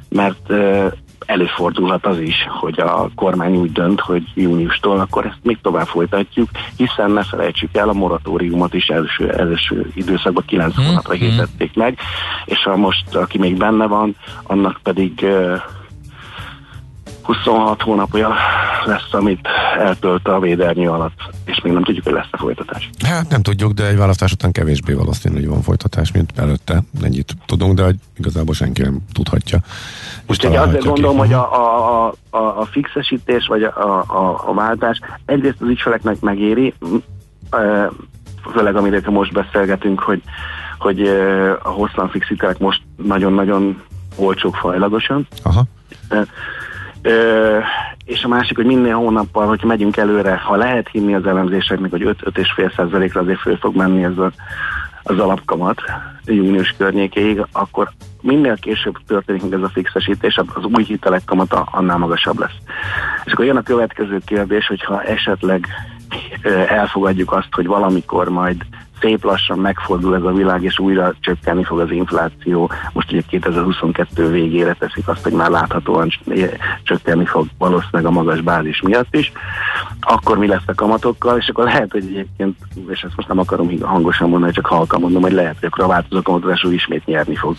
mert 0.09 0.53
előfordulhat 1.27 2.05
az 2.05 2.19
is, 2.19 2.47
hogy 2.59 2.79
a 2.79 3.09
kormány 3.15 3.55
úgy 3.55 3.71
dönt, 3.71 3.99
hogy 3.99 4.23
júniustól 4.33 4.99
akkor 4.99 5.25
ezt 5.25 5.39
még 5.43 5.57
tovább 5.61 5.87
folytatjuk, 5.87 6.49
hiszen 6.75 7.11
ne 7.11 7.23
felejtsük 7.23 7.75
el, 7.75 7.89
a 7.89 7.93
moratóriumot 7.93 8.73
is 8.73 8.87
első, 8.87 9.29
első 9.31 9.91
időszakban 9.95 10.43
9 10.47 10.75
hmm. 10.75 10.85
hónapra 10.85 11.13
hirdették 11.13 11.75
meg, 11.75 11.97
és 12.45 12.65
a 12.65 12.75
most, 12.75 13.15
aki 13.15 13.37
még 13.37 13.57
benne 13.57 13.85
van, 13.85 14.15
annak 14.43 14.79
pedig 14.83 15.25
26 17.27 17.81
hónapja 17.81 18.33
lesz, 18.85 19.13
amit 19.13 19.47
eltölt 19.79 20.27
a 20.27 20.39
védernyő 20.39 20.89
alatt, 20.89 21.19
és 21.45 21.61
még 21.61 21.73
nem 21.73 21.83
tudjuk, 21.83 22.03
hogy 22.03 22.13
lesz 22.13 22.27
a 22.31 22.37
folytatás. 22.37 22.89
Hát 23.05 23.29
nem 23.29 23.41
tudjuk, 23.41 23.71
de 23.71 23.87
egy 23.87 23.97
választás 23.97 24.31
után 24.31 24.51
kevésbé 24.51 24.93
valószínű, 24.93 25.35
hogy 25.35 25.47
van 25.47 25.61
folytatás, 25.61 26.11
mint 26.11 26.31
előtte. 26.35 26.83
Ennyit 27.01 27.33
tudunk, 27.45 27.73
de 27.73 27.83
igazából 28.17 28.53
senki 28.53 28.81
nem 28.81 28.99
tudhatja. 29.13 29.59
Úgyhogy 30.27 30.55
azért 30.55 30.83
gondolom, 30.83 31.17
hogy 31.17 31.33
a, 31.33 31.53
a, 31.53 32.13
a, 32.29 32.37
a 32.37 32.65
fixesítés, 32.65 33.47
vagy 33.47 33.63
a, 33.63 33.99
a, 33.99 34.43
a 34.45 34.53
váltás 34.53 34.99
egyrészt 35.25 35.61
az 35.61 35.67
ügyfeleknek 35.67 36.19
megéri, 36.19 36.73
főleg 38.51 38.75
amiről 38.75 39.01
most 39.05 39.33
beszélgetünk, 39.33 39.99
hogy, 39.99 40.21
hogy 40.79 41.07
a 41.63 41.69
hosszan 41.69 42.09
fix 42.09 42.27
most 42.59 42.81
nagyon-nagyon 42.95 43.81
olcsók 44.15 44.55
fajlagosan. 44.55 45.27
Aha. 45.43 45.63
És 48.05 48.23
a 48.23 48.27
másik, 48.27 48.55
hogy 48.55 48.65
minél 48.65 48.95
hónappal, 48.95 49.47
hogyha 49.47 49.67
megyünk 49.67 49.97
előre, 49.97 50.37
ha 50.37 50.55
lehet 50.55 50.89
hinni 50.91 51.15
az 51.15 51.25
elemzéseknek, 51.25 51.91
hogy 51.91 52.15
5-5,5%-ra 52.23 53.21
azért 53.21 53.39
föl 53.39 53.57
fog 53.57 53.75
menni 53.75 54.03
ez 54.03 54.17
a, 54.17 54.31
az 55.03 55.19
alapkamat 55.19 55.81
június 56.25 56.75
környékéig, 56.77 57.45
akkor 57.51 57.89
minél 58.21 58.55
később 58.55 58.95
történik 59.07 59.53
ez 59.53 59.61
a 59.61 59.69
fixesítés, 59.73 60.37
az 60.53 60.63
új 60.63 60.83
hitelek 60.83 61.21
kamata 61.25 61.67
annál 61.71 61.97
magasabb 61.97 62.39
lesz. 62.39 62.57
És 63.25 63.31
akkor 63.31 63.45
jön 63.45 63.57
a 63.57 63.63
következő 63.63 64.19
kérdés, 64.25 64.67
hogyha 64.67 65.03
esetleg 65.03 65.67
elfogadjuk 66.67 67.31
azt, 67.31 67.47
hogy 67.51 67.65
valamikor 67.65 68.29
majd 68.29 68.65
szép 68.99 69.23
lassan 69.23 69.59
megfordul 69.59 70.15
ez 70.15 70.23
a 70.23 70.31
világ, 70.31 70.63
és 70.63 70.79
újra 70.79 71.13
csökkenni 71.19 71.63
fog 71.63 71.79
az 71.79 71.91
infláció. 71.91 72.71
Most 72.93 73.11
ugye 73.11 73.21
2022 73.29 74.31
végére 74.31 74.73
teszik 74.73 75.07
azt, 75.07 75.23
hogy 75.23 75.31
már 75.31 75.49
láthatóan 75.49 76.09
csökkenni 76.83 77.25
fog 77.25 77.47
valószínűleg 77.57 78.05
a 78.05 78.11
magas 78.11 78.41
bázis 78.41 78.81
miatt 78.81 79.15
is. 79.15 79.31
Akkor 80.01 80.37
mi 80.37 80.47
lesz 80.47 80.61
a 80.65 80.73
kamatokkal, 80.73 81.37
és 81.37 81.47
akkor 81.47 81.63
lehet, 81.63 81.91
hogy 81.91 82.03
egyébként, 82.09 82.57
és 82.89 83.01
ezt 83.01 83.15
most 83.15 83.27
nem 83.27 83.39
akarom 83.39 83.81
hangosan 83.81 84.29
mondani, 84.29 84.51
csak 84.51 84.65
halkan 84.65 85.01
mondom, 85.01 85.21
hogy 85.21 85.31
lehet, 85.31 85.55
hogy 85.59 85.69
akkor 85.71 85.83
a 85.83 85.87
változó 85.87 86.21
kamatozású 86.21 86.71
ismét 86.71 87.05
nyerni 87.05 87.35
fog. 87.35 87.55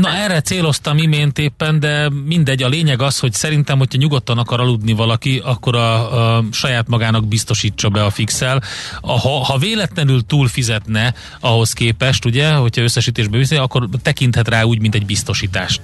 Na 0.00 0.08
erre 0.08 0.40
céloztam 0.40 0.96
imént 0.96 1.38
éppen, 1.38 1.80
de 1.80 2.10
mindegy, 2.24 2.62
a 2.62 2.68
lényeg 2.68 3.02
az, 3.02 3.18
hogy 3.18 3.32
szerintem, 3.32 3.78
hogyha 3.78 3.98
nyugodtan 3.98 4.38
akar 4.38 4.60
aludni 4.60 4.92
valaki, 4.92 5.42
akkor 5.44 5.76
a, 5.76 6.36
a 6.36 6.44
saját 6.52 6.88
magának 6.88 7.26
biztosítsa 7.28 7.88
be 7.88 8.04
a 8.04 8.10
fixel. 8.10 8.62
Ha, 9.00 9.44
ha 9.44 9.58
véletlenül 9.58 10.20
túlfizet 10.26 10.67
fizetne 10.68 11.14
ahhoz 11.40 11.72
képest, 11.72 12.24
ugye, 12.24 12.52
hogyha 12.52 12.82
összesítésbe 12.82 13.36
viszi, 13.36 13.56
akkor 13.56 13.88
tekinthet 14.02 14.48
rá 14.48 14.62
úgy, 14.62 14.80
mint 14.80 14.94
egy 14.94 15.06
biztosítást. 15.06 15.80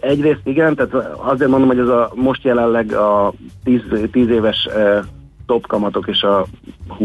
Egyrészt 0.00 0.40
igen, 0.44 0.74
tehát 0.74 0.94
azért 1.16 1.50
mondom, 1.50 1.68
hogy 1.68 1.78
ez 1.78 1.88
a 1.88 2.12
most 2.14 2.44
jelenleg 2.44 2.92
a 2.92 3.32
10, 3.64 3.80
10 4.12 4.28
éves 4.28 4.68
top 5.46 5.66
kamatok 5.66 6.08
és 6.08 6.22
a 6.22 6.46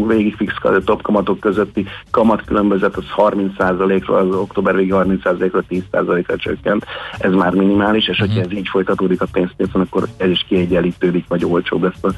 végig 0.06 0.36
fix 0.36 0.54
top 0.84 1.02
kamatok 1.02 1.40
közötti 1.40 1.86
kamatkülönbözet 2.10 2.96
az 2.96 3.04
30%-ról, 3.16 4.16
az 4.16 4.34
október 4.34 4.76
végi 4.76 4.90
30%-ról 4.92 5.64
10%-ra 5.68 6.36
csökkent. 6.36 6.84
Ez 7.18 7.32
már 7.32 7.52
minimális, 7.52 8.08
és 8.08 8.18
hogyha 8.18 8.36
uh-huh. 8.36 8.52
ez 8.52 8.58
így 8.58 8.68
folytatódik 8.68 9.20
a 9.20 9.26
pénzpiacon, 9.32 9.80
akkor 9.80 10.08
ez 10.16 10.30
is 10.30 10.44
kiegyenlítődik, 10.48 11.24
vagy 11.28 11.44
olcsóbb 11.44 11.82
lesz 11.82 12.02
a 12.02 12.08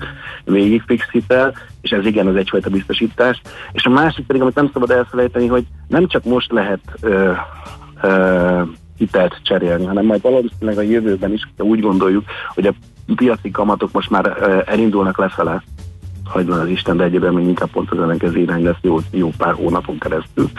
végig 0.44 0.82
fix 0.86 1.10
hitel, 1.10 1.54
és 1.80 1.90
ez 1.90 2.06
igen, 2.06 2.26
az 2.26 2.36
egyfajta 2.36 2.70
biztosítás. 2.70 3.42
És 3.72 3.84
a 3.84 3.90
másik 3.90 4.26
pedig, 4.26 4.42
amit 4.42 4.54
nem 4.54 4.70
szabad 4.72 4.90
elfelejteni, 4.90 5.46
hogy 5.46 5.64
nem 5.88 6.06
csak 6.06 6.24
most 6.24 6.52
lehet 6.52 6.80
ö, 7.00 7.32
ö, 8.02 8.62
hitelt 8.98 9.40
cserélni, 9.42 9.84
hanem 9.84 10.04
majd 10.04 10.22
valószínűleg 10.22 10.78
a 10.78 10.82
jövőben 10.82 11.32
is, 11.32 11.48
úgy 11.58 11.80
gondoljuk, 11.80 12.24
hogy 12.54 12.66
a 12.66 12.74
piaci 13.14 13.50
kamatok 13.50 13.92
most 13.92 14.10
már 14.10 14.62
elindulnak 14.66 15.18
lefele, 15.18 15.62
hagyjon 16.24 16.58
az 16.58 16.68
Isten, 16.68 16.96
de 16.96 17.04
egyébként 17.04 17.34
még 17.34 17.46
inkább 17.46 17.70
pont 17.70 17.90
az 17.90 17.98
ellenkező 17.98 18.38
irány 18.38 18.62
lesz 18.62 18.76
jó, 18.80 18.98
jó 19.10 19.30
pár 19.38 19.54
hónapon 19.54 19.98
keresztül. 19.98 20.50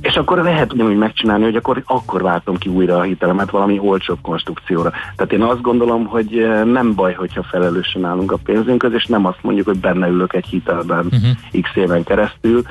És 0.00 0.14
akkor 0.14 0.38
lehet 0.38 0.72
ugyanúgy 0.72 0.96
megcsinálni, 0.96 1.44
hogy 1.44 1.56
akkor, 1.56 1.82
akkor 1.86 2.22
váltom 2.22 2.56
ki 2.56 2.68
újra 2.68 2.96
a 2.96 3.02
hitelemet 3.02 3.50
valami 3.50 3.78
olcsóbb 3.78 4.18
konstrukcióra. 4.22 4.90
Tehát 5.16 5.32
én 5.32 5.42
azt 5.42 5.60
gondolom, 5.60 6.06
hogy 6.06 6.38
eh, 6.38 6.64
nem 6.64 6.94
baj, 6.94 7.12
hogyha 7.12 7.42
felelősen 7.42 8.04
állunk 8.04 8.32
a 8.32 8.38
pénzünkhöz, 8.44 8.92
és 8.92 9.06
nem 9.06 9.26
azt 9.26 9.42
mondjuk, 9.42 9.66
hogy 9.66 9.78
benne 9.78 10.08
ülök 10.08 10.34
egy 10.34 10.46
hitelben 10.46 11.04
uh-huh. 11.04 11.62
x 11.62 11.70
éven 11.74 12.04
keresztül. 12.04 12.62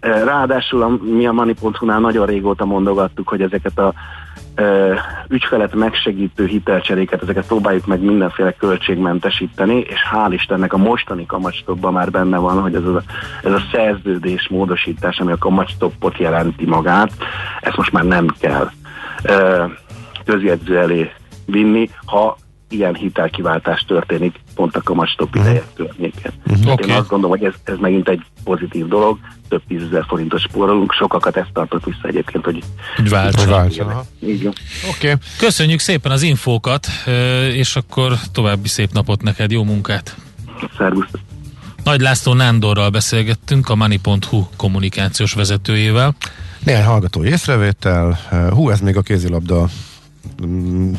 Eh, 0.00 0.24
ráadásul 0.24 0.82
a, 0.82 0.98
mi 1.14 1.26
a 1.26 1.32
Money.hu-nál 1.32 2.00
nagyon 2.00 2.26
régóta 2.26 2.64
mondogattuk, 2.64 3.28
hogy 3.28 3.42
ezeket 3.42 3.78
a 3.78 3.94
ügyfelet 5.28 5.74
megsegítő 5.74 6.46
hitelcseréket, 6.46 7.22
ezeket 7.22 7.46
próbáljuk 7.46 7.86
meg 7.86 8.00
mindenféle 8.00 8.52
költségmentesíteni, 8.52 9.78
és 9.78 9.98
hál' 10.12 10.32
Istennek 10.32 10.72
a 10.72 10.76
mostani 10.76 11.26
kamatstopban 11.26 11.92
már 11.92 12.10
benne 12.10 12.38
van, 12.38 12.60
hogy 12.60 12.74
ez 12.74 12.84
a, 12.84 13.02
ez 13.42 13.52
a 13.52 13.62
szerződés 13.72 14.48
módosítás, 14.48 15.18
ami 15.18 15.32
a 15.32 15.38
kamatstoppot 15.38 16.18
jelenti 16.18 16.66
magát, 16.66 17.12
ezt 17.60 17.76
most 17.76 17.92
már 17.92 18.04
nem 18.04 18.26
kell 18.40 18.70
közjegyző 20.24 20.78
elé 20.78 21.10
vinni, 21.46 21.90
ha 22.04 22.36
ilyen 22.68 22.94
hitelkiváltás 22.94 23.84
történik 23.84 24.40
pont 24.60 24.76
a 24.76 24.80
kamatstop 24.82 25.34
ideje 25.34 25.62
környékén. 25.74 26.32
Uh-huh. 26.46 26.72
Oké. 26.72 26.90
Én 26.90 26.96
azt 26.96 27.08
gondolom, 27.08 27.38
hogy 27.38 27.46
ez, 27.46 27.54
ez 27.64 27.76
megint 27.80 28.08
egy 28.08 28.22
pozitív 28.44 28.88
dolog, 28.88 29.18
több 29.48 29.62
tízezer 29.68 30.04
forintot 30.08 30.40
spórolunk, 30.40 30.92
sokakat 30.92 31.36
ezt 31.36 31.52
tartott 31.52 31.84
vissza 31.84 32.08
egyébként, 32.08 32.44
hogy 32.44 32.62
van. 33.84 33.96
Oké. 33.96 35.06
Okay. 35.06 35.14
Köszönjük 35.38 35.78
szépen 35.78 36.12
az 36.12 36.22
infókat, 36.22 36.86
és 37.52 37.76
akkor 37.76 38.12
további 38.32 38.68
szép 38.68 38.92
napot 38.92 39.22
neked, 39.22 39.50
jó 39.50 39.64
munkát! 39.64 40.16
Szervusz! 40.76 41.08
Nagy 41.84 42.00
László 42.00 42.34
Nándorral 42.34 42.90
beszélgettünk, 42.90 43.68
a 43.68 43.74
Money.hu 43.74 44.44
kommunikációs 44.56 45.32
vezetőjével. 45.32 46.14
Néhány 46.64 46.84
hallgató 46.84 47.24
észrevétel. 47.24 48.18
Hú, 48.50 48.70
ez 48.70 48.80
még 48.80 48.96
a 48.96 49.02
kézilabda 49.02 49.68
mm. 50.46 50.92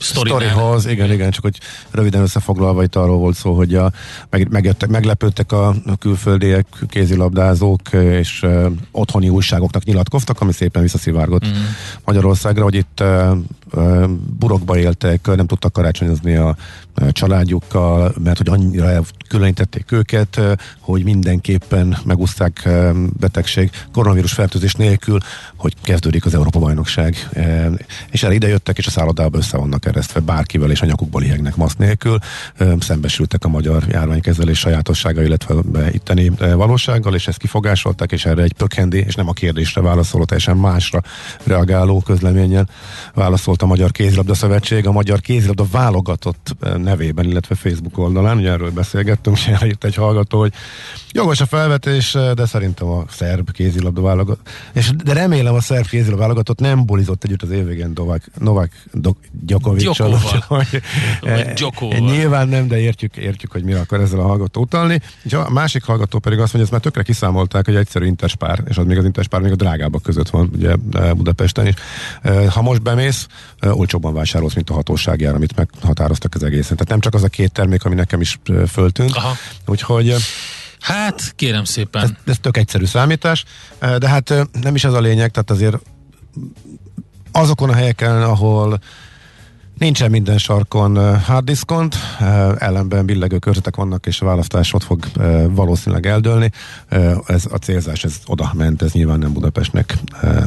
Sztorihoz, 0.00 0.86
igen, 0.86 1.12
igen, 1.12 1.30
csak 1.30 1.42
hogy 1.42 1.58
röviden 1.90 2.22
összefoglalva 2.22 2.82
itt 2.82 2.96
arról 2.96 3.18
volt 3.18 3.36
szó, 3.36 3.54
hogy 3.54 3.74
a, 3.74 3.92
meg, 4.30 4.48
megjöttek, 4.50 4.88
meglepődtek 4.88 5.52
a, 5.52 5.74
külföldiek, 5.98 6.66
kézilabdázók, 6.88 7.80
és 7.92 8.42
uh, 8.42 8.66
otthoni 8.90 9.28
újságoknak 9.28 9.84
nyilatkoztak, 9.84 10.40
ami 10.40 10.52
szépen 10.52 10.82
visszaszivárgott 10.82 11.46
mm. 11.46 11.52
Magyarországra, 12.04 12.62
hogy 12.62 12.74
itt 12.74 13.00
uh, 13.00 13.36
burokba 14.38 14.78
éltek, 14.78 15.26
nem 15.26 15.46
tudtak 15.46 15.72
karácsonyozni 15.72 16.34
a 16.34 16.56
családjukkal, 17.12 18.14
mert 18.22 18.38
hogy 18.38 18.48
annyira 18.48 18.90
elkülönítették 18.90 19.92
őket, 19.92 20.40
hogy 20.78 21.04
mindenképpen 21.04 21.96
megúszták 22.04 22.62
uh, 22.66 22.90
betegség 23.18 23.70
koronavírus 23.92 24.32
fertőzés 24.32 24.74
nélkül, 24.74 25.18
hogy 25.56 25.74
kezdődik 25.82 26.24
az 26.24 26.34
Európa-bajnokság. 26.34 27.28
És 28.10 28.22
erre 28.22 28.34
idejöttek, 28.34 28.78
és 28.78 28.86
a 28.86 28.90
szállodába 28.90 29.38
össze 29.38 29.56
vannak 29.56 29.86
eresztve 29.86 30.20
bárkivel, 30.20 30.70
és 30.70 30.80
a 30.80 30.86
nyakukból 30.86 31.22
ihegnek 31.22 31.56
maszk 31.56 31.78
nélkül. 31.78 32.18
Szembesültek 32.78 33.44
a 33.44 33.48
magyar 33.48 33.84
járványkezelés 33.88 34.58
sajátossága, 34.58 35.22
illetve 35.22 35.54
itteni 35.92 36.28
valósággal, 36.54 37.14
és 37.14 37.28
ezt 37.28 37.38
kifogásolták, 37.38 38.12
és 38.12 38.24
erre 38.24 38.42
egy 38.42 38.52
pökendi, 38.52 38.98
és 38.98 39.14
nem 39.14 39.28
a 39.28 39.32
kérdésre 39.32 39.80
válaszoló, 39.80 40.24
teljesen 40.24 40.56
másra 40.56 41.02
reagáló 41.44 42.00
közleményen 42.00 42.68
válaszolt 43.14 43.59
a 43.62 43.66
Magyar 43.66 43.90
Kézilabda 43.90 44.34
Szövetség, 44.34 44.86
a 44.86 44.92
Magyar 44.92 45.20
Kézilabda 45.20 45.66
válogatott 45.70 46.56
uh, 46.62 46.76
nevében, 46.76 47.24
illetve 47.24 47.54
Facebook 47.54 47.98
oldalán, 47.98 48.36
ugye 48.36 48.50
erről 48.50 48.70
beszélgettünk, 48.70 49.36
és 49.36 49.50
írt 49.64 49.84
egy 49.84 49.94
hallgató, 49.94 50.38
hogy 50.38 50.52
jogos 51.12 51.40
a 51.40 51.46
felvetés, 51.46 52.14
uh, 52.14 52.30
de 52.30 52.46
szerintem 52.46 52.88
a 52.88 53.04
szerb 53.10 53.52
kézilabda 53.52 54.00
válogatott, 54.00 54.48
és 54.72 54.90
de 55.04 55.12
remélem 55.12 55.54
a 55.54 55.60
szerb 55.60 55.86
kézilabda 55.86 56.20
válogatott 56.20 56.58
nem 56.58 56.86
bulizott 56.86 57.24
együtt 57.24 57.42
az 57.42 57.50
évvégén 57.50 57.92
Novák, 57.94 58.30
Novák 58.38 58.72
Vagy 60.48 60.82
eh. 61.22 61.52
Nyilván 61.98 62.48
nem, 62.48 62.68
de 62.68 62.78
értjük, 62.80 63.16
értjük, 63.16 63.52
hogy 63.52 63.62
mire 63.62 63.80
akar 63.80 64.00
ezzel 64.00 64.18
a 64.18 64.22
hallgató 64.22 64.60
utalni. 64.60 65.00
És 65.22 65.32
a 65.32 65.50
másik 65.50 65.84
hallgató 65.84 66.18
pedig 66.18 66.38
azt 66.38 66.52
mondja, 66.52 66.58
hogy 66.58 66.60
ezt 66.60 66.72
már 66.72 66.80
tökre 66.80 67.02
kiszámolták, 67.02 67.64
hogy 67.64 67.74
egyszerű 67.74 68.06
interspár, 68.06 68.62
és 68.68 68.76
az 68.76 68.86
még 68.86 68.98
az 68.98 69.04
interspár 69.04 69.40
még 69.40 69.52
a 69.52 69.56
drágábbak 69.56 70.02
között 70.02 70.28
van, 70.28 70.50
ugye 70.54 70.74
eh, 70.92 71.12
Budapesten 71.12 71.66
is. 71.66 71.74
Eh, 72.22 72.48
Ha 72.50 72.62
most 72.62 72.82
bemész, 72.82 73.26
eh, 73.30 73.36
olcsóbban 73.62 74.14
vásárolsz, 74.14 74.54
mint 74.54 74.70
a 74.70 74.74
hatóságjár, 74.74 75.34
amit 75.34 75.56
meghatároztak 75.56 76.34
az 76.34 76.42
egészen. 76.42 76.72
Tehát 76.76 76.88
nem 76.88 77.00
csak 77.00 77.14
az 77.14 77.22
a 77.22 77.28
két 77.28 77.52
termék, 77.52 77.84
ami 77.84 77.94
nekem 77.94 78.20
is 78.20 78.38
föltűnt. 78.68 79.16
Aha. 79.16 79.34
Úgyhogy 79.66 80.14
Hát, 80.80 81.32
kérem 81.36 81.60
ez, 81.62 81.68
szépen. 81.68 82.18
ez 82.26 82.38
tök 82.40 82.56
egyszerű 82.56 82.84
számítás, 82.84 83.44
de 83.98 84.08
hát 84.08 84.34
nem 84.62 84.74
is 84.74 84.84
ez 84.84 84.92
a 84.92 85.00
lényeg, 85.00 85.30
tehát 85.30 85.50
azért 85.50 85.76
azokon 87.32 87.70
a 87.70 87.74
helyeken, 87.74 88.22
ahol 88.22 88.80
Nincsen 89.80 90.10
minden 90.10 90.38
sarkon 90.38 91.20
hard 91.20 91.44
diskont, 91.44 91.96
uh, 92.20 92.26
ellenben 92.58 93.06
billegő 93.06 93.38
körzetek 93.38 93.76
vannak, 93.76 94.06
és 94.06 94.20
a 94.20 94.24
választás 94.24 94.72
ott 94.72 94.82
fog 94.82 95.04
valószínűleg 95.48 96.06
eldőlni. 96.06 96.50
Ez 97.26 97.44
a 97.50 97.56
célzás, 97.56 98.04
ez 98.04 98.14
oda 98.26 98.50
ment, 98.54 98.82
ez 98.82 98.92
nyilván 98.92 99.18
nem 99.18 99.32
Budapestnek 99.32 99.98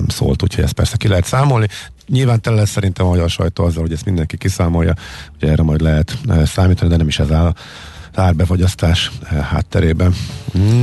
szólt, 0.07 0.43
úgyhogy 0.43 0.63
ezt 0.63 0.73
persze 0.73 0.97
ki 0.97 1.07
lehet 1.07 1.25
számolni. 1.25 1.67
Nyilván 2.07 2.41
tele 2.41 2.55
lesz 2.55 2.69
szerintem 2.69 3.05
a 3.05 3.09
magyar 3.09 3.29
sajtó 3.29 3.63
azzal, 3.63 3.81
hogy 3.81 3.91
ezt 3.91 4.05
mindenki 4.05 4.38
kiszámolja, 4.38 4.93
hogy 5.39 5.49
erre 5.49 5.63
majd 5.63 5.81
lehet 5.81 6.17
számítani, 6.45 6.89
de 6.89 6.97
nem 6.97 7.07
is 7.07 7.19
ez 7.19 7.31
áll 7.31 7.53
uh, 9.21 9.39
hátterében. 9.39 10.13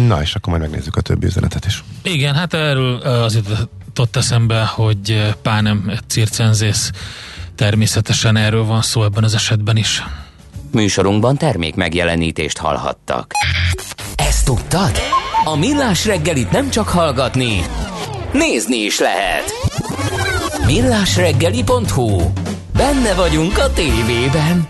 Na, 0.07 0.23
és 0.23 0.35
akkor 0.35 0.59
majd 0.59 0.71
megnézzük 0.71 0.97
a 0.97 1.01
többi 1.01 1.27
üzenetet 1.27 1.65
is. 1.65 1.85
Igen, 2.03 2.35
hát 2.35 2.55
erről 2.55 3.01
ö, 3.03 3.09
az 3.09 3.39
jutott 3.87 4.17
eszembe, 4.17 4.65
hogy 4.65 5.35
pánem 5.43 5.93
circenzész 6.07 6.91
természetesen 7.61 8.37
erről 8.37 8.65
van 8.65 8.83
szó 8.83 9.05
ebben 9.05 9.25
az 9.25 9.35
esetben 9.35 9.77
is. 9.77 10.05
Műsorunkban 10.73 11.37
termék 11.37 11.75
megjelenítést 11.75 12.59
hallhattak. 12.59 13.33
Ezt 14.15 14.45
tudtad? 14.45 14.91
A 15.45 15.57
Millás 15.57 16.07
reggelit 16.07 16.51
nem 16.51 16.71
csak 16.71 16.89
hallgatni, 16.89 17.65
nézni 18.33 18.77
is 18.77 18.99
lehet. 18.99 19.45
Millásreggeli.hu 20.67 22.21
Benne 22.77 23.15
vagyunk 23.15 23.59
a 23.59 23.73
tévében. 23.73 24.69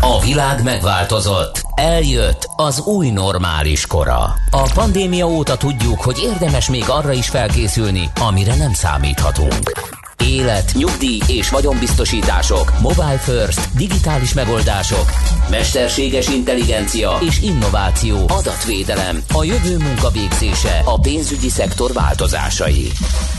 A 0.00 0.20
világ 0.20 0.62
megváltozott. 0.62 1.62
Eljött 1.74 2.48
az 2.56 2.80
új 2.80 3.10
normális 3.10 3.86
kora. 3.86 4.34
A 4.50 4.70
pandémia 4.74 5.26
óta 5.26 5.56
tudjuk, 5.56 6.00
hogy 6.00 6.18
érdemes 6.18 6.70
még 6.70 6.84
arra 6.88 7.12
is 7.12 7.28
felkészülni, 7.28 8.10
amire 8.20 8.54
nem 8.56 8.72
számíthatunk. 8.72 9.98
Élet, 10.24 10.72
nyugdíj 10.74 11.20
és 11.26 11.50
vagyonbiztosítások, 11.50 12.72
mobile 12.80 13.18
first, 13.18 13.76
digitális 13.76 14.34
megoldások, 14.34 15.04
mesterséges 15.50 16.28
intelligencia 16.28 17.18
és 17.26 17.42
innováció, 17.42 18.16
adatvédelem, 18.28 19.22
a 19.34 19.44
jövő 19.44 19.78
munkavégzése, 19.78 20.82
a 20.84 21.00
pénzügyi 21.00 21.48
szektor 21.48 21.92
változásai. 21.92 22.88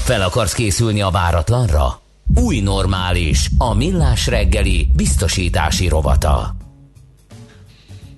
Fel 0.04 0.22
akarsz 0.22 0.54
készülni 0.54 1.02
a 1.02 1.10
váratlanra? 1.10 2.00
Új 2.36 2.60
normális, 2.60 3.50
a 3.58 3.74
millás 3.74 4.28
reggeli 4.28 4.90
biztosítási 4.96 5.88
rovata. 5.88 6.56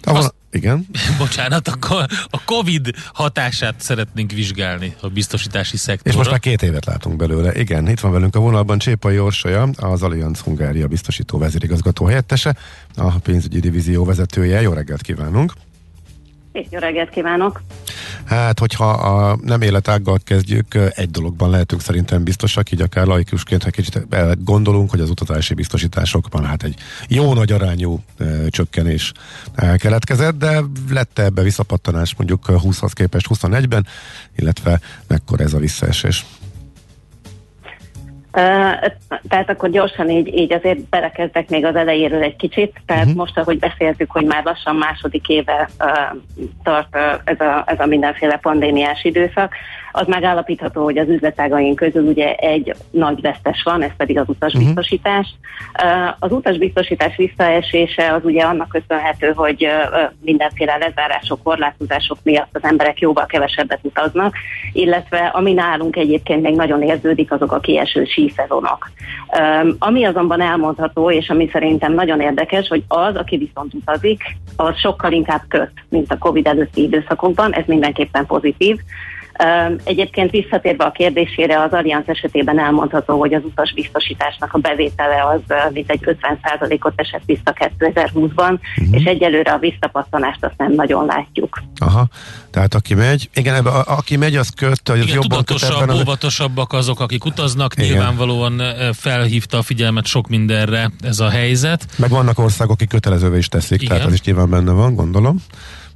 Azt... 0.03 0.32
Igen. 0.53 0.85
Bocsánat, 1.17 1.67
akkor 1.67 2.05
a 2.29 2.43
Covid 2.45 2.95
hatását 3.13 3.75
szeretnénk 3.77 4.31
vizsgálni 4.31 4.95
a 5.01 5.07
biztosítási 5.07 5.77
szektorra. 5.77 6.09
És 6.09 6.15
most 6.15 6.29
már 6.29 6.39
két 6.39 6.61
évet 6.61 6.85
látunk 6.85 7.15
belőle. 7.15 7.53
Igen, 7.53 7.89
itt 7.89 7.99
van 7.99 8.11
velünk 8.11 8.35
a 8.35 8.39
vonalban 8.39 8.77
Csépai 8.77 9.19
Orsolya, 9.19 9.69
az 9.75 10.03
Allianz 10.03 10.39
Hungária 10.39 10.87
biztosító 10.87 11.37
vezérigazgató 11.37 12.05
helyettese, 12.05 12.55
a 12.95 13.11
pénzügyi 13.11 13.59
divízió 13.59 14.05
vezetője. 14.05 14.61
Jó 14.61 14.73
reggelt 14.73 15.01
kívánunk! 15.01 15.53
Jó 16.53 16.79
reggelt 16.79 17.09
kívánok! 17.09 17.61
Hát, 18.25 18.59
hogyha 18.59 18.89
a 18.89 19.37
nem 19.41 19.61
életággal 19.61 20.19
kezdjük, 20.23 20.75
egy 20.89 21.11
dologban 21.11 21.49
lehetünk 21.49 21.81
szerintem 21.81 22.23
biztosak, 22.23 22.71
így 22.71 22.81
akár 22.81 23.05
laikusként, 23.05 23.63
ha 23.63 23.69
kicsit 23.69 24.07
gondolunk, 24.43 24.89
hogy 24.89 24.99
az 24.99 25.09
utazási 25.09 25.53
biztosításokban 25.53 26.45
hát 26.45 26.63
egy 26.63 26.75
jó 27.07 27.33
nagy 27.33 27.51
arányú 27.51 27.99
e, 28.17 28.49
csökkenés 28.49 29.11
keletkezett, 29.77 30.37
de 30.37 30.61
lett 30.89 31.19
ebbe 31.19 31.41
visszapattanás 31.41 32.15
mondjuk 32.15 32.45
20-hoz 32.47 32.93
képest 32.93 33.27
21-ben, 33.29 33.87
illetve 34.35 34.79
mekkor 35.07 35.41
ez 35.41 35.53
a 35.53 35.59
visszaesés? 35.59 36.25
Tehát 39.29 39.49
akkor 39.49 39.69
gyorsan 39.69 40.09
így, 40.09 40.37
így 40.37 40.53
azért 40.53 40.79
belekezdek 40.89 41.49
még 41.49 41.65
az 41.65 41.75
elejéről 41.75 42.23
egy 42.23 42.35
kicsit. 42.35 42.81
Tehát 42.85 43.03
uh-huh. 43.03 43.17
most, 43.17 43.37
ahogy 43.37 43.59
beszéltük, 43.59 44.11
hogy 44.11 44.25
már 44.25 44.43
lassan 44.43 44.75
második 44.75 45.27
éve 45.29 45.69
uh, 45.79 46.19
tart 46.63 46.95
uh, 46.95 47.01
ez, 47.23 47.39
a, 47.39 47.63
ez 47.65 47.79
a 47.79 47.85
mindenféle 47.85 48.37
pandémiás 48.37 49.03
időszak, 49.03 49.55
az 49.95 50.07
megállapítható, 50.07 50.83
hogy 50.83 50.97
az 50.97 51.09
üzletágaink 51.09 51.75
közül 51.75 52.03
ugye 52.03 52.33
egy 52.33 52.75
nagy 52.91 53.21
vesztes 53.21 53.63
van, 53.63 53.81
ez 53.81 53.91
pedig 53.97 54.17
az 54.17 54.29
utasbiztosítás. 54.29 55.35
Uh, 55.83 56.15
az 56.19 56.31
utasbiztosítás 56.31 57.15
visszaesése 57.15 58.13
az 58.13 58.21
ugye 58.23 58.43
annak 58.43 58.69
köszönhető, 58.69 59.31
hogy 59.35 59.67
mindenféle 60.21 60.77
lezárások, 60.77 61.43
korlátozások 61.43 62.17
miatt 62.23 62.49
az 62.51 62.63
emberek 62.63 62.99
jóval 62.99 63.25
kevesebbet 63.25 63.79
utaznak, 63.81 64.35
illetve 64.73 65.17
ami 65.17 65.53
nálunk 65.53 65.95
egyébként 65.95 66.41
még 66.41 66.55
nagyon 66.55 66.81
érződik, 66.81 67.31
azok 67.31 67.51
a 67.51 67.59
kieső 67.59 68.05
síszezonok. 68.05 68.91
Ami 69.79 70.03
azonban 70.03 70.41
elmondható, 70.41 71.11
és 71.11 71.29
ami 71.29 71.49
szerintem 71.51 71.93
nagyon 71.93 72.21
érdekes, 72.21 72.67
hogy 72.67 72.83
az, 72.87 73.15
aki 73.15 73.37
viszont 73.37 73.73
utazik, 73.73 74.21
az 74.55 74.77
sokkal 74.77 75.11
inkább 75.11 75.41
köt, 75.47 75.71
mint 75.89 76.11
a 76.11 76.17
COVID 76.17 76.47
előtti 76.47 76.81
időszakokban, 76.81 77.53
ez 77.53 77.63
mindenképpen 77.65 78.25
pozitív. 78.25 78.77
Egyébként 79.83 80.31
visszatérve 80.31 80.83
a 80.83 80.91
kérdésére, 80.91 81.61
az 81.61 81.71
Allianz 81.71 82.07
esetében 82.07 82.59
elmondható, 82.59 83.19
hogy 83.19 83.33
az 83.33 83.41
utasbiztosításnak 83.43 84.53
a 84.53 84.57
bevétele 84.57 85.23
az 85.33 85.55
mintegy 85.73 85.99
50%-ot 86.05 86.93
esett 86.95 87.21
vissza 87.25 87.53
2020-ban, 87.55 88.51
uh-huh. 88.51 88.59
Mhm. 88.75 88.93
és 88.93 89.03
egyelőre 89.03 89.51
a 89.51 89.57
visszapattanást 89.57 90.45
azt 90.45 90.57
nem 90.57 90.71
nagyon 90.71 91.05
látjuk. 91.05 91.61
Aha, 91.77 92.07
tehát 92.51 92.73
aki 92.73 92.93
megy, 92.93 93.29
igen, 93.33 93.55
ebbe, 93.55 93.69
a, 93.69 93.83
aki 93.97 94.15
megy, 94.15 94.35
az 94.35 94.49
köt, 94.49 94.89
hogy 94.89 94.99
az 94.99 95.05
igen, 95.05 95.15
jobban 95.15 95.29
tudatosabb, 95.29 95.87
köt 95.87 96.01
óvatosabbak 96.01 96.73
azok, 96.73 96.99
akik 96.99 97.25
utaznak, 97.25 97.73
igen. 97.77 97.89
nyilvánvalóan 97.89 98.61
felhívta 98.93 99.57
a 99.57 99.61
figyelmet 99.61 100.05
sok 100.05 100.27
mindenre 100.27 100.91
ez 101.01 101.19
a 101.19 101.29
helyzet. 101.29 101.85
Meg 101.97 102.09
vannak 102.09 102.39
országok, 102.39 102.73
akik 102.73 102.89
kötelezővé 102.89 103.37
is 103.37 103.47
teszik, 103.47 103.81
igen. 103.81 103.87
tehát 103.87 104.07
az 104.07 104.13
is 104.13 104.21
nyilván 104.21 104.49
benne 104.49 104.71
van, 104.71 104.95
gondolom. 104.95 105.37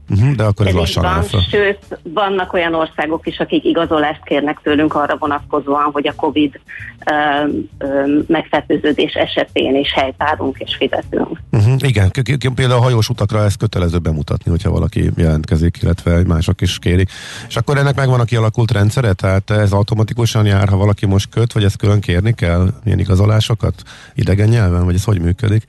Uh-huh, 0.09 0.31
de 0.31 0.43
akkor 0.43 0.65
ez, 0.65 0.73
ez 0.73 0.79
lassan 0.79 1.03
van, 1.03 1.23
fel. 1.23 1.39
Sőt, 1.49 1.99
vannak 2.03 2.53
olyan 2.53 2.73
országok 2.73 3.27
is, 3.27 3.39
akik 3.39 3.63
igazolást 3.63 4.23
kérnek 4.23 4.59
tőlünk 4.63 4.95
arra 4.95 5.17
vonatkozóan, 5.17 5.89
hogy 5.91 6.07
a 6.07 6.13
COVID 6.15 6.59
ö, 7.05 7.47
ö, 7.77 8.19
megfertőződés 8.27 9.13
esetén 9.13 9.75
is 9.75 9.93
helytárunk 9.93 10.57
és 10.59 10.75
fizetünk. 10.75 11.39
Uh-huh, 11.51 11.75
igen, 11.87 12.11
például 12.55 12.79
a 12.79 12.83
hajós 12.83 13.09
utakra 13.09 13.43
ezt 13.43 13.57
kötelező 13.57 13.97
bemutatni, 13.97 14.51
hogyha 14.51 14.71
valaki 14.71 15.11
jelentkezik, 15.15 15.77
illetve 15.81 16.23
mások 16.23 16.61
is 16.61 16.79
kérik. 16.79 17.09
És 17.47 17.55
akkor 17.55 17.77
ennek 17.77 17.95
megvan 17.95 18.19
a 18.19 18.25
kialakult 18.25 18.71
rendszere, 18.71 19.13
tehát 19.13 19.49
ez 19.49 19.71
automatikusan 19.71 20.45
jár, 20.45 20.69
ha 20.69 20.77
valaki 20.77 21.05
most 21.05 21.29
köt, 21.29 21.53
vagy 21.53 21.63
ezt 21.63 21.77
külön 21.77 21.99
kérni 21.99 22.33
kell, 22.33 22.67
milyen 22.83 22.99
igazolásokat 22.99 23.81
idegen 24.13 24.49
nyelven, 24.49 24.85
vagy 24.85 24.95
ez 24.95 25.03
hogy 25.03 25.21
működik? 25.21 25.65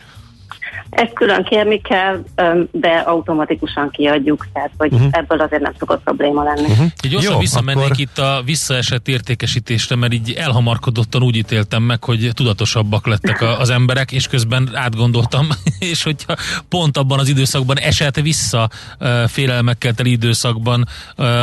Ezt 0.90 1.12
külön 1.12 1.44
kérni 1.44 1.80
kell, 1.80 2.24
de 2.70 2.88
automatikusan 2.88 3.90
kiadjuk, 3.90 4.46
tehát 4.52 4.70
hogy 4.78 4.92
uh-huh. 4.92 5.08
ebből 5.10 5.40
azért 5.40 5.62
nem 5.62 5.72
szokott 5.78 6.02
probléma 6.02 6.42
lenni. 6.42 6.70
Uh-huh. 6.70 6.86
Így 7.04 7.10
gyorsan 7.10 7.38
visszamennék 7.38 7.84
akkor... 7.84 8.00
itt 8.00 8.18
a 8.18 8.42
visszaesett 8.44 9.08
értékesítésre, 9.08 9.96
mert 9.96 10.12
így 10.12 10.32
elhamarkodottan 10.32 11.22
úgy 11.22 11.36
ítéltem 11.36 11.82
meg, 11.82 12.04
hogy 12.04 12.30
tudatosabbak 12.34 13.06
lettek 13.06 13.42
az 13.58 13.70
emberek, 13.70 14.12
és 14.12 14.26
közben 14.26 14.70
átgondoltam, 14.74 15.48
és 15.92 16.02
hogyha 16.02 16.36
pont 16.68 16.96
abban 16.96 17.18
az 17.18 17.28
időszakban 17.28 17.78
esett 17.78 18.20
vissza 18.20 18.68
félelmekkel 19.26 19.92
teli 19.92 20.10
időszakban, 20.10 20.88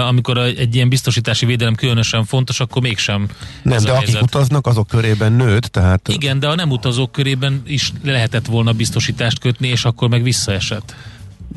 amikor 0.08 0.38
egy 0.38 0.76
ilyen 0.76 0.90
biztosítási 0.90 1.46
védelem 1.46 1.76
különösen 1.76 2.26
fontos, 2.26 2.60
akkor 2.60 2.82
mégsem. 2.82 3.28
Nem, 3.62 3.84
de 3.84 3.92
akik 3.92 4.22
utaznak, 4.22 4.68
azok 4.68 4.88
körében 4.88 5.32
nőtt, 5.32 5.64
tehát... 5.64 6.08
Igen, 6.08 6.40
de 6.40 6.48
a 6.48 6.56
nem 6.56 6.70
utazók 6.70 7.12
körében 7.12 7.62
is 7.66 7.92
lehetett 8.04 8.46
volna 8.46 8.72
biztosítás 8.72 9.35
biztosítást 9.36 9.40
kötni, 9.40 9.68
és 9.68 9.86
akkor 9.86 10.10
meg 10.10 10.24
visszaesett. 10.24 10.96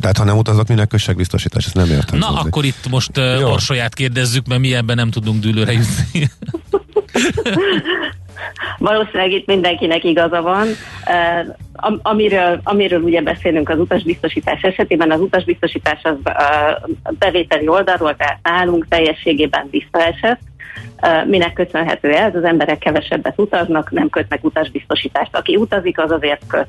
Tehát 0.01 0.17
ha 0.17 0.25
nem 0.25 0.37
utazok, 0.37 0.69
minek 0.69 0.89
kössegbiztosítás, 0.89 1.65
ezt 1.65 1.75
nem 1.75 1.91
értem. 1.91 2.19
Na, 2.19 2.27
hozni. 2.27 2.49
akkor 2.49 2.65
itt 2.65 2.89
most 2.91 3.19
uh, 3.19 3.51
Orsolyát 3.53 3.95
kérdezzük, 3.95 4.47
mert 4.47 4.61
mi 4.61 4.75
ebben 4.75 4.97
nem 4.97 5.11
tudunk 5.11 5.41
dűlőre 5.41 5.73
jutni. 5.73 6.31
Valószínűleg 8.79 9.31
itt 9.31 9.47
mindenkinek 9.47 10.05
igaza 10.05 10.43
van. 10.43 10.67
Uh, 11.07 11.99
amiről, 12.03 12.61
amiről 12.65 13.03
ugye 13.03 13.23
beszélünk 13.23 13.69
az 13.69 13.79
utasbiztosítás 13.79 14.63
esetében, 14.63 15.11
az 15.11 15.21
utasbiztosítás 15.21 16.01
az 16.03 16.17
uh, 16.25 17.13
bevételi 17.19 17.69
oldalról, 17.69 18.17
tehát 18.17 18.39
nálunk 18.43 18.87
teljességében 18.89 19.69
visszaesett. 19.71 20.41
Uh, 21.03 21.29
minek 21.29 21.53
köszönhető 21.53 22.13
ez? 22.13 22.35
Az 22.35 22.45
emberek 22.45 22.79
kevesebbet 22.79 23.39
utaznak, 23.39 23.91
nem 23.91 24.09
kötnek 24.09 24.45
utasbiztosítást. 24.45 25.37
Aki 25.37 25.57
utazik, 25.57 25.99
az 25.99 26.11
azért 26.11 26.43
köt. 26.47 26.69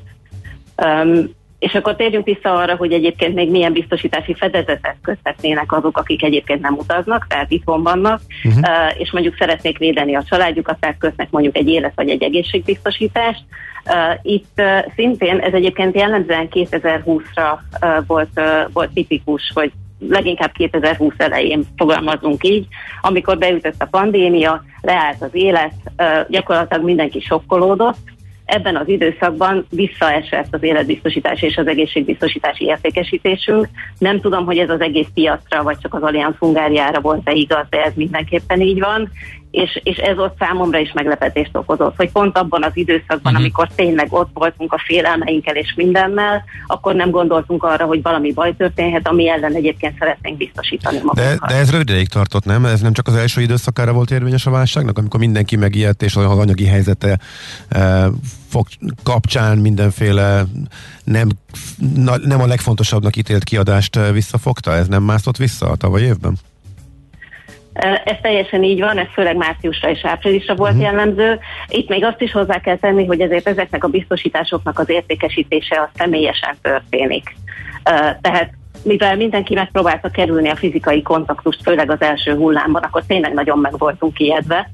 Um, 0.84 1.38
és 1.58 1.74
akkor 1.74 1.96
térjünk 1.96 2.24
vissza 2.24 2.54
arra, 2.54 2.76
hogy 2.76 2.92
egyébként 2.92 3.34
még 3.34 3.50
milyen 3.50 3.72
biztosítási 3.72 4.34
fedezetet 4.34 4.96
köthetnének 5.02 5.72
azok, 5.72 5.96
akik 5.96 6.22
egyébként 6.22 6.60
nem 6.60 6.74
utaznak, 6.74 7.26
tehát 7.28 7.50
itthon 7.50 7.82
vannak, 7.82 8.20
uh-huh. 8.44 8.62
uh, 8.62 9.00
és 9.00 9.10
mondjuk 9.10 9.36
szeretnék 9.38 9.78
védeni 9.78 10.14
a 10.14 10.24
családjukat, 10.28 10.80
tehát 10.80 10.98
kötnek 10.98 11.30
mondjuk 11.30 11.56
egy 11.56 11.68
élet 11.68 11.92
vagy 11.94 12.08
egy 12.08 12.22
egészségbiztosítást. 12.22 13.44
Itt 14.22 14.62
szintén 14.96 15.38
ez 15.38 15.52
egyébként 15.52 15.94
jellemzően 15.94 16.48
2020-ra 16.50 17.58
uh, 17.80 18.06
volt, 18.06 18.40
volt 18.72 18.90
tipikus, 18.90 19.50
hogy 19.54 19.72
leginkább 20.08 20.52
2020 20.52 21.12
elején 21.16 21.64
fogalmazunk 21.76 22.44
így, 22.44 22.66
amikor 23.00 23.38
beütött 23.38 23.82
a 23.82 23.88
pandémia, 23.90 24.64
leállt 24.80 25.22
az 25.22 25.30
élet, 25.32 25.74
gyakorlatilag 26.28 26.84
mindenki 26.84 27.20
sokkolódott, 27.20 27.98
ebben 28.50 28.76
az 28.76 28.88
időszakban 28.88 29.66
visszaesett 29.70 30.46
az 30.50 30.62
életbiztosítás 30.62 31.42
és 31.42 31.56
az 31.56 31.66
egészségbiztosítási 31.66 32.64
értékesítésünk. 32.64 33.68
Nem 33.98 34.20
tudom, 34.20 34.44
hogy 34.44 34.58
ez 34.58 34.70
az 34.70 34.80
egész 34.80 35.08
piacra, 35.14 35.62
vagy 35.62 35.78
csak 35.78 35.94
az 35.94 36.02
Allianz 36.02 36.36
Hungáriára 36.38 37.00
volt-e 37.00 37.32
igaz, 37.32 37.66
de 37.70 37.82
ez 37.82 37.92
mindenképpen 37.94 38.60
így 38.60 38.80
van, 38.80 39.10
és, 39.50 39.80
és 39.82 39.96
ez 39.96 40.18
ott 40.18 40.36
számomra 40.38 40.78
is 40.78 40.92
meglepetést 40.92 41.56
okozott, 41.56 41.96
hogy 41.96 42.10
pont 42.10 42.38
abban 42.38 42.62
az 42.62 42.70
időszakban, 42.74 43.18
uh-huh. 43.22 43.38
amikor 43.38 43.68
tényleg 43.74 44.06
ott 44.10 44.30
voltunk 44.34 44.72
a 44.72 44.82
félelmeinkkel 44.86 45.56
és 45.56 45.72
mindennel, 45.76 46.44
akkor 46.66 46.94
nem 46.94 47.10
gondoltunk 47.10 47.62
arra, 47.62 47.84
hogy 47.84 48.02
valami 48.02 48.32
baj 48.32 48.56
történhet, 48.56 49.08
ami 49.08 49.28
ellen 49.28 49.54
egyébként 49.54 49.98
szeretnénk 49.98 50.36
biztosítani 50.36 50.96
magunkat. 50.96 51.38
De, 51.38 51.46
de 51.46 51.54
ez 51.54 51.70
rövid 51.70 51.88
ideig 51.88 52.08
tartott, 52.08 52.44
nem? 52.44 52.64
Ez 52.64 52.80
nem 52.80 52.92
csak 52.92 53.06
az 53.06 53.14
első 53.14 53.40
időszakára 53.40 53.92
volt 53.92 54.10
érvényes 54.10 54.46
a 54.46 54.50
válságnak, 54.50 54.98
amikor 54.98 55.20
mindenki 55.20 55.56
megijedt, 55.56 56.02
és 56.02 56.16
az 56.16 56.24
anyagi 56.24 56.66
helyzete 56.66 57.18
e, 57.68 58.08
fog, 58.48 58.66
kapcsán 59.02 59.58
mindenféle 59.58 60.44
nem, 61.04 61.28
na, 61.94 62.16
nem 62.16 62.40
a 62.40 62.46
legfontosabbnak 62.46 63.16
ítélt 63.16 63.44
kiadást 63.44 63.96
eh, 63.96 64.12
visszafogta? 64.12 64.74
Ez 64.74 64.86
nem 64.86 65.02
mászott 65.02 65.36
vissza 65.36 65.70
a 65.70 65.76
tavaly 65.76 66.02
évben? 66.02 66.38
Ez 68.04 68.16
teljesen 68.22 68.62
így 68.62 68.80
van, 68.80 68.98
ez 68.98 69.06
főleg 69.12 69.36
márciusra 69.36 69.90
és 69.90 70.04
áprilisra 70.04 70.54
volt 70.54 70.70
uh-huh. 70.70 70.86
jellemző. 70.86 71.38
Itt 71.68 71.88
még 71.88 72.04
azt 72.04 72.20
is 72.20 72.32
hozzá 72.32 72.60
kell 72.60 72.76
tenni, 72.76 73.06
hogy 73.06 73.20
ezért 73.20 73.48
ezeknek 73.48 73.84
a 73.84 73.88
biztosításoknak 73.88 74.78
az 74.78 74.88
értékesítése 74.90 75.76
a 75.76 75.90
személyesen 75.94 76.56
történik. 76.62 77.34
Tehát 78.20 78.50
mivel 78.82 79.16
mindenki 79.16 79.54
megpróbálta 79.54 80.10
kerülni 80.10 80.48
a 80.48 80.56
fizikai 80.56 81.02
kontaktust, 81.02 81.62
főleg 81.62 81.90
az 81.90 82.00
első 82.00 82.34
hullámban, 82.34 82.82
akkor 82.82 83.02
tényleg 83.06 83.32
nagyon 83.32 83.58
meg 83.58 83.78
voltunk 83.78 84.18
ijedve, 84.18 84.70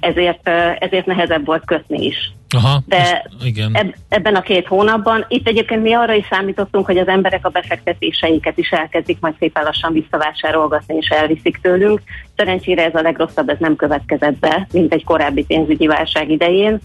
ezért, 0.00 0.48
ezért 0.78 1.06
nehezebb 1.06 1.46
volt 1.46 1.64
kötni 1.64 2.06
is. 2.06 2.32
Aha, 2.50 2.82
De 2.86 3.30
igen. 3.44 3.70
Eb, 3.72 3.94
ebben 4.08 4.34
a 4.34 4.40
két 4.40 4.66
hónapban, 4.66 5.24
itt 5.28 5.48
egyébként 5.48 5.82
mi 5.82 5.92
arra 5.92 6.12
is 6.12 6.26
számítottunk, 6.30 6.86
hogy 6.86 6.98
az 6.98 7.08
emberek 7.08 7.46
a 7.46 7.48
befektetéseiket 7.48 8.58
is 8.58 8.70
elkezdik 8.70 9.20
majd 9.20 9.34
szépen 9.38 9.64
lassan 9.64 9.92
visszavásárolgatni 9.92 10.96
és 10.96 11.08
elviszik 11.08 11.58
tőlünk. 11.62 12.00
Szerencsére 12.36 12.84
ez 12.84 12.94
a 12.94 13.00
legrosszabb, 13.00 13.48
ez 13.48 13.56
nem 13.58 13.76
következett 13.76 14.38
be, 14.38 14.66
mint 14.72 14.92
egy 14.92 15.04
korábbi 15.04 15.44
pénzügyi 15.44 15.86
válság 15.86 16.30
idején. 16.30 16.78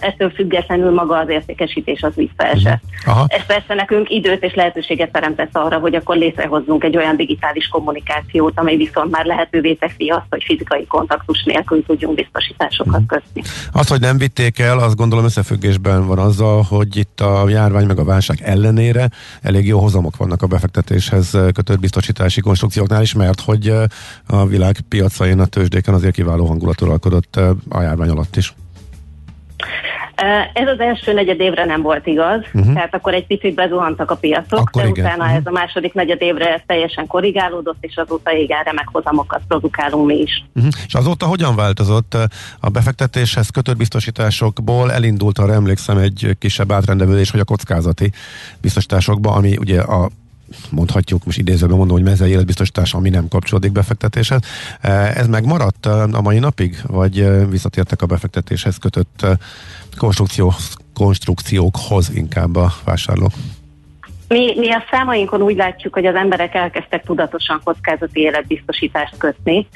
Ettől 0.00 0.30
függetlenül 0.30 0.90
maga 0.90 1.18
az 1.18 1.28
értékesítés 1.28 2.02
az 2.02 2.14
visszaesett. 2.14 2.82
Uh-huh. 3.06 3.24
Ez 3.28 3.46
persze 3.46 3.74
nekünk 3.74 4.10
időt 4.10 4.42
és 4.42 4.54
lehetőséget 4.54 5.12
teremtett 5.12 5.56
arra, 5.56 5.78
hogy 5.78 5.94
akkor 5.94 6.16
létrehozzunk 6.16 6.84
egy 6.84 6.96
olyan 6.96 7.16
digitális 7.16 7.68
kommunikációt, 7.68 8.58
amely 8.58 8.76
viszont 8.76 9.10
már 9.10 9.24
lehetővé 9.24 9.74
teszi 9.74 10.08
azt, 10.08 10.26
hogy 10.30 10.42
fizikai 10.44 10.86
kontaktus 10.86 11.42
nélkül 11.44 11.84
tudjunk 11.86 12.14
biztosításokat 12.14 13.00
uh-huh. 13.00 13.06
kötni. 13.06 13.42
Azt, 13.72 13.88
hogy 13.88 14.00
nem 14.00 14.18
vitték 14.18 14.58
el, 14.58 14.78
az 14.84 14.94
gondolom 14.94 15.24
összefüggésben 15.24 16.06
van 16.06 16.18
azzal, 16.18 16.62
hogy 16.62 16.96
itt 16.96 17.20
a 17.20 17.48
járvány 17.48 17.86
meg 17.86 17.98
a 17.98 18.04
válság 18.04 18.40
ellenére 18.42 19.10
elég 19.42 19.66
jó 19.66 19.78
hozamok 19.78 20.16
vannak 20.16 20.42
a 20.42 20.46
befektetéshez 20.46 21.30
kötött 21.30 21.80
biztosítási 21.80 22.40
konstrukcióknál 22.40 23.02
is, 23.02 23.14
mert 23.14 23.40
hogy 23.40 23.72
a 24.26 24.46
világ 24.46 24.80
piacain, 24.88 25.40
a 25.40 25.46
tőzsdéken 25.46 25.94
azért 25.94 26.14
kiváló 26.14 26.46
hangulat 26.46 26.80
uralkodott 26.80 27.36
a 27.68 27.82
járvány 27.82 28.08
alatt 28.08 28.36
is. 28.36 28.54
Ez 30.52 30.68
az 30.68 30.80
első 30.80 31.12
negyed 31.12 31.40
évre 31.40 31.64
nem 31.64 31.82
volt 31.82 32.06
igaz, 32.06 32.40
uh-huh. 32.52 32.74
tehát 32.74 32.94
akkor 32.94 33.14
egy 33.14 33.26
picit 33.26 33.54
bezuhantak 33.54 34.10
a 34.10 34.16
piacok, 34.16 34.58
akkor 34.58 34.82
de 34.82 34.88
igen. 34.88 35.04
utána 35.04 35.22
uh-huh. 35.22 35.36
ez 35.36 35.46
a 35.46 35.50
második 35.50 35.92
negyed 35.92 36.22
évre 36.22 36.62
teljesen 36.66 37.06
korrigálódott, 37.06 37.76
és 37.80 37.96
azóta 37.96 38.30
igen 38.30 38.62
remek 38.62 38.88
hozamokat 38.92 39.40
produkálunk 39.48 40.06
mi 40.06 40.16
is. 40.16 40.44
Uh-huh. 40.54 40.72
És 40.86 40.94
azóta 40.94 41.26
hogyan 41.26 41.56
változott 41.56 42.16
a 42.60 42.68
befektetéshez 42.68 43.48
kötött 43.48 43.76
biztosításokból? 43.76 44.92
Elindult, 44.92 45.38
arra 45.38 45.52
emlékszem, 45.52 45.98
egy 45.98 46.36
kisebb 46.38 46.72
átrendelődés, 46.72 47.30
hogy 47.30 47.40
a 47.40 47.44
kockázati 47.44 48.12
biztosításokba, 48.60 49.32
ami 49.32 49.56
ugye 49.56 49.80
a 49.80 50.10
mondhatjuk, 50.70 51.24
most 51.24 51.38
idézőben 51.38 51.76
mondom, 51.76 51.96
hogy 51.96 52.04
mezei 52.04 52.30
életbiztosítás, 52.30 52.94
ami 52.94 53.08
nem 53.08 53.28
kapcsolódik 53.28 53.72
befektetéshez. 53.72 54.40
Ez 55.14 55.26
megmaradt 55.26 55.86
a 55.86 56.20
mai 56.22 56.38
napig, 56.38 56.82
vagy 56.86 57.48
visszatértek 57.48 58.02
a 58.02 58.06
befektetéshez 58.06 58.76
kötött 58.76 59.26
konstrukció, 59.96 60.54
konstrukciókhoz 60.94 62.10
inkább 62.14 62.56
a 62.56 62.74
vásárlók? 62.84 63.32
Mi, 64.34 64.54
mi 64.56 64.70
a 64.70 64.84
számainkon 64.90 65.42
úgy 65.42 65.56
látjuk, 65.56 65.94
hogy 65.94 66.06
az 66.06 66.14
emberek 66.14 66.54
elkezdtek 66.54 67.04
tudatosan 67.04 67.60
kockázati 67.64 68.20
életbiztosítást 68.20 69.16
kötni. 69.18 69.66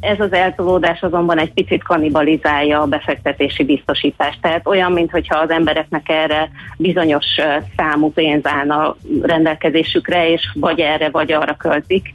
Ez 0.00 0.20
az 0.20 0.32
eltolódás 0.32 1.00
azonban 1.02 1.38
egy 1.38 1.52
picit 1.52 1.82
kannibalizálja 1.82 2.80
a 2.80 2.86
befektetési 2.86 3.64
biztosítást. 3.64 4.40
Tehát 4.40 4.66
olyan, 4.66 4.92
mintha 4.92 5.38
az 5.38 5.50
embereknek 5.50 6.08
erre 6.08 6.50
bizonyos 6.76 7.26
számú 7.76 8.12
pénz 8.12 8.46
állna 8.46 8.96
rendelkezésükre, 9.22 10.30
és 10.30 10.42
vagy 10.54 10.80
erre, 10.80 11.10
vagy 11.10 11.32
arra 11.32 11.56
költik 11.56 12.14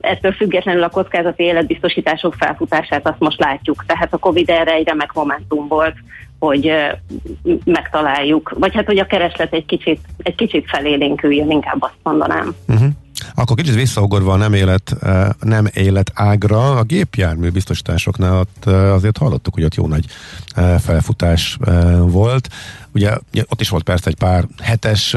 Ettől 0.00 0.32
függetlenül 0.32 0.82
a 0.82 0.88
kockázati 0.88 1.42
életbiztosítások 1.42 2.34
felfutását 2.34 3.08
azt 3.08 3.18
most 3.18 3.40
látjuk. 3.40 3.84
Tehát 3.86 4.12
a 4.12 4.18
Covid 4.18 4.50
erre 4.50 4.72
egy 4.72 4.86
remek 4.86 5.12
momentum 5.12 5.68
volt, 5.68 5.94
hogy 6.38 6.72
megtaláljuk, 7.64 8.54
vagy 8.58 8.74
hát 8.74 8.86
hogy 8.86 8.98
a 8.98 9.06
kereslet 9.06 9.52
egy 9.52 9.66
kicsit, 9.66 10.00
egy 10.22 10.34
kicsit 10.34 10.68
felélénküljön, 10.68 11.50
inkább 11.50 11.82
azt 11.82 11.98
mondanám. 12.02 12.54
Uh-huh. 12.68 12.88
Akkor 13.34 13.56
kicsit 13.56 13.74
visszaugorva 13.74 14.32
a 14.32 14.36
nem 14.36 14.52
élet, 14.52 14.96
nem 15.40 15.66
élet 15.72 16.10
ágra, 16.14 16.76
a 16.76 16.82
gépjármű 16.82 17.50
biztosításoknál 17.50 18.38
ott 18.38 18.66
azért 18.66 19.18
hallottuk, 19.18 19.54
hogy 19.54 19.64
ott 19.64 19.74
jó 19.74 19.86
nagy 19.86 20.04
felfutás 20.78 21.58
volt. 22.00 22.48
Ugye 22.92 23.16
ott 23.48 23.60
is 23.60 23.68
volt 23.68 23.82
persze 23.82 24.08
egy 24.08 24.16
pár 24.16 24.46
hetes 24.62 25.16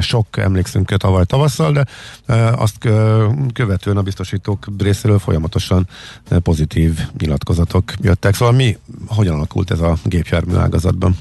sok, 0.00 0.36
emlékszünk 0.36 0.96
tavaly 0.96 1.24
tavasszal, 1.24 1.72
de 1.72 1.86
azt 2.56 2.88
követően 3.52 3.96
a 3.96 4.02
biztosítók 4.02 4.66
részéről 4.78 5.18
folyamatosan 5.18 5.88
pozitív 6.42 6.98
nyilatkozatok 7.18 7.92
jöttek. 8.00 8.34
Szóval 8.34 8.54
mi, 8.54 8.76
hogyan 9.06 9.34
alakult 9.34 9.70
ez 9.70 9.80
a 9.80 9.96
gépjármű 10.04 10.54
ágazatban? 10.54 11.16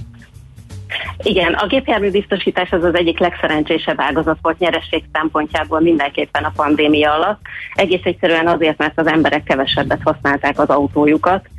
Igen, 1.17 1.53
a 1.53 1.67
gépjármű 1.67 2.11
biztosítás 2.11 2.71
az 2.71 2.83
az 2.83 2.95
egyik 2.95 3.19
legszerencsésebb 3.19 3.99
ágazat 3.99 4.37
volt 4.41 4.59
nyeresség 4.59 5.03
szempontjából 5.13 5.79
mindenképpen 5.79 6.43
a 6.43 6.51
pandémia 6.55 7.13
alatt. 7.13 7.39
Egész 7.73 8.03
egyszerűen 8.03 8.47
azért, 8.47 8.77
mert 8.77 8.99
az 8.99 9.07
emberek 9.07 9.43
kevesebbet 9.43 10.01
használták 10.03 10.59
az 10.59 10.69
autójukat, 10.69 11.49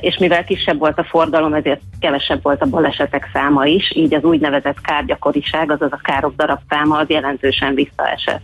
és 0.00 0.16
mivel 0.16 0.44
kisebb 0.44 0.78
volt 0.78 0.98
a 0.98 1.04
forgalom, 1.04 1.54
ezért 1.54 1.80
kevesebb 2.00 2.42
volt 2.42 2.62
a 2.62 2.66
balesetek 2.66 3.28
száma 3.32 3.64
is, 3.64 3.92
így 3.94 4.14
az 4.14 4.24
úgynevezett 4.24 4.80
kárgyakoriság, 4.80 5.70
azaz 5.70 5.92
a 5.92 6.00
károk 6.02 6.36
darab 6.36 6.60
száma 6.68 6.98
az 6.98 7.08
jelentősen 7.08 7.74
visszaesett. 7.74 8.42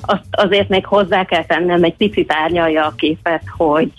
Azt 0.00 0.24
azért 0.30 0.68
még 0.68 0.86
hozzá 0.86 1.24
kell 1.24 1.44
tennem, 1.44 1.82
egy 1.82 1.96
picit 1.96 2.32
árnyalja 2.32 2.86
a 2.86 2.94
képet, 2.96 3.42
hogy 3.56 3.92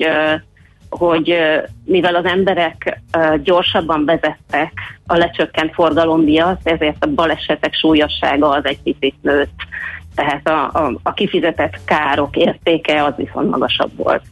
hogy 0.97 1.37
mivel 1.85 2.15
az 2.15 2.25
emberek 2.25 3.01
gyorsabban 3.43 4.05
vezettek 4.05 4.71
a 5.07 5.17
lecsökkent 5.17 5.73
forgalom 5.73 6.21
miatt, 6.21 6.67
ezért 6.67 7.03
a 7.03 7.07
balesetek 7.07 7.73
súlyossága 7.73 8.49
az 8.49 8.65
egy 8.65 8.81
picit 8.81 9.15
nőtt. 9.21 9.61
Tehát 10.15 10.47
a, 10.47 10.69
a, 10.73 10.99
a 11.03 11.13
kifizetett 11.13 11.79
károk 11.85 12.35
értéke 12.35 13.03
az 13.03 13.13
viszont 13.15 13.49
magasabb 13.49 13.91
volt 13.95 14.23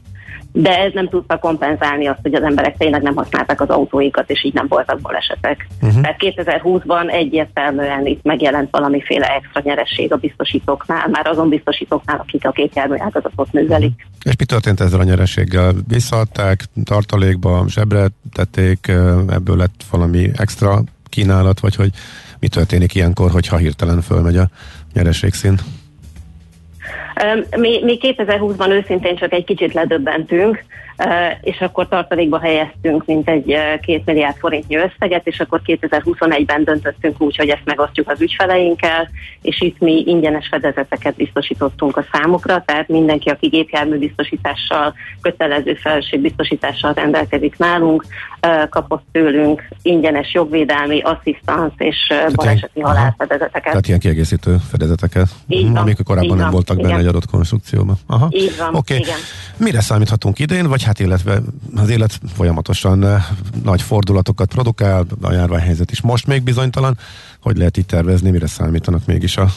de 0.53 0.77
ez 0.77 0.91
nem 0.93 1.09
tudta 1.09 1.37
kompenzálni 1.37 2.07
azt, 2.07 2.19
hogy 2.21 2.33
az 2.33 2.43
emberek 2.43 2.77
tényleg 2.77 3.01
nem 3.01 3.15
használták 3.15 3.61
az 3.61 3.69
autóikat, 3.69 4.29
és 4.29 4.43
így 4.43 4.53
nem 4.53 4.65
voltak 4.67 5.01
balesetek. 5.01 5.67
Uh-huh. 5.81 6.01
Tehát 6.01 6.17
2020-ban 6.19 7.11
egyértelműen 7.11 8.05
itt 8.05 8.23
megjelent 8.23 8.67
valamiféle 8.71 9.27
extra 9.27 9.61
nyeresség 9.63 10.13
a 10.13 10.17
biztosítóknál, 10.17 11.07
már 11.07 11.27
azon 11.27 11.49
biztosítóknál, 11.49 12.17
akik 12.17 12.45
a 12.45 12.51
kétjármű 12.51 12.95
ágazatot 12.97 13.53
művelik. 13.53 13.93
Uh-huh. 13.95 14.11
És 14.23 14.35
mi 14.37 14.45
történt 14.45 14.79
ezzel 14.79 14.99
a 14.99 15.03
nyerességgel? 15.03 15.73
Visszaadták, 15.87 16.63
tartalékba, 16.83 17.63
zsebre 17.67 18.07
tették, 18.33 18.87
ebből 19.29 19.57
lett 19.57 19.83
valami 19.91 20.29
extra 20.35 20.83
kínálat, 21.09 21.59
vagy 21.59 21.75
hogy 21.75 21.89
mi 22.39 22.47
történik 22.47 22.95
ilyenkor, 22.95 23.31
hogyha 23.31 23.57
hirtelen 23.57 24.01
fölmegy 24.01 24.37
a 24.37 24.49
nyerességszint? 24.93 25.63
Mi, 27.57 27.84
mi 27.84 27.97
2020-ban 28.01 28.69
őszintén 28.69 29.15
csak 29.15 29.34
egy 29.34 29.43
kicsit 29.43 29.74
ledöbbentünk, 29.74 30.63
és 31.41 31.59
akkor 31.59 31.87
tartalékba 31.87 32.39
helyeztünk 32.39 33.05
mint 33.05 33.29
egy 33.29 33.57
két 33.81 34.05
milliárd 34.05 34.35
forintnyi 34.37 34.75
összeget, 34.75 35.27
és 35.27 35.39
akkor 35.39 35.61
2021-ben 35.65 36.63
döntöttünk 36.63 37.21
úgy, 37.21 37.35
hogy 37.35 37.49
ezt 37.49 37.65
megosztjuk 37.65 38.09
az 38.09 38.21
ügyfeleinkkel, 38.21 39.09
és 39.41 39.61
itt 39.61 39.79
mi 39.79 40.03
ingyenes 40.05 40.47
fedezeteket 40.47 41.15
biztosítottunk 41.15 41.97
a 41.97 42.05
számukra, 42.11 42.63
tehát 42.65 42.87
mindenki, 42.87 43.29
aki 43.29 43.47
gépjármű 43.47 43.97
biztosítással, 43.97 44.93
kötelező 45.21 45.73
felelősségbiztosítással 45.73 46.93
rendelkezik 46.93 47.57
nálunk, 47.57 48.05
kapott 48.69 49.03
tőlünk 49.11 49.67
ingyenes 49.81 50.33
jogvédelmi, 50.33 51.01
asszisztans 51.01 51.73
és 51.77 52.13
baleseti 52.33 52.79
halálfedezeteket. 52.79 53.63
Tehát 53.63 53.87
ilyen 53.87 53.99
kiegészítő 53.99 54.55
fedezeteket, 54.69 55.27
amik 55.73 56.03
korábban 56.03 56.37
nem 56.37 56.49
voltak 56.49 56.81
benne 56.81 56.97
egy 56.97 57.05
adott 57.05 57.25
konstrukcióban. 57.25 57.95
Aha. 58.07 58.27
Így 58.29 58.55
van, 58.57 58.75
okay. 58.75 58.97
igen. 58.97 59.17
Mire 59.57 59.81
számíthatunk 59.81 60.39
idén, 60.39 60.67
vagy 60.67 60.80
hát 60.84 60.99
illetve 60.99 61.39
az 61.75 61.89
élet 61.89 62.19
folyamatosan 62.36 63.03
uh, 63.03 63.19
nagy 63.63 63.82
fordulatokat 63.82 64.53
produkál, 64.53 65.05
a 65.21 65.32
járványhelyzet 65.32 65.91
is 65.91 66.01
most 66.01 66.27
még 66.27 66.43
bizonytalan. 66.43 66.97
Hogy 67.41 67.57
lehet 67.57 67.77
így 67.77 67.86
tervezni, 67.86 68.29
mire 68.29 68.47
számítanak 68.47 69.05
mégis 69.05 69.38
a 69.38 69.47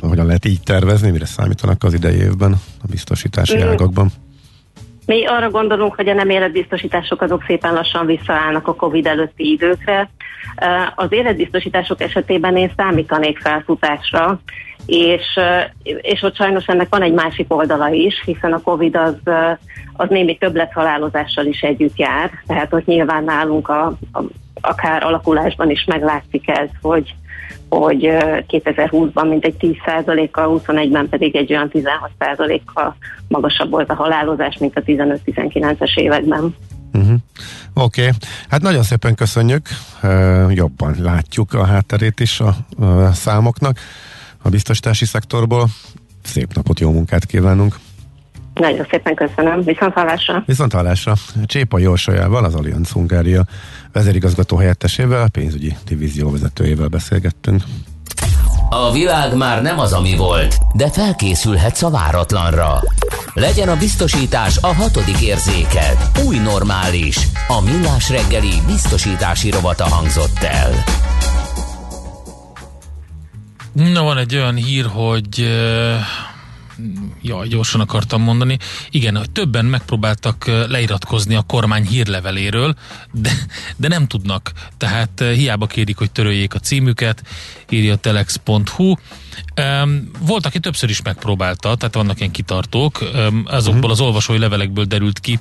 hogyan 0.00 0.26
lehet 0.26 0.44
így 0.44 0.62
tervezni, 0.62 1.10
mire 1.10 1.24
számítanak 1.24 1.84
az 1.84 1.94
idei 1.94 2.16
évben 2.16 2.52
a 2.82 2.86
biztosítási 2.90 3.56
mm. 3.56 3.68
ágakban? 3.68 4.10
Mi 5.06 5.26
arra 5.26 5.50
gondolunk, 5.50 5.94
hogy 5.94 6.08
a 6.08 6.14
nem 6.14 6.30
életbiztosítások 6.30 7.22
azok 7.22 7.44
szépen 7.46 7.72
lassan 7.72 8.06
visszaállnak 8.06 8.68
a 8.68 8.74
COVID 8.74 9.06
előtti 9.06 9.50
időkre. 9.50 10.10
Az 10.94 11.12
életbiztosítások 11.12 12.00
esetében 12.00 12.56
én 12.56 12.72
számítanék 12.76 13.38
felfutásra, 13.38 14.40
és, 14.86 15.40
és 15.82 16.22
ott 16.22 16.36
sajnos 16.36 16.66
ennek 16.66 16.88
van 16.90 17.02
egy 17.02 17.12
másik 17.12 17.54
oldala 17.54 17.88
is, 17.88 18.22
hiszen 18.24 18.52
a 18.52 18.60
COVID 18.60 18.96
az, 18.96 19.32
az 19.92 20.08
némi 20.08 20.36
többlethalálozással 20.36 21.46
is 21.46 21.60
együtt 21.60 21.96
jár, 21.96 22.30
tehát 22.46 22.72
ott 22.72 22.86
nyilván 22.86 23.24
nálunk 23.24 23.68
a, 23.68 23.86
a, 24.12 24.22
akár 24.60 25.02
alakulásban 25.02 25.70
is 25.70 25.84
meglátszik 25.84 26.48
ez, 26.48 26.68
hogy, 26.82 27.14
hogy 27.68 28.08
2020-ban 28.48 29.28
mintegy 29.28 29.54
10%-kal, 29.60 30.62
21-ben 30.66 31.08
pedig 31.08 31.36
egy 31.36 31.52
olyan 31.52 31.70
16%-kal 31.72 32.96
magasabb 33.28 33.70
volt 33.70 33.90
a 33.90 33.94
halálozás, 33.94 34.58
mint 34.58 34.76
a 34.76 34.80
15-19-es 34.80 35.96
években. 35.98 36.54
Uh-huh. 36.92 37.16
Oké, 37.74 38.00
okay. 38.00 38.12
hát 38.48 38.62
nagyon 38.62 38.82
szépen 38.82 39.14
köszönjük, 39.14 39.68
jobban 40.48 40.94
látjuk 40.98 41.54
a 41.54 41.64
hátterét 41.64 42.20
is 42.20 42.40
a, 42.40 42.54
a 42.84 43.12
számoknak 43.12 43.78
a 44.46 44.48
biztosítási 44.48 45.04
szektorból. 45.04 45.68
Szép 46.22 46.54
napot, 46.54 46.80
jó 46.80 46.92
munkát 46.92 47.24
kívánunk! 47.24 47.76
Nagyon 48.54 48.86
szépen 48.90 49.14
köszönöm. 49.14 49.62
Viszont 49.62 49.92
hallásra. 49.92 50.42
Viszont 50.46 50.72
hallásra. 50.72 51.14
Csépa 51.44 51.78
Jósajával, 51.78 52.44
az 52.44 52.54
Allianz 52.54 52.90
Hungária 52.90 53.44
vezérigazgató 53.92 54.56
helyettesével, 54.56 55.28
pénzügyi 55.28 55.76
divízió 55.86 56.30
vezetőjével 56.30 56.88
beszélgettünk. 56.88 57.62
A 58.70 58.92
világ 58.92 59.36
már 59.36 59.62
nem 59.62 59.78
az, 59.78 59.92
ami 59.92 60.16
volt, 60.16 60.58
de 60.74 60.90
felkészülhetsz 60.90 61.82
a 61.82 61.90
váratlanra. 61.90 62.82
Legyen 63.34 63.68
a 63.68 63.76
biztosítás 63.76 64.58
a 64.60 64.74
hatodik 64.74 65.20
érzéked. 65.22 65.96
Új 66.26 66.36
normális. 66.38 67.18
A 67.48 67.60
millás 67.60 68.10
reggeli 68.10 68.52
biztosítási 68.66 69.50
rovata 69.50 69.84
hangzott 69.84 70.42
el. 70.42 70.84
Na, 73.76 74.02
van 74.02 74.18
egy 74.18 74.34
olyan 74.34 74.54
hír, 74.54 74.86
hogy 74.86 75.50
jaj, 77.22 77.48
gyorsan 77.48 77.80
akartam 77.80 78.22
mondani. 78.22 78.58
Igen, 78.90 79.16
hogy 79.16 79.30
többen 79.30 79.64
megpróbáltak 79.64 80.46
leiratkozni 80.46 81.34
a 81.34 81.42
kormány 81.42 81.86
hírleveléről, 81.86 82.74
de, 83.12 83.30
de 83.76 83.88
nem 83.88 84.06
tudnak. 84.06 84.52
Tehát 84.76 85.24
hiába 85.34 85.66
kérik, 85.66 85.96
hogy 85.96 86.10
töröljék 86.10 86.54
a 86.54 86.58
címüket, 86.58 87.22
írja 87.68 87.96
telex.hu. 87.96 88.94
Volt, 90.20 90.46
aki 90.46 90.60
többször 90.60 90.90
is 90.90 91.02
megpróbálta, 91.02 91.74
tehát 91.74 91.94
vannak 91.94 92.18
ilyen 92.18 92.30
kitartók, 92.30 93.10
azokból 93.44 93.74
uh-huh. 93.74 93.90
az 93.90 94.00
olvasói 94.00 94.38
levelekből 94.38 94.84
derült 94.84 95.18
ki, 95.18 95.38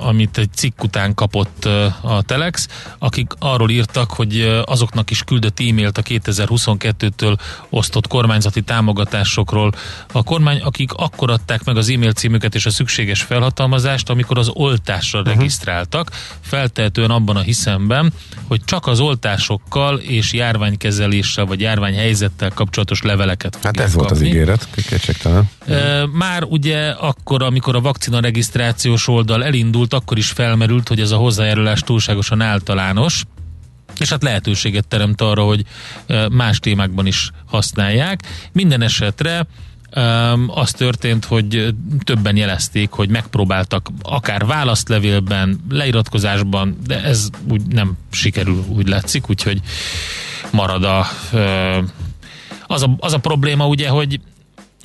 amit 0.00 0.38
egy 0.38 0.52
cikk 0.54 0.82
után 0.82 1.14
kapott 1.14 1.64
a 2.00 2.22
Telex, 2.22 2.68
akik 2.98 3.32
arról 3.38 3.70
írtak, 3.70 4.10
hogy 4.10 4.62
azoknak 4.64 5.10
is 5.10 5.22
küldött 5.22 5.60
e-mailt 5.60 5.98
a 5.98 6.02
2022-től 6.02 7.38
osztott 7.70 8.06
kormányzati 8.06 8.62
támogatásokról 8.62 9.72
a 10.12 10.22
kormány, 10.22 10.60
akik 10.60 10.92
akkor 10.92 11.30
adták 11.30 11.64
meg 11.64 11.76
az 11.76 11.88
e-mail 11.88 12.12
címüket 12.12 12.54
és 12.54 12.66
a 12.66 12.70
szükséges 12.70 13.22
felhatalmazást, 13.22 14.10
amikor 14.10 14.38
az 14.38 14.48
oltásra 14.48 15.18
uh-huh. 15.20 15.34
regisztráltak, 15.34 16.10
feltehetően 16.40 17.10
abban 17.10 17.36
a 17.36 17.40
hiszemben, 17.40 18.12
hogy 18.48 18.64
csak 18.64 18.86
az 18.86 19.00
oltásokkal 19.00 19.98
és 19.98 20.32
járványkezeléssel 20.32 21.44
vagy 21.44 21.60
járványhelyzettel 21.60 22.50
kapcsolatos 22.50 23.02
leveleket 23.02 23.58
Hát 23.62 23.80
ez 23.80 23.82
kapni. 23.82 23.98
volt 23.98 24.10
az 24.10 24.22
ígéret, 24.22 24.68
kétségtelen. 24.88 25.50
Már 26.12 26.42
ugye 26.42 26.88
akkor, 26.88 27.42
amikor 27.42 27.76
a 27.76 27.80
vakcina 27.80 28.20
regisztrációs 28.20 29.08
oldal 29.08 29.35
oldal 29.36 29.48
elindult, 29.54 29.94
akkor 29.94 30.18
is 30.18 30.30
felmerült, 30.30 30.88
hogy 30.88 31.00
ez 31.00 31.10
a 31.10 31.16
hozzájárulás 31.16 31.80
túlságosan 31.80 32.40
általános, 32.40 33.24
és 33.98 34.08
hát 34.08 34.22
lehetőséget 34.22 34.88
teremt 34.88 35.20
arra, 35.20 35.42
hogy 35.42 35.64
más 36.30 36.58
témákban 36.58 37.06
is 37.06 37.30
használják. 37.46 38.22
Minden 38.52 38.82
esetre 38.82 39.46
az 40.46 40.70
történt, 40.70 41.24
hogy 41.24 41.74
többen 42.04 42.36
jelezték, 42.36 42.90
hogy 42.90 43.08
megpróbáltak 43.08 43.90
akár 44.02 44.46
választlevélben, 44.46 45.60
leiratkozásban, 45.70 46.76
de 46.86 47.02
ez 47.02 47.28
úgy 47.50 47.66
nem 47.66 47.92
sikerül, 48.10 48.64
úgy 48.68 48.88
látszik, 48.88 49.30
úgyhogy 49.30 49.60
marad 50.50 50.84
a, 50.84 51.06
az 52.66 52.82
a, 52.82 52.96
az 52.98 53.12
a 53.12 53.18
probléma 53.18 53.66
ugye, 53.66 53.88
hogy 53.88 54.20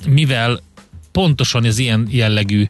mivel 0.06 0.60
pontosan 1.12 1.64
az 1.64 1.78
ilyen 1.78 2.06
jellegű 2.10 2.66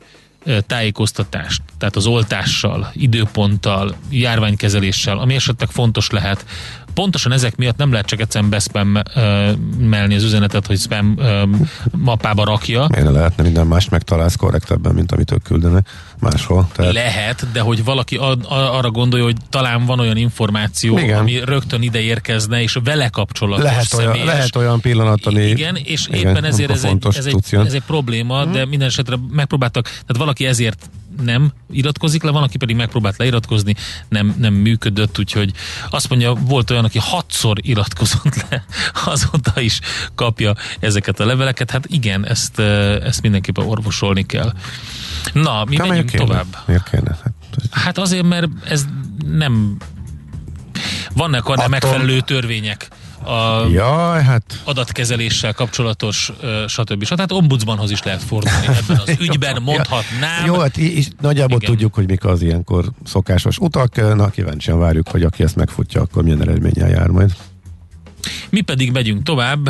tájékoztatást, 0.67 1.63
tehát 1.79 1.97
az 1.97 2.07
oltással, 2.07 2.91
időponttal, 2.93 3.95
járványkezeléssel, 4.11 5.19
ami 5.19 5.35
esetleg 5.35 5.69
fontos 5.69 6.11
lehet, 6.11 6.47
pontosan 6.95 7.33
ezek 7.33 7.57
miatt 7.57 7.77
nem 7.77 7.93
lehet 7.93 8.07
csak 8.07 8.21
egyszerűen 8.21 8.51
beszpammelni 8.51 10.15
az 10.15 10.23
üzenetet, 10.23 10.67
hogy 10.67 10.79
spam 10.79 11.19
mappába 11.91 12.45
rakja. 12.45 12.87
Miért 12.89 13.05
ne 13.05 13.11
lehetne 13.11 13.43
minden 13.43 13.67
más 13.67 13.89
megtalálsz 13.89 14.37
korrektebben, 14.37 14.95
mint 14.95 15.13
amit 15.13 15.33
ők 15.33 15.43
küldenek 15.43 15.89
máshol. 16.19 16.69
Tehát 16.73 16.93
Lehet, 16.93 17.47
de 17.53 17.61
hogy 17.61 17.85
valaki 17.85 18.17
a, 18.17 18.31
a, 18.31 18.77
arra 18.77 18.91
gondolja, 18.91 19.25
hogy 19.25 19.37
talán 19.51 19.85
van 19.85 20.01
olyan 20.01 20.17
információ, 20.17 20.99
Igen. 20.99 21.19
ami 21.19 21.41
rögtön 21.45 21.83
ide 21.83 22.01
érkezne, 22.01 22.63
és 22.63 22.79
vele 22.85 23.09
kapcsolatos 23.09 23.65
lehet, 23.65 23.95
olyan, 23.95 24.13
személyes. 24.13 24.27
lehet 24.35 24.57
olyan 24.57 24.81
pillanat, 24.81 25.27
ami... 25.27 25.43
Igen, 25.43 25.77
és 25.77 26.07
éppen 26.07 26.45
ezért 26.45 26.71
ez 26.71 26.85
egy, 26.85 27.07
ez, 27.17 27.27
egy, 27.27 27.45
ez 27.51 27.73
egy 27.73 27.83
probléma, 27.87 28.45
de 28.45 28.67
minden 28.67 28.89
esetre 28.89 29.17
megpróbáltak, 29.31 29.85
tehát 29.85 30.17
valaki 30.17 30.47
ezért 30.47 30.91
nem 31.21 31.53
iratkozik 31.71 32.23
le, 32.23 32.31
van, 32.31 32.43
aki 32.43 32.59
pedig 32.59 32.77
megpróbált 32.77 33.17
leiratkozni, 33.17 33.75
nem, 34.09 34.35
nem 34.39 34.55
működött, 34.55 35.19
úgyhogy 35.19 35.53
azt 35.91 36.09
mondja, 36.09 36.33
volt 36.33 36.71
olyan, 36.71 36.85
aki 36.85 36.99
hatszor 36.99 37.57
iratkozott 37.61 38.51
le, 38.51 38.65
azóta 39.13 39.61
is 39.61 39.81
kapja 40.15 40.55
ezeket 40.81 41.21
a 41.21 41.27
leveleket. 41.27 41.71
Hát 41.71 41.87
igen, 41.87 42.27
ezt, 42.27 42.59
eh, 42.59 42.95
ezt 42.95 43.23
mindenképpen 43.23 43.67
orvosolni 43.67 44.27
kell. 44.27 44.53
Na, 45.33 45.65
mi 45.65 45.77
Hát 45.77 45.89
megyünk 45.89 46.11
kéne? 46.11 46.25
tovább. 46.25 46.57
Miért 46.67 46.91
kéne? 46.91 47.19
Hát, 47.23 47.33
Hát 47.71 47.99
azért, 47.99 48.25
mert 48.27 48.47
ez 48.65 48.87
nem 49.27 49.77
vannak 51.15 51.49
arra 51.49 51.69
megfelelő 51.69 52.21
törvények 52.21 52.89
a 53.25 53.67
Jaj, 53.71 54.23
hát 54.23 54.43
adatkezeléssel 54.65 55.53
kapcsolatos, 55.53 56.33
stb. 56.67 57.05
Tehát 57.09 57.33
ombudsmanhoz 57.33 57.91
is 57.91 58.03
lehet 58.03 58.23
fordulni 58.23 58.67
ebben 58.67 59.03
az 59.07 59.17
ügyben, 59.29 59.63
mondhatnám. 59.63 60.45
Jó, 60.47 60.59
hát 60.59 60.77
í- 60.77 61.21
nagyjából 61.21 61.57
Igen. 61.57 61.71
tudjuk, 61.71 61.95
hogy 61.95 62.07
mik 62.07 62.25
az 62.25 62.43
ilyenkor 62.43 62.85
szokásos 63.05 63.59
utak. 63.59 64.15
Na, 64.17 64.31
kíváncsian 64.31 64.79
várjuk, 64.79 65.09
hogy 65.09 65.23
aki 65.23 65.43
ezt 65.43 65.57
megfutja, 65.57 66.01
akkor 66.01 66.23
milyen 66.23 66.41
eredménnyel 66.41 66.89
jár 66.89 67.09
majd. 67.09 67.35
Mi 68.51 68.61
pedig 68.61 68.93
megyünk 68.93 69.23
tovább, 69.23 69.69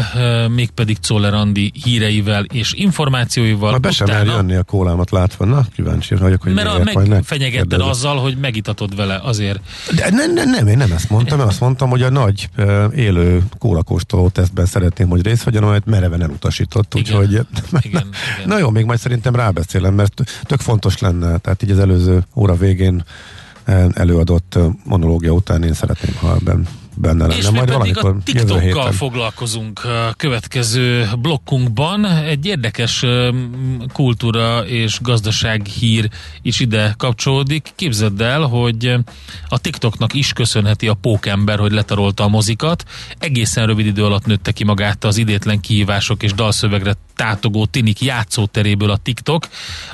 mégpedig 0.54 0.98
Czoller 0.98 1.34
Andi 1.34 1.72
híreivel 1.84 2.44
és 2.44 2.72
információival. 2.72 3.70
Na, 3.70 3.78
be 3.78 3.90
sem 3.90 4.06
mer 4.06 4.26
jönni 4.26 4.54
a 4.54 4.62
kólámat 4.62 5.10
látva. 5.10 5.44
Na, 5.44 5.66
kíváncsi 5.74 6.14
vagyok, 6.14 6.42
hogy 6.42 6.52
mert 6.52 6.68
a, 6.68 6.78
miért, 6.78 6.94
majd 6.94 7.08
megfenyegetted 7.08 7.60
megkérdezem. 7.60 7.88
azzal, 7.88 8.22
hogy 8.22 8.36
megitatod 8.36 8.96
vele 8.96 9.20
azért. 9.22 9.60
De 9.94 10.10
nem, 10.10 10.32
nem, 10.32 10.50
nem, 10.50 10.66
én 10.66 10.76
nem 10.76 10.92
ezt 10.92 11.10
mondtam, 11.10 11.40
én 11.40 11.46
azt 11.46 11.60
mondtam, 11.60 11.90
hogy 11.90 12.02
a 12.02 12.10
nagy 12.10 12.48
élő 12.94 13.42
kólakóstoló 13.58 14.28
tesztben 14.28 14.66
szeretném, 14.66 15.08
hogy 15.08 15.22
részt 15.22 15.42
vegyen, 15.42 15.62
amelyet 15.62 15.86
mereven 15.86 16.22
elutasított, 16.22 16.94
Igen. 16.94 17.12
úgyhogy 17.12 17.32
Igen, 17.32 17.46
igen. 17.82 18.08
na 18.46 18.58
jó, 18.58 18.70
még 18.70 18.84
majd 18.84 18.98
szerintem 18.98 19.34
rábeszélem, 19.34 19.94
mert 19.94 20.22
tök 20.42 20.60
fontos 20.60 20.98
lenne, 20.98 21.38
tehát 21.38 21.62
így 21.62 21.70
az 21.70 21.78
előző 21.78 22.24
óra 22.34 22.56
végén 22.56 23.04
előadott 23.92 24.58
monológia 24.84 25.32
után 25.32 25.62
én 25.62 25.74
szeretném, 25.74 26.14
ha 26.20 26.34
ebben 26.34 26.66
benne 26.96 27.26
lenne. 27.26 27.36
És 27.36 27.50
majd 27.50 27.76
pedig 27.76 27.98
a 27.98 28.16
TikTokkal 28.24 28.92
foglalkozunk 28.92 29.84
a 29.84 30.14
következő 30.16 31.08
blokkunkban. 31.18 32.04
Egy 32.06 32.46
érdekes 32.46 33.04
kultúra 33.92 34.66
és 34.66 34.98
gazdaság 35.00 35.66
hír 35.66 36.08
is 36.42 36.60
ide 36.60 36.94
kapcsolódik. 36.98 37.72
Képzeld 37.74 38.20
el, 38.20 38.40
hogy 38.42 38.94
a 39.48 39.58
TikToknak 39.58 40.14
is 40.14 40.32
köszönheti 40.32 40.88
a 40.88 40.94
pókember, 40.94 41.58
hogy 41.58 41.72
letarolta 41.72 42.24
a 42.24 42.28
mozikat. 42.28 42.84
Egészen 43.18 43.66
rövid 43.66 43.86
idő 43.86 44.04
alatt 44.04 44.26
nőtte 44.26 44.52
ki 44.52 44.64
magát 44.64 45.04
az 45.04 45.16
idétlen 45.16 45.60
kihívások 45.60 46.22
és 46.22 46.32
dalszövegre 46.32 46.94
tátogó 47.14 47.66
tinik 47.66 48.00
játszóteréből 48.00 48.90
a 48.90 48.96
TikTok 48.96 49.48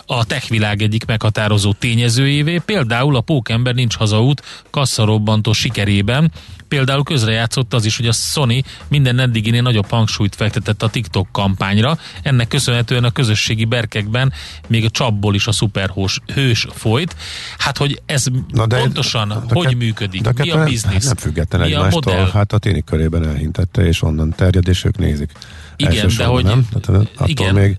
a 0.06 0.24
techvilág 0.24 0.82
egyik 0.82 1.04
meghatározó 1.04 1.72
tényezőjévé. 1.72 2.60
Például 2.64 3.16
a 3.16 3.20
pókember 3.20 3.74
nincs 3.74 3.96
hazaút 3.96 4.42
kasszarobbantó 4.70 5.52
sikerében. 5.52 6.32
Például 6.68 7.02
közrejátszott 7.02 7.74
az 7.74 7.84
is, 7.84 7.96
hogy 7.96 8.06
a 8.06 8.12
Sony 8.12 8.62
minden 8.88 9.18
eddiginél 9.18 9.62
nagyobb 9.62 9.90
hangsúlyt 9.90 10.34
fektetett 10.34 10.82
a 10.82 10.88
TikTok 10.88 11.28
kampányra. 11.32 11.98
Ennek 12.22 12.48
köszönhetően 12.48 13.04
a 13.04 13.10
közösségi 13.10 13.64
berkekben 13.64 14.32
még 14.66 14.84
a 14.84 14.90
csapból 14.90 15.34
is 15.34 15.46
a 15.46 15.52
szuperhős 15.52 16.20
hős 16.34 16.66
folyt. 16.72 17.16
Hát, 17.58 17.76
hogy 17.76 18.02
ez 18.06 18.24
Na 18.48 18.66
de- 18.66 18.78
pontosan 18.78 19.28
de 19.28 19.34
hogy 19.54 19.66
kett- 19.66 19.76
működik, 19.76 20.20
de 20.20 20.32
mi 20.36 20.48
kettő 20.48 20.60
a 20.60 20.64
biznisz, 20.64 21.04
Nem 21.04 21.16
független 21.16 21.60
mi 21.68 21.74
a 21.74 21.88
modell. 21.90 22.30
hát 22.32 22.52
a 22.52 22.58
ténik 22.58 22.84
körében 22.84 23.28
elhintette, 23.28 23.86
és 23.86 24.02
onnan 24.02 24.32
terjed, 24.36 24.68
és 24.68 24.84
ők 24.84 24.98
nézik. 24.98 25.32
Igen, 25.76 26.10
de 26.16 26.24
hogy- 26.24 26.44
Nem? 26.44 26.68
Tehát 26.80 26.88
attól 27.14 27.28
igen. 27.28 27.54
még 27.54 27.76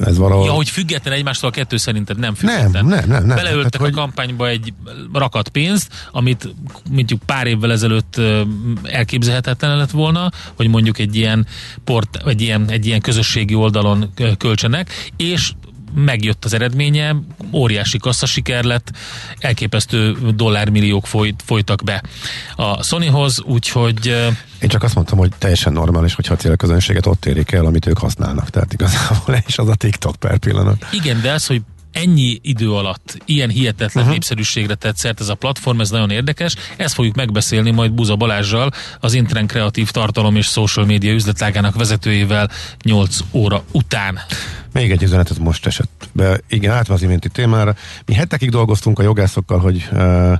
ez 0.00 0.18
valahol... 0.18 0.44
Ja, 0.44 0.52
hogy 0.52 0.68
független 0.68 1.14
egymástól 1.14 1.48
a 1.50 1.52
kettő 1.52 1.76
szerinted 1.76 2.18
nem 2.18 2.34
független. 2.34 2.70
Nem, 2.70 2.86
nem, 2.86 3.08
nem, 3.08 3.26
nem. 3.26 3.36
Beleöltek 3.36 3.80
hogy- 3.80 3.92
a 3.92 3.96
kampányba 3.96 4.48
egy 4.48 4.72
rakat 5.12 5.48
pénzt, 5.48 5.92
amit 6.12 6.54
mondjuk 6.90 7.22
pár 7.26 7.46
évvel 7.46 7.72
ezelőtt 7.72 8.20
elképzelhetetlen 8.82 9.76
lett 9.76 9.90
volna, 9.90 10.30
hogy 10.54 10.68
mondjuk 10.68 10.98
egy 10.98 11.16
ilyen, 11.16 11.46
port, 11.84 12.18
egy 12.26 12.40
ilyen, 12.40 12.70
egy 12.70 12.86
ilyen 12.86 13.00
közösségi 13.00 13.54
oldalon 13.54 14.12
költsenek, 14.38 15.10
és 15.16 15.52
megjött 15.94 16.44
az 16.44 16.52
eredménye, 16.52 17.16
óriási 17.52 17.98
kasszasiker 17.98 18.64
lett, 18.64 18.90
elképesztő 19.38 20.16
dollármilliók 20.34 21.06
folyt, 21.06 21.42
folytak 21.44 21.82
be 21.84 22.02
a 22.56 22.82
Sonyhoz, 22.82 23.42
úgyhogy 23.42 24.06
Én 24.60 24.68
csak 24.68 24.82
azt 24.82 24.94
mondtam, 24.94 25.18
hogy 25.18 25.32
teljesen 25.38 25.72
normális, 25.72 26.14
hogyha 26.14 26.34
a 26.34 26.36
célközönséget 26.36 27.06
ott 27.06 27.26
érik 27.26 27.52
el, 27.52 27.64
amit 27.64 27.86
ők 27.86 27.98
használnak. 27.98 28.50
Tehát 28.50 28.72
igazából 28.72 29.34
és 29.46 29.58
az 29.58 29.68
a 29.68 29.74
TikTok 29.74 30.16
per 30.16 30.38
pillanat. 30.38 30.86
Igen, 30.92 31.20
de 31.20 31.32
az, 31.32 31.46
hogy 31.46 31.62
ennyi 31.92 32.38
idő 32.42 32.72
alatt 32.72 33.18
ilyen 33.24 33.48
hihetetlen 33.48 33.90
uh-huh. 33.94 34.10
népszerűségre 34.10 34.74
tett 34.74 34.96
szert 34.96 35.20
ez 35.20 35.28
a 35.28 35.34
platform, 35.34 35.80
ez 35.80 35.90
nagyon 35.90 36.10
érdekes. 36.10 36.54
Ezt 36.76 36.94
fogjuk 36.94 37.14
megbeszélni 37.14 37.70
majd 37.70 37.92
Buza 37.92 38.16
Balázsjal, 38.16 38.70
az 39.00 39.14
Intren 39.14 39.46
Kreatív 39.46 39.90
Tartalom 39.90 40.36
és 40.36 40.46
Social 40.46 40.86
Media 40.86 41.12
üzletlágának 41.12 41.74
vezetőjével 41.74 42.50
8 42.84 43.18
óra 43.32 43.62
után. 43.72 44.18
Még 44.72 44.90
egy 44.90 45.02
üzenet, 45.02 45.30
ez 45.30 45.38
most 45.38 45.66
esett 45.66 46.08
be. 46.12 46.40
Igen, 46.48 46.72
átve 46.72 46.94
az 46.94 47.02
iménti 47.02 47.28
témára. 47.28 47.74
Mi 48.06 48.14
hetekig 48.14 48.50
dolgoztunk 48.50 48.98
a 48.98 49.02
jogászokkal, 49.02 49.58
hogy 49.58 49.88
uh, 49.92 50.32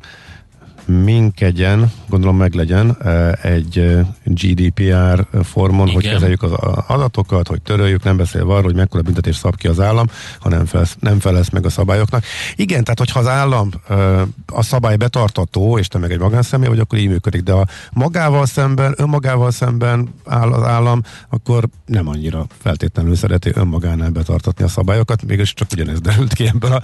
minkegyen, 0.88 1.92
gondolom 2.08 2.36
meglegyen 2.36 2.96
uh, 3.00 3.44
egy 3.44 3.78
uh, 3.78 4.00
GDPR 4.24 5.26
formon, 5.42 5.88
Igen. 5.88 6.00
hogy 6.00 6.10
kezeljük 6.10 6.42
az 6.42 6.50
adatokat, 6.86 7.48
hogy 7.48 7.62
töröljük, 7.62 8.02
nem 8.02 8.16
beszélve 8.16 8.52
arról, 8.52 8.62
hogy 8.62 8.74
mekkora 8.74 9.02
büntetés 9.02 9.36
szab 9.36 9.56
ki 9.56 9.68
az 9.68 9.80
állam, 9.80 10.06
ha 10.38 10.48
nem 10.48 10.66
felesz, 10.66 10.96
nem 11.00 11.20
felesz 11.20 11.50
meg 11.50 11.64
a 11.64 11.70
szabályoknak. 11.70 12.24
Igen, 12.56 12.84
tehát 12.84 12.98
hogyha 12.98 13.18
az 13.18 13.26
állam 13.26 13.68
uh, 13.88 14.20
a 14.46 14.62
szabály 14.62 14.96
betartató, 14.96 15.78
és 15.78 15.88
te 15.88 15.98
meg 15.98 16.12
egy 16.12 16.18
magánszemély 16.18 16.68
vagy, 16.68 16.78
akkor 16.78 16.98
így 16.98 17.08
működik, 17.08 17.42
de 17.42 17.52
a 17.52 17.66
magával 17.92 18.46
szemben, 18.46 18.94
önmagával 18.96 19.50
szemben 19.50 20.08
áll 20.24 20.52
az 20.52 20.62
állam, 20.62 21.02
akkor 21.28 21.68
nem 21.86 22.08
annyira 22.08 22.46
feltétlenül 22.62 23.14
szereti 23.14 23.50
önmagánál 23.54 24.10
betartatni 24.10 24.64
a 24.64 24.68
szabályokat, 24.68 25.26
mégis 25.26 25.54
csak 25.54 25.68
ugyanez 25.72 26.00
derült 26.00 26.32
ki 26.32 26.46
ebből 26.46 26.72
a 26.72 26.82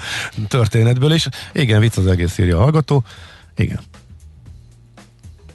történetből 0.48 1.12
is. 1.12 1.28
Igen, 1.52 1.80
vicc 1.80 1.96
az 1.96 2.06
egész 2.06 2.38
írja 2.38 2.58
a 2.58 2.60
hallgató. 2.60 3.04
Igen. 3.56 3.80